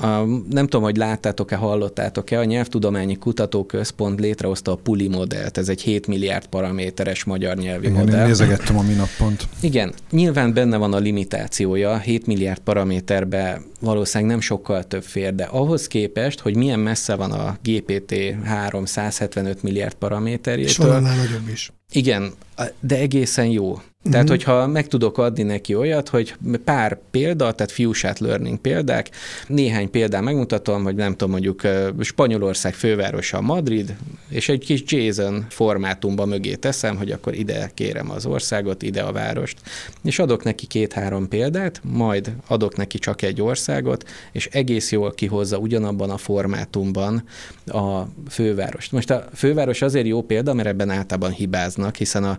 a, 0.02 0.24
nem 0.50 0.64
tudom, 0.64 0.82
hogy 0.82 0.98
láttátok-e, 0.98 1.56
hallottátok-e, 1.56 2.40
a 2.40 2.44
Nyelvtudományi 2.44 3.16
Kutatóközpont 3.16 4.20
létrehozta 4.20 4.72
a 4.72 4.76
PULI 4.76 5.08
modellt, 5.08 5.58
ez 5.58 5.70
egy 5.70 5.82
7 5.82 6.08
milliárd 6.08 6.48
paraméteres 6.48 7.24
magyar 7.24 7.58
nyelvi 7.58 7.88
Igen, 7.88 8.00
modell. 8.00 8.20
én 8.20 8.28
nézegettem 8.28 8.78
a 8.78 8.82
minap 8.82 9.08
pont. 9.18 9.48
Igen, 9.62 9.94
nyilván 10.12 10.54
benne 10.54 10.78
van 10.78 10.94
a 10.94 10.98
limitációja, 10.98 11.98
7 11.98 12.26
milliárd 12.26 12.60
paraméterbe 12.60 13.62
valószínűleg 13.80 14.32
nem 14.32 14.42
sokkal 14.42 14.84
több 14.84 15.04
fér, 15.04 15.36
de 15.36 15.44
ahhoz 15.44 15.88
képest, 15.88 16.40
hogy 16.40 16.56
milyen 16.56 16.80
messze 16.80 17.16
van 17.16 17.32
a 17.32 17.58
GPT 17.64 18.14
3 18.44 18.86
175 18.86 19.64
milliárd 19.64 19.92
És 19.92 19.98
paraméterjétől, 20.00 20.88
van 20.88 20.96
annál 20.96 21.18
nagyobb 21.18 21.50
is. 21.50 21.72
Igen, 21.92 22.34
de 22.80 22.96
egészen 22.98 23.46
jó. 23.46 23.82
Tehát, 24.04 24.30
uh-huh. 24.30 24.44
hogyha 24.44 24.68
meg 24.68 24.88
tudok 24.88 25.18
adni 25.18 25.44
neki 25.44 25.76
olyat, 25.76 26.10
hogy 26.10 26.36
pár 26.64 27.00
példa, 27.12 27.52
tehát 27.52 27.72
fiúsát 27.72 28.20
learning 28.20 28.58
példák, 28.58 29.10
néhány 29.48 29.90
példán 29.90 30.24
megmutatom, 30.24 30.84
hogy 30.84 30.96
nem 30.96 31.12
tudom, 31.12 31.30
mondjuk 31.30 31.62
Spanyolország 32.00 32.74
fővárosa 32.74 33.42
Madrid, 33.42 33.96
és 34.30 34.50
egy 34.50 34.66
kis 34.66 34.84
JSON 34.86 35.46
formátumba 35.50 36.26
mögé 36.26 36.56
teszem, 36.56 36.98
hogy 36.98 37.12
akkor 37.12 37.34
ide 37.34 37.72
kérem 37.74 38.12
az 38.12 38.26
országot, 38.26 38.82
ide 38.82 39.02
a 39.02 39.12
várost, 39.12 39.58
és 40.04 40.20
adok 40.20 40.44
neki 40.44 40.66
két-három 40.66 41.28
példát, 41.28 41.82
majd 41.84 42.32
adok 42.48 42.76
neki 42.76 42.98
csak 43.00 43.22
egy 43.22 43.42
országot, 43.42 44.10
és 44.32 44.46
egész 44.52 44.92
jól 44.92 45.12
kihozza 45.12 45.58
ugyanabban 45.58 46.10
a 46.10 46.18
formátumban 46.18 47.24
a 47.66 48.02
fővárost. 48.30 48.92
Most 48.92 49.10
a 49.10 49.26
főváros 49.34 49.82
azért 49.82 50.08
jó 50.08 50.22
példa, 50.22 50.54
mert 50.54 50.68
ebben 50.68 50.90
általában 50.90 51.32
hibáznak, 51.80 51.96
hiszen 51.96 52.24
a, 52.24 52.38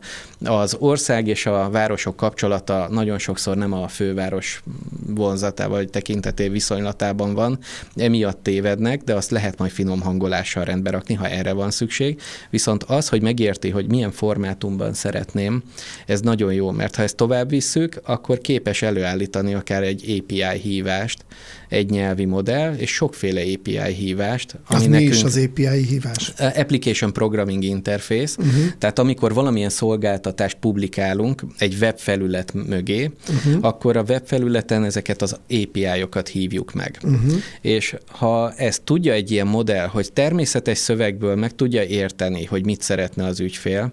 az 0.52 0.76
ország 0.78 1.26
és 1.26 1.46
a 1.46 1.70
városok 1.70 2.16
kapcsolata 2.16 2.88
nagyon 2.90 3.18
sokszor 3.18 3.56
nem 3.56 3.72
a 3.72 3.88
főváros 3.88 4.62
vonzatában 5.06 5.76
vagy 5.76 5.90
tekinteté 5.90 6.48
viszonylatában 6.48 7.34
van, 7.34 7.58
emiatt 7.96 8.42
tévednek, 8.42 9.02
de 9.02 9.14
azt 9.14 9.30
lehet 9.30 9.58
majd 9.58 9.70
finom 9.70 10.00
hangolással 10.00 10.64
rendbe 10.64 10.90
rakni, 10.90 11.14
ha 11.14 11.28
erre 11.28 11.52
van 11.52 11.70
szükség. 11.70 12.20
Viszont 12.50 12.82
az, 12.82 13.08
hogy 13.08 13.22
megérti, 13.22 13.70
hogy 13.70 13.88
milyen 13.88 14.10
formátumban 14.10 14.92
szeretném, 14.92 15.62
ez 16.06 16.20
nagyon 16.20 16.52
jó, 16.52 16.70
mert 16.70 16.96
ha 16.96 17.02
ezt 17.02 17.16
tovább 17.16 17.48
visszük, 17.48 18.00
akkor 18.04 18.38
képes 18.38 18.82
előállítani 18.82 19.54
akár 19.54 19.82
egy 19.82 20.20
API 20.20 20.58
hívást, 20.58 21.24
egy 21.70 21.90
nyelvi 21.90 22.24
modell, 22.24 22.74
és 22.74 22.90
sokféle 22.90 23.40
API 23.40 23.92
hívást. 23.92 24.56
Ami 24.66 24.80
az 24.80 24.86
nekünk, 24.86 25.10
mi 25.10 25.16
is 25.16 25.22
az 25.22 25.36
API 25.36 25.84
hívás? 25.84 26.32
Application 26.38 27.12
Programming 27.12 27.62
Interface, 27.62 28.34
uh-huh. 28.38 28.62
tehát 28.78 28.98
amikor 28.98 29.34
valamilyen 29.34 29.70
szolgáltatást 29.70 30.56
publikálunk 30.60 31.42
egy 31.58 31.76
webfelület 31.80 32.52
mögé, 32.52 33.10
uh-huh. 33.28 33.64
akkor 33.64 33.96
a 33.96 34.02
webfelületen 34.08 34.84
ezeket 34.84 35.22
az 35.22 35.36
API-okat 35.50 36.28
hívjuk 36.28 36.72
meg. 36.72 36.98
Uh-huh. 37.02 37.32
És 37.60 37.96
ha 38.06 38.52
ezt 38.52 38.82
tudja 38.82 39.12
egy 39.12 39.30
ilyen 39.30 39.46
modell, 39.46 39.86
hogy 39.86 40.12
természetes 40.12 40.78
szövegből 40.78 41.36
meg 41.36 41.54
tudja 41.54 41.82
érteni, 41.82 42.44
hogy 42.44 42.64
mit 42.64 42.82
szeretne 42.82 43.24
az 43.24 43.40
ügyfél, 43.40 43.92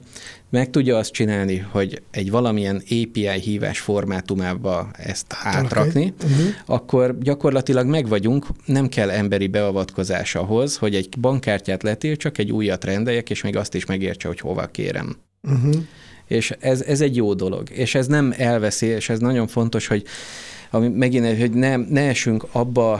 meg 0.50 0.70
tudja 0.70 0.98
azt 0.98 1.12
csinálni, 1.12 1.58
hogy 1.58 2.02
egy 2.12 2.32
valamilyen 2.32 2.76
API 2.76 3.39
hívás 3.41 3.80
formátumába 3.80 4.89
ezt 4.93 5.26
átrakni, 5.43 6.14
uh-huh. 6.24 6.48
akkor 6.66 7.18
gyakorlatilag 7.20 7.88
megvagyunk, 7.88 8.45
nem 8.66 8.89
kell 8.89 9.10
emberi 9.10 9.48
beavatkozás 9.48 10.36
ahhoz, 10.36 10.78
hogy 10.78 10.95
egy 10.95 11.10
bankkártyát 11.20 11.98
csak 12.18 12.38
egy 12.38 12.52
újat 12.52 12.84
rendeljek, 12.84 13.30
és 13.30 13.41
még 13.41 13.56
azt 13.56 13.76
is 13.76 13.86
megértse, 13.86 14.28
hogy 14.28 14.39
hova 14.39 14.66
kérem. 14.66 15.18
Uh-huh. 15.43 15.76
És 16.28 16.54
ez, 16.60 16.82
ez 16.82 17.02
egy 17.02 17.16
jó 17.16 17.34
dolog. 17.34 17.70
És 17.70 17.95
ez 17.95 18.08
nem 18.08 18.34
elveszi, 18.38 18.86
és 18.86 19.10
ez 19.10 19.20
nagyon 19.20 19.48
fontos, 19.48 19.88
hogy 19.88 20.04
ami 20.72 20.88
megint, 20.88 21.38
hogy 21.38 21.52
ne, 21.52 21.76
ne 21.76 22.02
esünk 22.02 22.45
abba 22.52 22.93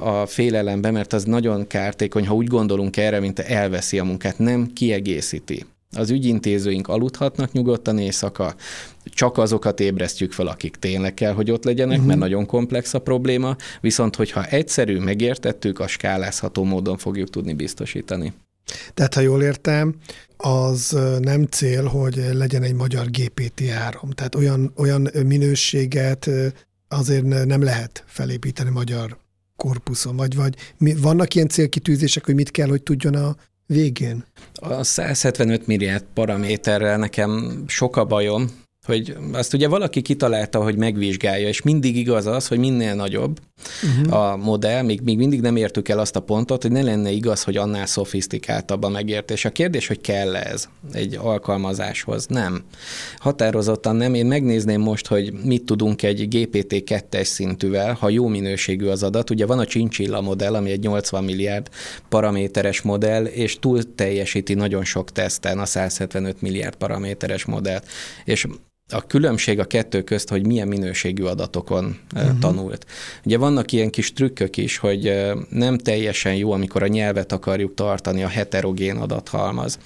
a 0.00 0.26
félelembe, 0.26 0.90
mert 0.90 1.12
az 1.12 1.24
nagyon 1.24 1.66
kártékony, 1.66 2.26
ha 2.26 2.34
úgy 2.34 2.46
gondolunk 2.46 2.96
erre, 2.96 3.20
mint 3.20 3.38
elveszi 3.38 3.98
a 3.98 4.04
munkát, 4.04 4.38
nem 4.38 4.72
kiegészíti. 4.72 5.64
Az 5.94 6.10
ügyintézőink 6.10 6.88
aludhatnak 6.88 7.52
nyugodtan 7.52 7.98
éjszaka, 7.98 8.54
csak 9.04 9.38
azokat 9.38 9.80
ébresztjük 9.80 10.32
fel, 10.32 10.46
akik 10.46 10.76
tényleg 10.76 11.14
kell, 11.14 11.32
hogy 11.32 11.50
ott 11.50 11.64
legyenek, 11.64 11.92
uh-huh. 11.92 12.06
mert 12.06 12.18
nagyon 12.18 12.46
komplex 12.46 12.94
a 12.94 12.98
probléma, 12.98 13.56
viszont 13.80 14.16
hogyha 14.16 14.44
egyszerű, 14.44 14.98
megértettük, 14.98 15.78
a 15.78 15.86
skálázható 15.86 16.64
módon 16.64 16.96
fogjuk 16.96 17.30
tudni 17.30 17.52
biztosítani. 17.52 18.32
Tehát, 18.94 19.14
ha 19.14 19.20
jól 19.20 19.42
értem, 19.42 19.94
az 20.36 20.98
nem 21.20 21.44
cél, 21.44 21.84
hogy 21.84 22.24
legyen 22.32 22.62
egy 22.62 22.74
magyar 22.74 23.06
GPT-3. 23.10 24.12
Tehát 24.14 24.34
olyan, 24.34 24.72
olyan 24.76 25.10
minőséget 25.26 26.30
azért 26.88 27.46
nem 27.46 27.62
lehet 27.62 28.04
felépíteni 28.06 28.70
magyar 28.70 29.16
korpuszon, 29.56 30.16
vagy, 30.16 30.34
vagy 30.34 30.56
mi, 30.78 30.94
vannak 30.94 31.34
ilyen 31.34 31.48
célkitűzések, 31.48 32.24
hogy 32.24 32.34
mit 32.34 32.50
kell, 32.50 32.68
hogy 32.68 32.82
tudjon 32.82 33.14
a 33.14 33.36
végén? 33.66 34.24
A 34.54 34.82
175 34.82 35.66
milliárd 35.66 36.04
paraméterrel 36.14 36.98
nekem 36.98 37.64
sok 37.66 37.96
a 37.96 38.04
bajom, 38.04 38.63
hogy 38.84 39.16
azt 39.32 39.54
ugye 39.54 39.68
valaki 39.68 40.02
kitalálta, 40.02 40.62
hogy 40.62 40.76
megvizsgálja, 40.76 41.48
és 41.48 41.62
mindig 41.62 41.96
igaz 41.96 42.26
az, 42.26 42.48
hogy 42.48 42.58
minél 42.58 42.94
nagyobb 42.94 43.40
uh-huh. 43.82 44.20
a 44.22 44.36
modell, 44.36 44.82
még, 44.82 45.00
még 45.00 45.16
mindig 45.16 45.40
nem 45.40 45.56
értük 45.56 45.88
el 45.88 45.98
azt 45.98 46.16
a 46.16 46.20
pontot, 46.20 46.62
hogy 46.62 46.72
ne 46.72 46.82
lenne 46.82 47.10
igaz, 47.10 47.42
hogy 47.42 47.56
annál 47.56 47.86
szofisztikáltabb 47.86 48.82
a 48.82 48.88
megértés. 48.88 49.44
A 49.44 49.50
kérdés, 49.50 49.86
hogy 49.86 50.00
kell 50.00 50.36
-e 50.36 50.50
ez 50.50 50.68
egy 50.92 51.18
alkalmazáshoz? 51.20 52.26
Nem. 52.26 52.64
Határozottan 53.16 53.96
nem. 53.96 54.14
Én 54.14 54.26
megnézném 54.26 54.80
most, 54.80 55.06
hogy 55.06 55.32
mit 55.32 55.64
tudunk 55.64 56.02
egy 56.02 56.28
GPT-2-es 56.30 57.24
szintűvel, 57.24 57.92
ha 57.92 58.08
jó 58.08 58.26
minőségű 58.26 58.86
az 58.86 59.02
adat. 59.02 59.30
Ugye 59.30 59.46
van 59.46 59.58
a 59.58 59.64
Chinchilla 59.64 60.20
modell, 60.20 60.54
ami 60.54 60.70
egy 60.70 60.80
80 60.80 61.24
milliárd 61.24 61.68
paraméteres 62.08 62.82
modell, 62.82 63.24
és 63.24 63.58
túl 63.58 63.94
teljesíti 63.94 64.54
nagyon 64.54 64.84
sok 64.84 65.12
teszten 65.12 65.58
a 65.58 65.66
175 65.66 66.40
milliárd 66.40 66.74
paraméteres 66.74 67.44
modellt. 67.44 67.86
És 68.24 68.46
a 68.92 69.06
különbség 69.06 69.58
a 69.58 69.64
kettő 69.64 70.02
közt, 70.02 70.28
hogy 70.28 70.46
milyen 70.46 70.68
minőségű 70.68 71.22
adatokon 71.22 71.98
uh-huh. 72.14 72.38
tanult. 72.38 72.86
Ugye 73.24 73.38
vannak 73.38 73.72
ilyen 73.72 73.90
kis 73.90 74.12
trükkök 74.12 74.56
is, 74.56 74.76
hogy 74.76 75.32
nem 75.48 75.78
teljesen 75.78 76.34
jó, 76.34 76.52
amikor 76.52 76.82
a 76.82 76.86
nyelvet 76.86 77.32
akarjuk 77.32 77.74
tartani, 77.74 78.22
a 78.22 78.28
heterogén 78.28 78.96
adathalmaz. 78.96 79.78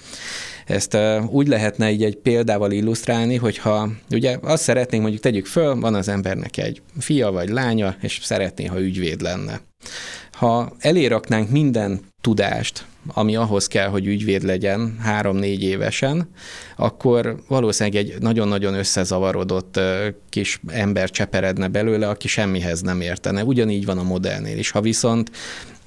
Ezt 0.65 0.97
úgy 1.27 1.47
lehetne 1.47 1.91
így 1.91 2.03
egy 2.03 2.15
példával 2.15 2.71
illusztrálni, 2.71 3.35
hogyha 3.35 3.89
ugye 4.11 4.37
azt 4.41 4.63
szeretnénk, 4.63 5.01
mondjuk 5.01 5.23
tegyük 5.23 5.45
föl, 5.45 5.75
van 5.75 5.95
az 5.95 6.07
embernek 6.07 6.57
egy 6.57 6.81
fia 6.99 7.31
vagy 7.31 7.49
lánya, 7.49 7.95
és 8.01 8.19
szeretné, 8.23 8.65
ha 8.65 8.81
ügyvéd 8.81 9.21
lenne. 9.21 9.61
Ha 10.31 10.71
eléraknánk 10.79 11.49
minden 11.49 11.99
tudást, 12.21 12.85
ami 13.13 13.35
ahhoz 13.35 13.67
kell, 13.67 13.87
hogy 13.87 14.05
ügyvéd 14.05 14.43
legyen 14.43 14.97
három-négy 15.01 15.63
évesen, 15.63 16.29
akkor 16.75 17.35
valószínűleg 17.47 18.05
egy 18.05 18.21
nagyon-nagyon 18.21 18.73
összezavarodott 18.73 19.79
kis 20.29 20.61
ember 20.67 21.09
cseperedne 21.09 21.67
belőle, 21.67 22.09
aki 22.09 22.27
semmihez 22.27 22.81
nem 22.81 23.01
értene. 23.01 23.43
Ugyanígy 23.43 23.85
van 23.85 23.97
a 23.97 24.03
modellnél 24.03 24.57
is. 24.57 24.71
Ha 24.71 24.81
viszont 24.81 25.31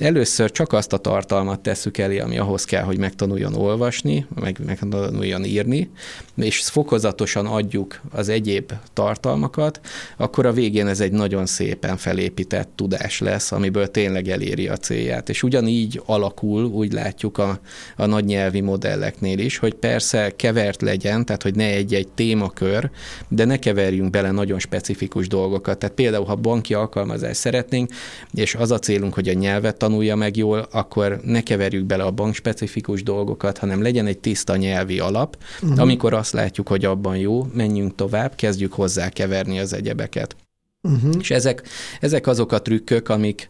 Először 0.03 0.50
csak 0.50 0.72
azt 0.72 0.92
a 0.92 0.96
tartalmat 0.96 1.61
tesszük 1.61 1.98
elé, 1.98 2.18
ami 2.18 2.38
ahhoz 2.38 2.64
kell, 2.64 2.82
hogy 2.82 2.98
megtanuljon 2.98 3.55
olvasni, 3.55 4.26
meg 4.40 4.59
megtanuljon 4.66 5.44
írni, 5.44 5.90
és 6.36 6.61
fokozatosan 6.61 7.46
adjuk 7.46 8.00
az 8.11 8.28
egyéb 8.28 8.72
tartalmakat, 8.92 9.80
akkor 10.16 10.46
a 10.46 10.53
végén 10.53 10.86
ez 10.86 11.00
egy 11.00 11.12
nagyon 11.12 11.46
szépen 11.46 11.96
felépített 11.96 12.68
tudás 12.74 13.20
lesz, 13.20 13.53
amiből 13.53 13.90
tényleg 13.90 14.28
eléri 14.28 14.68
a 14.68 14.76
célját. 14.76 15.28
És 15.28 15.42
ugyanígy 15.42 16.03
alakul, 16.07 16.64
úgy 16.64 16.92
látjuk 16.92 17.38
a, 17.38 17.61
a 17.96 18.07
nagy 18.07 18.24
nyelvi 18.24 18.61
modelleknél 18.61 19.38
is, 19.38 19.59
hogy 19.59 19.74
persze 19.74 20.32
kevert 20.36 20.82
legyen, 20.82 21.24
tehát 21.24 21.42
hogy 21.42 21.55
ne 21.55 21.66
egy-egy 21.66 22.09
témakör, 22.09 22.90
de 23.28 23.44
ne 23.44 23.57
keverjünk 23.57 24.11
bele 24.11 24.30
nagyon 24.30 24.59
specifikus 24.59 25.28
dolgokat. 25.28 25.78
Tehát 25.78 25.94
például, 25.94 26.24
ha 26.24 26.34
banki 26.34 26.74
alkalmazást 26.74 27.40
szeretnénk, 27.40 27.90
és 28.34 28.55
az 28.55 28.70
a 28.70 28.78
célunk, 28.78 29.14
hogy 29.14 29.28
a 29.28 29.32
nyelvet 29.32 29.76
tanulja 29.93 30.16
meg 30.16 30.36
jól, 30.36 30.66
akkor 30.70 31.20
ne 31.24 31.43
keverjük 31.43 31.84
bele 31.84 32.03
a 32.03 32.11
bankspecifikus 32.11 33.03
dolgokat, 33.03 33.59
hanem 33.59 33.82
legyen 33.82 34.07
egy 34.07 34.18
tiszta 34.18 34.57
nyelvi 34.57 34.99
alap, 34.99 35.36
uh-huh. 35.62 35.80
amikor 35.80 36.14
azt 36.14 36.32
látjuk, 36.32 36.68
hogy 36.68 36.84
abban 36.84 37.16
jó, 37.16 37.47
menjünk 37.55 37.95
tovább, 37.95 38.34
kezdjük 38.34 38.72
hozzá 38.72 39.09
keverni 39.09 39.59
az 39.59 39.72
egyebeket. 39.72 40.36
Uh-huh. 40.82 41.14
És 41.18 41.30
ezek, 41.30 41.62
ezek 42.01 42.26
azok 42.26 42.53
a 42.53 42.62
trükkök, 42.62 43.09
amik 43.09 43.49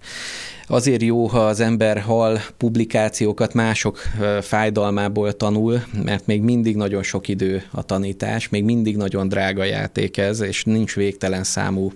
azért 0.72 1.02
jó, 1.02 1.26
ha 1.26 1.46
az 1.46 1.60
ember 1.60 2.00
hal 2.00 2.40
publikációkat 2.56 3.54
mások 3.54 3.98
fájdalmából 4.40 5.32
tanul, 5.32 5.84
mert 6.04 6.26
még 6.26 6.42
mindig 6.42 6.76
nagyon 6.76 7.02
sok 7.02 7.28
idő 7.28 7.62
a 7.70 7.82
tanítás, 7.82 8.48
még 8.48 8.64
mindig 8.64 8.96
nagyon 8.96 9.28
drága 9.28 9.64
játék 9.64 10.16
ez, 10.16 10.40
és 10.40 10.64
nincs 10.64 10.94
végtelen 10.94 11.44
számú 11.44 11.92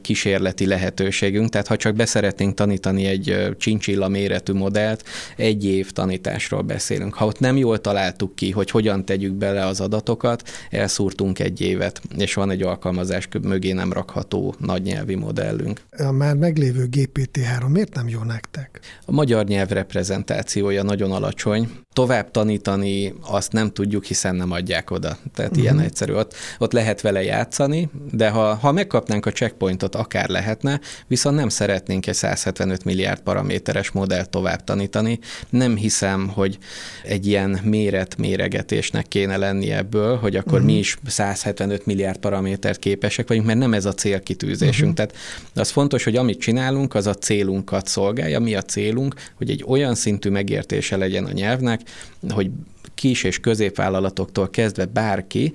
kísérleti 0.00 0.66
lehetőségünk, 0.66 1.48
tehát 1.48 1.66
ha 1.66 1.76
csak 1.76 1.94
beszeretnénk 1.94 2.54
tanítani 2.54 3.04
egy 3.04 3.56
csincsilla 3.58 4.08
méretű 4.08 4.52
modellt, 4.52 5.04
egy 5.36 5.64
év 5.64 5.90
tanításról 5.90 6.62
beszélünk. 6.62 7.14
Ha 7.14 7.26
ott 7.26 7.40
nem 7.40 7.56
jól 7.56 7.80
találtuk 7.80 8.34
ki, 8.34 8.50
hogy 8.50 8.70
hogyan 8.70 9.04
tegyük 9.04 9.32
bele 9.32 9.66
az 9.66 9.80
adatokat, 9.80 10.42
elszúrtunk 10.70 11.38
egy 11.38 11.60
évet, 11.60 12.00
és 12.18 12.34
van 12.34 12.50
egy 12.50 12.62
alkalmazás 12.62 13.28
mögé 13.42 13.72
nem 13.72 13.92
rakható 13.92 14.54
nagy 14.58 14.82
nyelvi 14.82 15.14
modellünk. 15.14 15.80
A 15.98 16.12
már 16.12 16.34
meglévő 16.34 16.88
GPT-3 16.90 17.68
miért 17.68 17.94
nem 17.94 18.08
jó 18.08 18.17
nektek? 18.24 18.80
A 19.04 19.12
magyar 19.12 19.44
nyelv 19.44 19.68
reprezentációja 19.68 20.82
nagyon 20.82 21.12
alacsony. 21.12 21.70
tovább 21.92 22.30
tanítani, 22.30 23.14
azt 23.20 23.52
nem 23.52 23.70
tudjuk, 23.70 24.04
hiszen 24.04 24.34
nem 24.34 24.50
adják 24.50 24.90
oda. 24.90 25.18
Tehát 25.34 25.50
uh-huh. 25.50 25.64
ilyen 25.64 25.80
egyszerű. 25.80 26.12
Ott, 26.12 26.34
ott 26.58 26.72
lehet 26.72 27.00
vele 27.00 27.22
játszani, 27.22 27.88
de 28.12 28.28
ha, 28.28 28.54
ha 28.54 28.72
megkapnánk 28.72 29.26
a 29.26 29.30
checkpointot, 29.30 29.94
akár 29.94 30.28
lehetne, 30.28 30.80
viszont 31.06 31.36
nem 31.36 31.48
szeretnénk 31.48 32.06
egy 32.06 32.14
175 32.14 32.84
milliárd 32.84 33.20
paraméteres 33.20 33.90
modellt 33.90 34.30
tovább 34.30 34.64
tanítani. 34.64 35.18
Nem 35.50 35.76
hiszem, 35.76 36.28
hogy 36.28 36.58
egy 37.04 37.26
ilyen 37.26 37.60
méret 37.64 38.16
méregetésnek 38.16 39.08
kéne 39.08 39.36
lenni 39.36 39.70
ebből, 39.70 40.16
hogy 40.16 40.36
akkor 40.36 40.52
uh-huh. 40.52 40.66
mi 40.66 40.78
is 40.78 40.98
175 41.06 41.86
milliárd 41.86 42.18
paramétert 42.18 42.78
képesek 42.78 43.28
vagyunk, 43.28 43.46
mert 43.46 43.58
nem 43.58 43.74
ez 43.74 43.84
a 43.84 43.92
célkitűzésünk. 43.92 44.98
Uh-huh. 44.98 45.06
Tehát 45.06 45.14
az 45.54 45.70
fontos, 45.70 46.04
hogy 46.04 46.16
amit 46.16 46.40
csinálunk, 46.40 46.94
az 46.94 47.06
a 47.06 47.14
célunkat 47.14 47.86
szolgálja. 47.98 48.40
Mi 48.40 48.54
a 48.54 48.62
célunk, 48.62 49.14
hogy 49.34 49.50
egy 49.50 49.64
olyan 49.66 49.94
szintű 49.94 50.30
megértése 50.30 50.96
legyen 50.96 51.24
a 51.24 51.32
nyelvnek, 51.32 51.80
hogy 52.28 52.50
kis 52.94 53.24
és 53.24 53.38
középvállalatoktól 53.38 54.50
kezdve 54.50 54.84
bárki 54.84 55.52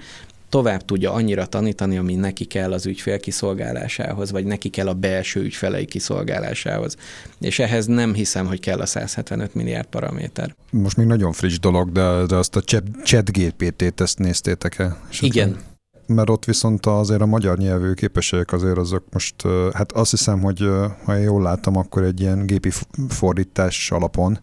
tovább 0.50 0.86
tudja 0.86 1.12
annyira 1.12 1.46
tanítani, 1.46 1.98
ami 1.98 2.16
neki 2.16 2.46
kell 2.46 2.74
az 2.74 2.86
ügyfél 2.86 3.20
kiszolgálásához, 3.20 4.32
vagy 4.32 4.46
neki 4.46 4.70
kell 4.70 4.88
a 4.88 4.94
belső 4.94 5.41
ügyfelei 5.41 5.86
kiszolgálásához. 5.86 6.96
És 7.39 7.60
ehhez 7.60 7.86
nem 7.86 8.14
hiszem, 8.14 8.46
hogy 8.46 8.60
kell 8.60 8.80
a 8.80 8.86
175 8.86 9.54
milliárd 9.54 9.88
paraméter. 9.88 10.56
Most 10.70 10.98
még 10.98 11.08
nagyon 11.08 11.32
friss 11.32 11.60
dolog, 11.60 11.91
de, 11.91 12.26
de 12.26 12.36
azt 12.36 12.56
a 12.56 12.62
chat 13.04 13.32
GPT-t 13.32 14.02
ezt 14.02 14.20
néztétek-e? 14.20 14.98
Igen. 15.20 15.58
Mert 16.06 16.30
ott 16.30 16.45
viszont 16.45 16.86
azért 16.86 17.22
a 17.22 17.26
magyar 17.26 17.58
nyelvű 17.58 17.93
képességek 17.93 18.51
azért 18.51 18.78
azok 18.78 19.04
most, 19.12 19.36
hát 19.74 19.91
azt 19.91 20.12
hiszem, 20.12 20.41
hogy 20.41 20.70
ha 21.04 21.16
jól 21.16 21.41
láttam, 21.41 21.78
akkor 21.78 22.04
egy 22.04 22.22
ilyen 22.22 22.45
gépi 22.45 22.70
fordítás 23.08 23.91
alapon 23.91 24.39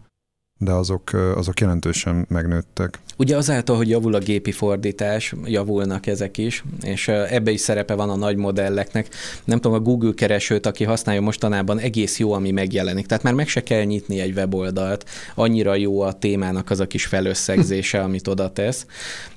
de 0.63 0.71
azok, 0.71 1.13
azok 1.35 1.59
jelentősen 1.59 2.25
megnőttek. 2.29 2.99
Ugye 3.17 3.35
azáltal, 3.35 3.75
hogy 3.75 3.89
javul 3.89 4.15
a 4.15 4.19
gépi 4.19 4.51
fordítás, 4.51 5.33
javulnak 5.45 6.07
ezek 6.07 6.37
is, 6.37 6.63
és 6.81 7.07
ebbe 7.07 7.51
is 7.51 7.59
szerepe 7.59 7.93
van 7.95 8.09
a 8.09 8.15
nagy 8.15 8.35
modelleknek. 8.35 9.07
Nem 9.43 9.59
tudom, 9.59 9.77
a 9.77 9.81
Google 9.81 10.13
keresőt, 10.13 10.65
aki 10.65 10.83
használja 10.83 11.21
mostanában, 11.21 11.79
egész 11.79 12.19
jó, 12.19 12.33
ami 12.33 12.51
megjelenik. 12.51 13.05
Tehát 13.05 13.23
már 13.23 13.33
meg 13.33 13.47
se 13.47 13.63
kell 13.63 13.83
nyitni 13.83 14.19
egy 14.19 14.35
weboldalt, 14.35 15.05
annyira 15.35 15.75
jó 15.75 16.01
a 16.01 16.13
témának 16.13 16.69
az 16.69 16.79
a 16.79 16.87
kis 16.87 17.05
felösszegzése, 17.05 18.01
amit 18.07 18.27
oda 18.27 18.51
tesz. 18.51 18.85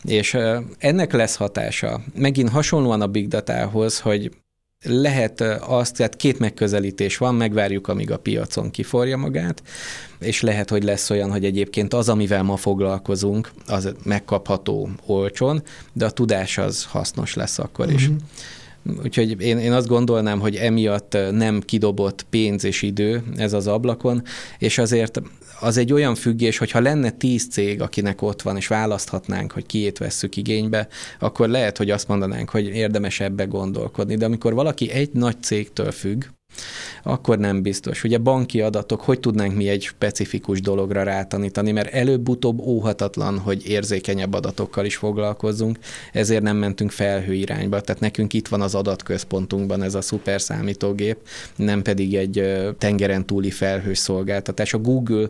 És 0.03 0.37
ennek 0.79 1.13
lesz 1.13 1.37
hatása. 1.37 2.01
Megint 2.15 2.49
hasonlóan 2.49 3.01
a 3.01 3.07
big 3.07 3.29
datához, 3.29 4.01
hogy 4.01 4.31
lehet 4.85 5.41
azt, 5.61 5.97
tehát 5.97 6.17
két 6.17 6.39
megközelítés 6.39 7.17
van, 7.17 7.35
megvárjuk, 7.35 7.89
amíg 7.89 8.11
a 8.11 8.19
piacon 8.19 8.71
kiforja 8.71 9.17
magát, 9.17 9.63
és 10.21 10.41
lehet, 10.41 10.71
hogy 10.71 10.83
lesz 10.83 11.11
olyan, 11.11 11.31
hogy 11.31 11.45
egyébként 11.45 11.95
az, 11.95 12.09
amivel 12.09 12.43
ma 12.43 12.57
foglalkozunk, 12.57 13.51
az 13.67 13.95
megkapható 14.05 14.89
olcsón, 15.07 15.63
de 15.93 16.05
a 16.05 16.11
tudás 16.11 16.59
az 16.59 16.85
hasznos 16.85 17.35
lesz 17.35 17.59
akkor 17.59 17.93
is. 17.93 18.03
Uh-huh. 18.03 18.23
Úgyhogy 19.03 19.41
én, 19.41 19.59
én 19.59 19.73
azt 19.73 19.87
gondolnám, 19.87 20.41
hogy 20.41 20.57
emiatt 20.57 21.17
nem 21.31 21.61
kidobott 21.61 22.27
pénz 22.31 22.65
és 22.65 22.83
idő 22.83 23.23
ez 23.37 23.53
az 23.53 23.67
ablakon, 23.67 24.23
és 24.59 24.79
azért 24.79 25.23
az 25.65 25.77
egy 25.77 25.93
olyan 25.93 26.15
függés, 26.15 26.59
hogy 26.59 26.71
ha 26.71 26.81
lenne 26.81 27.11
tíz 27.11 27.49
cég, 27.51 27.81
akinek 27.81 28.23
ott 28.23 28.43
van, 28.43 28.57
és 28.57 28.67
választhatnánk, 28.67 29.53
hogy 29.53 29.67
kiét 29.67 29.99
vesszük 29.99 30.37
igénybe, 30.37 30.89
akkor 31.19 31.49
lehet, 31.49 31.77
hogy 31.79 31.91
azt 31.91 32.09
mondanánk, 32.09 32.51
hogy 32.51 32.67
érdemes 32.67 33.21
ebbe 33.21 33.45
gondolkodni. 33.45 34.17
De 34.17 34.25
amikor 34.25 34.55
valaki 34.55 34.91
egy 34.91 35.13
nagy 35.13 35.43
cégtől 35.43 35.91
függ, 35.91 36.25
akkor 37.03 37.39
nem 37.39 37.63
biztos. 37.63 38.05
Ugye 38.05 38.19
banki 38.19 38.61
adatok, 38.61 39.01
hogy 39.01 39.21
tudnánk 39.21 39.55
mi 39.55 39.69
egy 39.69 39.83
specifikus 39.83 40.61
dologra 40.61 41.03
rátanítani, 41.03 41.73
mert 41.73 41.93
előbb-utóbb 41.93 42.61
óhatatlan, 42.61 43.39
hogy 43.39 43.67
érzékenyebb 43.67 44.33
adatokkal 44.33 44.85
is 44.85 44.97
foglalkozzunk, 44.97 45.79
ezért 46.13 46.43
nem 46.43 46.57
mentünk 46.57 46.91
felhő 46.91 47.33
irányba. 47.33 47.81
Tehát 47.81 48.01
nekünk 48.01 48.33
itt 48.33 48.49
van 48.49 48.61
az 48.61 48.75
adatközpontunkban 48.75 49.83
ez 49.83 49.95
a 49.95 50.01
szuper 50.01 50.41
számítógép, 50.41 51.17
nem 51.57 51.83
pedig 51.83 52.15
egy 52.15 52.65
tengeren 52.79 53.27
túli 53.27 53.51
felhős 53.51 53.99
szolgáltatás. 53.99 54.75
A 54.75 54.79
Google, 54.79 55.29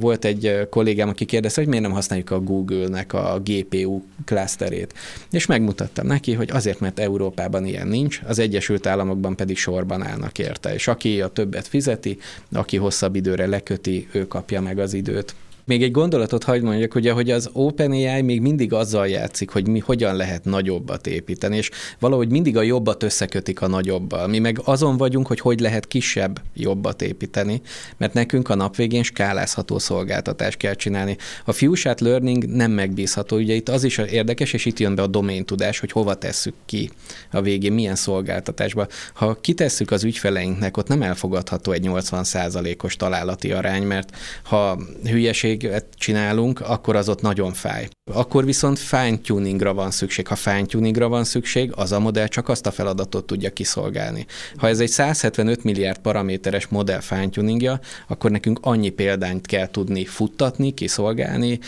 volt 0.00 0.24
egy 0.24 0.66
kollégám, 0.70 1.08
aki 1.08 1.24
kérdezte, 1.24 1.60
hogy 1.60 1.68
miért 1.68 1.84
nem 1.84 1.94
használjuk 1.94 2.30
a 2.30 2.40
Google-nek 2.40 3.12
a 3.12 3.40
GPU 3.44 4.02
klaszterét. 4.24 4.94
És 5.30 5.46
megmutattam 5.46 6.06
neki, 6.06 6.32
hogy 6.32 6.50
azért, 6.50 6.80
mert 6.80 6.98
Európában 6.98 7.66
ilyen 7.66 7.88
nincs, 7.88 8.20
az 8.26 8.38
Egyesült 8.38 8.86
Államokban 8.86 9.36
pedig 9.36 9.56
sorban 9.56 10.02
állnak 10.02 10.38
érte. 10.52 10.74
És 10.74 10.88
aki 10.88 11.20
a 11.20 11.28
többet 11.28 11.66
fizeti, 11.66 12.18
aki 12.52 12.76
hosszabb 12.76 13.14
időre 13.14 13.46
leköti, 13.46 14.08
ő 14.12 14.26
kapja 14.26 14.60
meg 14.60 14.78
az 14.78 14.94
időt. 14.94 15.34
Még 15.64 15.82
egy 15.82 15.90
gondolatot 15.90 16.44
hagyd 16.44 16.62
mondjak, 16.62 16.94
ugye, 16.94 17.12
hogy 17.12 17.30
az 17.30 17.50
OpenAI 17.52 18.22
még 18.22 18.40
mindig 18.40 18.72
azzal 18.72 19.08
játszik, 19.08 19.50
hogy 19.50 19.68
mi 19.68 19.78
hogyan 19.78 20.16
lehet 20.16 20.44
nagyobbat 20.44 21.06
építeni, 21.06 21.56
és 21.56 21.70
valahogy 21.98 22.30
mindig 22.30 22.56
a 22.56 22.62
jobbat 22.62 23.02
összekötik 23.02 23.60
a 23.60 23.66
nagyobbal. 23.66 24.26
Mi 24.26 24.38
meg 24.38 24.60
azon 24.64 24.96
vagyunk, 24.96 25.26
hogy 25.26 25.40
hogy 25.40 25.60
lehet 25.60 25.86
kisebb 25.86 26.40
jobbat 26.54 27.02
építeni, 27.02 27.60
mert 27.96 28.14
nekünk 28.14 28.48
a 28.48 28.54
nap 28.54 28.76
végén 28.76 29.02
skálázható 29.02 29.78
szolgáltatást 29.78 30.56
kell 30.56 30.74
csinálni. 30.74 31.16
A 31.44 31.52
Fuchsat 31.52 32.00
Learning 32.00 32.46
nem 32.46 32.70
megbízható, 32.70 33.36
ugye 33.36 33.54
itt 33.54 33.68
az 33.68 33.84
is 33.84 33.98
érdekes, 33.98 34.52
és 34.52 34.64
itt 34.64 34.78
jön 34.78 34.94
be 34.94 35.02
a 35.02 35.06
domain 35.06 35.44
tudás, 35.44 35.78
hogy 35.78 35.92
hova 35.92 36.14
tesszük 36.14 36.54
ki 36.66 36.90
a 37.30 37.40
végén, 37.40 37.72
milyen 37.72 37.94
szolgáltatásba. 37.94 38.86
Ha 39.12 39.34
kitesszük 39.34 39.90
az 39.90 40.04
ügyfeleinknek, 40.04 40.76
ott 40.76 40.88
nem 40.88 41.02
elfogadható 41.02 41.72
egy 41.72 41.86
80%-os 41.88 42.96
találati 42.96 43.52
arány, 43.52 43.82
mert 43.82 44.16
ha 44.42 44.78
hülyeség 45.04 45.51
minőséget 45.52 45.86
csinálunk, 45.96 46.60
akkor 46.60 46.96
az 46.96 47.08
ott 47.08 47.20
nagyon 47.20 47.52
fáj. 47.52 47.88
Akkor 48.12 48.44
viszont 48.44 48.78
fine-tuningra 48.78 49.74
van 49.74 49.90
szükség. 49.90 50.26
Ha 50.26 50.34
fine-tuningra 50.34 51.08
van 51.08 51.24
szükség, 51.24 51.72
az 51.74 51.92
a 51.92 51.98
modell 51.98 52.26
csak 52.26 52.48
azt 52.48 52.66
a 52.66 52.70
feladatot 52.70 53.26
tudja 53.26 53.50
kiszolgálni. 53.50 54.26
Ha 54.56 54.68
ez 54.68 54.80
egy 54.80 54.88
175 54.88 55.64
milliárd 55.64 55.98
paraméteres 55.98 56.66
modell 56.66 57.00
fine-tuningja, 57.00 57.80
akkor 58.08 58.30
nekünk 58.30 58.58
annyi 58.62 58.88
példányt 58.88 59.46
kell 59.46 59.70
tudni 59.70 60.04
futtatni, 60.04 60.74
kiszolgálni, 60.74 61.58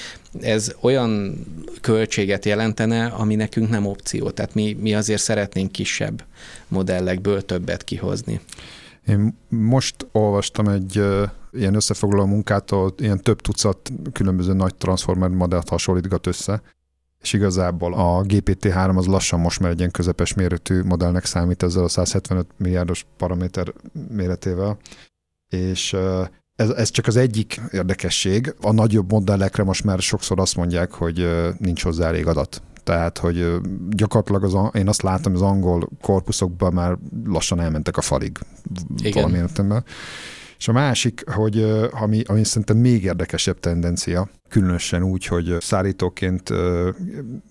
ez 0.41 0.75
olyan 0.81 1.35
költséget 1.81 2.45
jelentene, 2.45 3.07
ami 3.07 3.35
nekünk 3.35 3.69
nem 3.69 3.87
opció. 3.87 4.31
Tehát 4.31 4.55
mi, 4.55 4.77
mi 4.81 4.95
azért 4.95 5.23
szeretnénk 5.23 5.73
kisebb 5.73 6.25
modellekből 6.69 7.45
többet 7.45 7.85
kihozni. 7.85 8.41
Én 9.07 9.39
most 9.49 10.07
olvastam 10.13 10.69
egy 10.69 11.05
ilyen 11.53 11.75
összefoglaló 11.75 12.27
munkától 12.27 12.95
ilyen 12.99 13.21
több 13.21 13.41
tucat 13.41 13.93
különböző 14.13 14.53
nagy 14.53 14.75
transformer 14.75 15.29
modellt 15.29 15.69
hasonlítgat 15.69 16.27
össze, 16.27 16.63
és 17.21 17.33
igazából 17.33 17.95
a 17.95 18.23
GPT-3 18.23 18.97
az 18.97 19.07
lassan 19.07 19.41
most 19.41 19.61
már 19.61 19.71
egy 19.71 19.79
ilyen 19.79 19.91
közepes 19.91 20.35
méretű 20.35 20.83
modellnek 20.83 21.25
számít 21.25 21.63
ezzel 21.63 21.85
a 21.85 21.89
175 21.89 22.47
milliárdos 22.57 23.07
paraméter 23.17 23.73
méretével, 24.09 24.79
és 25.49 25.97
ez, 26.57 26.71
ez 26.71 26.91
csak 26.91 27.07
az 27.07 27.17
egyik 27.17 27.61
érdekesség. 27.73 28.55
A 28.61 28.73
nagyobb 28.73 29.11
modellekre 29.11 29.63
most 29.63 29.85
már 29.85 29.99
sokszor 29.99 30.41
azt 30.41 30.57
mondják, 30.57 30.93
hogy 30.93 31.29
nincs 31.59 31.83
hozzá 31.83 32.07
elég 32.07 32.27
adat. 32.27 32.63
Tehát, 32.85 33.19
hogy 33.19 33.57
gyakorlatilag 33.89 34.45
az, 34.45 34.77
én 34.81 34.89
azt 34.89 35.03
látom, 35.03 35.35
az 35.35 35.43
angol 35.43 35.89
korpuszokban 36.01 36.73
már 36.73 36.99
lassan 37.25 37.61
elmentek 37.61 37.97
a 37.97 38.01
falig 38.01 38.39
Igen. 38.97 39.13
valami 39.13 39.39
értelemben. 39.39 39.85
És 40.59 40.69
a 40.69 40.73
másik, 40.73 41.31
hogy 41.31 41.63
ami, 41.91 42.23
ami 42.27 42.45
szerintem 42.45 42.77
még 42.77 43.05
érdekesebb 43.05 43.61
tendencia, 43.61 44.29
különösen 44.49 45.03
úgy, 45.03 45.27
hogy 45.27 45.57
szállítóként 45.61 46.53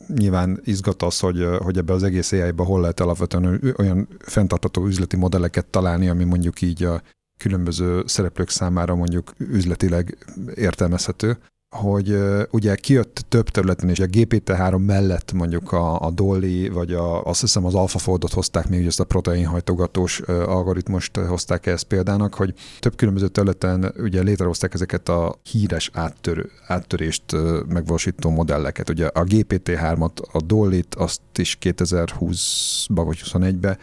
nyilván 0.08 0.62
izgat 0.64 1.04
az, 1.04 1.20
hogy, 1.20 1.48
hogy 1.58 1.78
ebbe 1.78 1.94
az 1.94 2.04
egész 2.04 2.32
AI-ba 2.32 2.64
hol 2.64 2.82
lehet 2.82 3.00
alapvetően 3.00 3.74
olyan 3.78 4.08
fenntartató 4.20 4.86
üzleti 4.86 5.16
modelleket 5.16 5.66
találni, 5.66 6.10
ami 6.10 6.24
mondjuk 6.24 6.62
így 6.62 6.84
a 6.84 7.02
különböző 7.38 8.04
szereplők 8.06 8.50
számára 8.50 8.96
mondjuk 8.96 9.34
üzletileg 9.38 10.18
értelmezhető 10.56 11.38
hogy 11.74 12.18
ugye 12.52 12.76
kijött 12.76 13.26
több 13.30 13.50
területen, 13.50 13.90
és 13.90 14.00
a 14.00 14.06
GPT-3 14.06 14.86
mellett 14.86 15.32
mondjuk 15.32 15.72
a, 15.72 16.02
a 16.02 16.12
Dolly, 16.12 16.68
vagy 16.68 16.94
a, 16.94 17.24
azt 17.24 17.42
hiszem 17.42 17.66
az 17.66 17.76
AlphaFoldot 17.76 18.34
hozták 18.34 18.70
még, 18.70 18.86
ezt 18.86 19.00
a 19.00 19.04
proteinhajtogatós 19.04 20.20
algoritmust 20.20 21.18
hozták 21.18 21.66
ezt 21.66 21.84
példának, 21.84 22.34
hogy 22.34 22.54
több 22.80 22.96
különböző 22.96 23.28
területen 23.28 23.94
ugye 23.98 24.22
létrehozták 24.22 24.74
ezeket 24.74 25.10
a 25.10 25.36
híres 25.44 25.90
áttör, 25.94 26.50
áttörést 26.68 27.24
megvalósító 27.68 28.30
modelleket. 28.30 28.90
Ugye 28.90 29.08
a 29.08 29.24
GPT-3-at, 29.24 30.32
a 30.32 30.42
Dolly-t, 30.42 30.96
azt 30.96 31.22
is 31.36 31.58
2020-ba 31.62 33.02
vagy 33.06 33.22
21-be, 33.26 33.78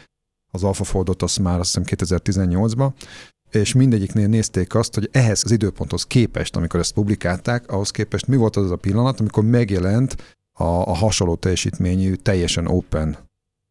az 0.51 0.65
AlphaFoldot 0.65 1.23
azt 1.23 1.39
már 1.39 1.59
azt 1.59 1.77
hiszem 1.77 2.07
2018-ba, 2.07 2.91
és 3.51 3.73
mindegyiknél 3.73 4.27
nézték 4.27 4.75
azt, 4.75 4.95
hogy 4.95 5.09
ehhez 5.13 5.43
az 5.45 5.51
időponthoz 5.51 6.05
képest, 6.05 6.57
amikor 6.57 6.81
ezt 6.81 6.93
publikálták, 6.93 7.71
ahhoz 7.73 7.91
képest 7.91 8.27
mi 8.27 8.37
volt 8.37 8.57
az 8.57 8.71
a 8.71 8.77
pillanat, 8.77 9.21
amikor 9.21 9.45
megjelent 9.45 10.37
a, 10.53 10.65
a 10.65 10.95
hasonló 10.95 11.35
teljesítményű, 11.35 12.15
teljesen 12.15 12.67
open 12.67 13.17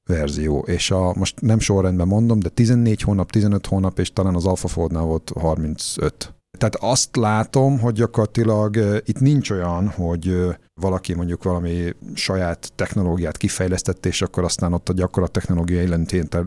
verzió, 0.09 0.59
és 0.59 0.91
a, 0.91 1.13
most 1.15 1.41
nem 1.41 1.59
sorrendben 1.59 2.07
mondom, 2.07 2.39
de 2.39 2.49
14 2.49 3.01
hónap, 3.01 3.32
15 3.32 3.65
hónap, 3.65 3.99
és 3.99 4.13
talán 4.13 4.36
az 4.36 4.45
AlphaFoldnál 4.45 5.03
volt 5.03 5.32
35. 5.39 6.34
Tehát 6.57 6.75
azt 6.75 7.15
látom, 7.15 7.80
hogy 7.80 7.93
gyakorlatilag 7.93 9.01
itt 9.05 9.19
nincs 9.19 9.49
olyan, 9.49 9.88
hogy 9.88 10.36
valaki 10.82 11.13
mondjuk 11.13 11.43
valami 11.43 11.95
saját 12.13 12.71
technológiát 12.75 13.38
kifejlesztett, 13.38 14.05
és 14.05 14.21
akkor 14.21 14.43
aztán 14.43 14.73
ott 14.73 14.89
a 14.89 14.93
gyakorlat 14.93 15.32
technológiai 15.32 15.89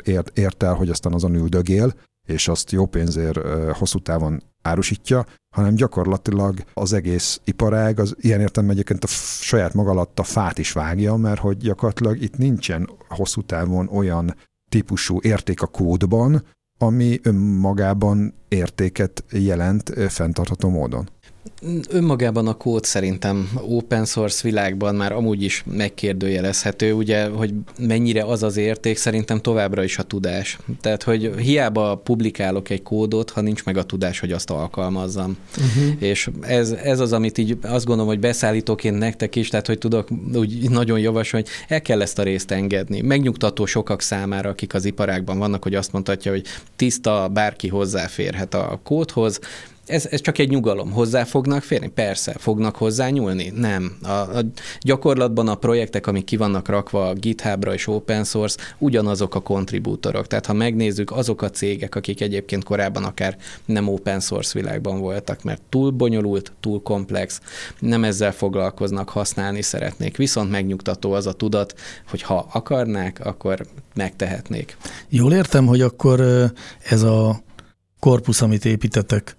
ért, 0.05 0.39
ért 0.39 0.63
el, 0.63 0.75
hogy 0.75 0.89
aztán 0.89 1.13
azon 1.13 1.35
üldögél, 1.35 1.95
és 2.29 2.49
azt 2.49 2.71
jó 2.71 2.87
pénzért 2.87 3.39
hosszú 3.77 3.99
távon 3.99 4.43
árusítja, 4.63 5.27
hanem 5.55 5.75
gyakorlatilag 5.75 6.65
az 6.75 6.93
egész 6.93 7.41
iparág 7.45 7.99
az 7.99 8.15
ilyen 8.21 8.41
értem 8.41 8.71
egyébként 8.71 9.05
a 9.05 9.09
saját 9.41 9.75
maga 9.75 9.91
alatt 9.91 10.19
a 10.19 10.23
fát 10.23 10.59
is 10.59 10.73
vágja, 10.73 11.17
mert 11.17 11.41
hogy 11.41 11.57
gyakorlatilag 11.57 12.23
itt 12.23 12.37
nincsen 12.37 12.91
hosszú 13.09 13.43
távon 13.43 13.89
olyan 13.89 14.37
típusú 14.71 15.19
érték 15.23 15.63
a 15.63 15.67
kódban, 15.67 16.45
ami 16.79 17.21
önmagában 17.23 18.35
értéket 18.49 19.25
jelent 19.31 19.93
fenntartható 20.09 20.69
módon. 20.69 21.09
Önmagában 21.89 22.47
a 22.47 22.55
kód 22.55 22.85
szerintem 22.85 23.51
open 23.69 24.05
source 24.05 24.41
világban 24.43 24.95
már 24.95 25.13
amúgy 25.13 25.43
is 25.43 25.65
megkérdőjelezhető, 25.67 26.93
ugye, 26.93 27.29
hogy 27.29 27.55
mennyire 27.79 28.25
az 28.25 28.43
az 28.43 28.57
érték, 28.57 28.97
szerintem 28.97 29.41
továbbra 29.41 29.85
is 29.85 29.99
a 29.99 30.03
tudás. 30.03 30.59
Tehát, 30.81 31.03
hogy 31.03 31.35
hiába 31.39 32.01
publikálok 32.05 32.71
egy 32.71 32.83
kódot, 32.83 33.31
ha 33.31 33.41
nincs 33.41 33.65
meg 33.65 33.77
a 33.77 33.83
tudás, 33.83 34.21
hogy 34.21 34.33
azt 34.33 34.51
alkalmazzam. 34.51 35.37
Uh-huh. 35.57 36.03
És 36.03 36.31
ez, 36.41 36.71
ez 36.71 37.01
az, 37.01 37.13
amit 37.13 37.39
így 37.39 37.59
azt 37.63 37.85
gondolom, 37.85 38.11
hogy 38.11 38.21
beszállítóként 38.21 38.99
nektek 38.99 39.37
is, 39.37 39.49
tehát, 39.49 39.67
hogy 39.67 39.79
tudok 39.79 40.09
úgy 40.35 40.71
nagyon 40.71 40.99
javasolni, 40.99 41.47
hogy 41.47 41.77
el 41.77 41.83
kell 41.83 42.03
ezt 42.03 42.19
a 42.19 42.23
részt 42.23 42.51
engedni. 42.51 43.01
Megnyugtató 43.01 43.67
sokak 43.67 44.01
számára, 44.01 44.49
akik 44.49 44.75
az 44.75 44.85
iparágban 44.85 45.39
vannak, 45.39 45.63
hogy 45.63 45.75
azt 45.75 45.93
mondhatja, 45.93 46.31
hogy 46.31 46.47
tiszta, 46.77 47.29
bárki 47.33 47.69
hozzáférhet 47.69 48.55
a 48.55 48.81
kódhoz, 48.83 49.41
ez, 49.87 50.07
ez 50.11 50.21
csak 50.21 50.39
egy 50.39 50.49
nyugalom. 50.49 50.91
Hozzá 50.91 51.25
fognak 51.25 51.63
férni? 51.63 51.89
Persze. 51.89 52.35
Fognak 52.39 52.77
hozzá 52.77 53.09
nyúlni? 53.09 53.53
Nem. 53.55 53.97
A, 54.03 54.09
a 54.09 54.45
gyakorlatban 54.81 55.49
a 55.49 55.55
projektek, 55.55 56.07
amik 56.07 56.25
ki 56.25 56.37
vannak 56.37 56.69
rakva 56.69 57.09
a 57.09 57.13
GitHubra 57.13 57.75
és 57.75 57.87
open 57.87 58.25
source, 58.25 58.59
ugyanazok 58.79 59.35
a 59.35 59.41
kontribútorok. 59.41 60.27
Tehát 60.27 60.47
ha 60.47 60.53
megnézzük, 60.53 61.11
azok 61.11 61.43
a 61.43 61.51
cégek, 61.51 61.95
akik 61.95 62.21
egyébként 62.21 62.65
korábban 62.65 63.05
akár 63.05 63.37
nem 63.65 63.89
open 63.89 64.21
source 64.21 64.61
világban 64.61 64.99
voltak, 64.99 65.43
mert 65.43 65.63
túl 65.69 65.91
bonyolult, 65.91 66.53
túl 66.61 66.83
komplex, 66.83 67.41
nem 67.79 68.05
ezzel 68.05 68.33
foglalkoznak, 68.33 69.09
használni 69.09 69.63
szeretnék. 69.63 70.17
Viszont 70.17 70.51
megnyugtató 70.51 71.13
az 71.13 71.27
a 71.27 71.33
tudat, 71.33 71.75
hogy 72.09 72.23
ha 72.23 72.49
akarnák, 72.53 73.21
akkor 73.27 73.67
megtehetnék. 73.95 74.77
Jól 75.09 75.33
értem, 75.33 75.67
hogy 75.67 75.81
akkor 75.81 76.21
ez 76.89 77.03
a 77.03 77.43
korpusz, 77.99 78.43
amit 78.43 78.65
építetek, 78.65 79.37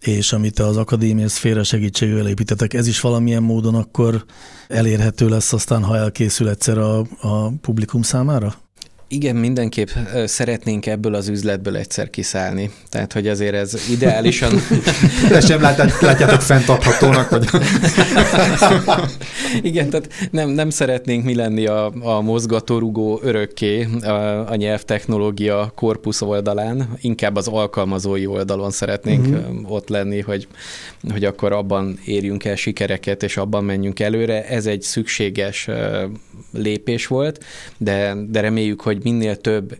és 0.00 0.32
amit 0.32 0.58
az 0.58 0.76
akadémia 0.76 1.28
szféra 1.28 1.62
segítségével 1.62 2.28
építetek, 2.28 2.74
ez 2.74 2.86
is 2.86 3.00
valamilyen 3.00 3.42
módon 3.42 3.74
akkor 3.74 4.24
elérhető 4.68 5.28
lesz 5.28 5.52
aztán, 5.52 5.84
ha 5.84 5.96
elkészül 5.96 6.48
egyszer 6.48 6.78
a, 6.78 6.98
a 7.20 7.52
publikum 7.60 8.02
számára? 8.02 8.67
Igen, 9.10 9.36
mindenképp 9.36 9.88
szeretnénk 10.24 10.86
ebből 10.86 11.14
az 11.14 11.28
üzletből 11.28 11.76
egyszer 11.76 12.10
kiszállni. 12.10 12.70
Tehát, 12.88 13.12
hogy 13.12 13.28
azért 13.28 13.54
ez 13.54 13.90
ideálisan... 13.90 14.52
De 15.30 15.40
sem 15.40 15.60
látjátok, 15.60 16.00
látjátok 16.00 16.40
fenntarthatónak, 16.40 17.30
vagy... 17.30 17.48
Igen, 19.62 19.90
tehát 19.90 20.08
nem, 20.30 20.48
nem 20.48 20.70
szeretnénk 20.70 21.24
mi 21.24 21.34
lenni 21.34 21.66
a, 21.66 21.92
a 22.00 22.20
mozgatórugó 22.20 23.20
örökké 23.22 23.88
a, 24.02 24.50
a 24.50 24.54
nyelvtechnológia 24.54 25.72
korpusz 25.74 26.22
oldalán, 26.22 26.88
inkább 27.00 27.36
az 27.36 27.48
alkalmazói 27.48 28.26
oldalon 28.26 28.70
szeretnénk 28.70 29.26
uh-huh. 29.26 29.72
ott 29.72 29.88
lenni, 29.88 30.20
hogy, 30.20 30.48
hogy 31.10 31.24
akkor 31.24 31.52
abban 31.52 31.98
érjünk 32.04 32.44
el 32.44 32.56
sikereket, 32.56 33.22
és 33.22 33.36
abban 33.36 33.64
menjünk 33.64 34.00
előre. 34.00 34.46
Ez 34.46 34.66
egy 34.66 34.82
szükséges 34.82 35.68
lépés 36.52 37.06
volt, 37.06 37.44
de, 37.76 38.14
de 38.28 38.40
reméljük, 38.40 38.80
hogy 39.02 39.12
minél 39.12 39.36
több 39.36 39.78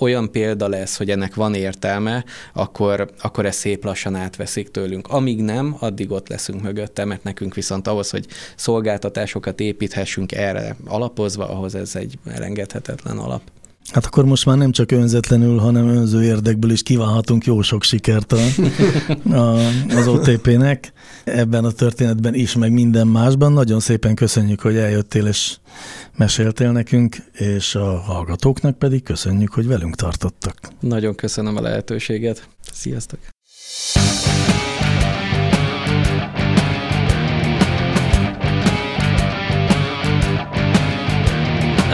olyan 0.00 0.30
példa 0.30 0.68
lesz, 0.68 0.96
hogy 0.96 1.10
ennek 1.10 1.34
van 1.34 1.54
értelme, 1.54 2.24
akkor, 2.52 3.10
akkor 3.20 3.46
ezt 3.46 3.58
szép 3.58 3.84
lassan 3.84 4.14
átveszik 4.14 4.70
tőlünk. 4.70 5.08
Amíg 5.08 5.42
nem, 5.42 5.76
addig 5.78 6.10
ott 6.10 6.28
leszünk 6.28 6.62
mögötte, 6.62 7.04
mert 7.04 7.22
nekünk 7.22 7.54
viszont 7.54 7.88
ahhoz, 7.88 8.10
hogy 8.10 8.26
szolgáltatásokat 8.56 9.60
építhessünk 9.60 10.32
erre 10.32 10.76
alapozva, 10.84 11.48
ahhoz 11.48 11.74
ez 11.74 11.96
egy 11.96 12.18
elengedhetetlen 12.24 13.18
alap. 13.18 13.42
Hát 13.90 14.04
akkor 14.06 14.24
most 14.24 14.46
már 14.46 14.56
nem 14.56 14.72
csak 14.72 14.90
önzetlenül, 14.90 15.58
hanem 15.58 15.88
önző 15.88 16.22
érdekből 16.22 16.70
is 16.70 16.82
kívánhatunk 16.82 17.44
jó 17.44 17.62
sok 17.62 17.82
sikert 17.82 18.32
a, 18.32 18.40
a, 19.42 19.56
az 19.88 20.06
OTP-nek 20.06 20.92
ebben 21.24 21.64
a 21.64 21.70
történetben 21.70 22.34
is, 22.34 22.54
meg 22.54 22.72
minden 22.72 23.06
másban. 23.06 23.52
Nagyon 23.52 23.80
szépen 23.80 24.14
köszönjük, 24.14 24.60
hogy 24.60 24.76
eljöttél 24.76 25.26
és 25.26 25.56
meséltél 26.16 26.72
nekünk, 26.72 27.16
és 27.32 27.74
a 27.74 27.98
hallgatóknak 27.98 28.78
pedig 28.78 29.02
köszönjük, 29.02 29.52
hogy 29.52 29.66
velünk 29.66 29.94
tartottak. 29.94 30.56
Nagyon 30.80 31.14
köszönöm 31.14 31.56
a 31.56 31.60
lehetőséget. 31.60 32.48
Sziasztok! 32.72 33.18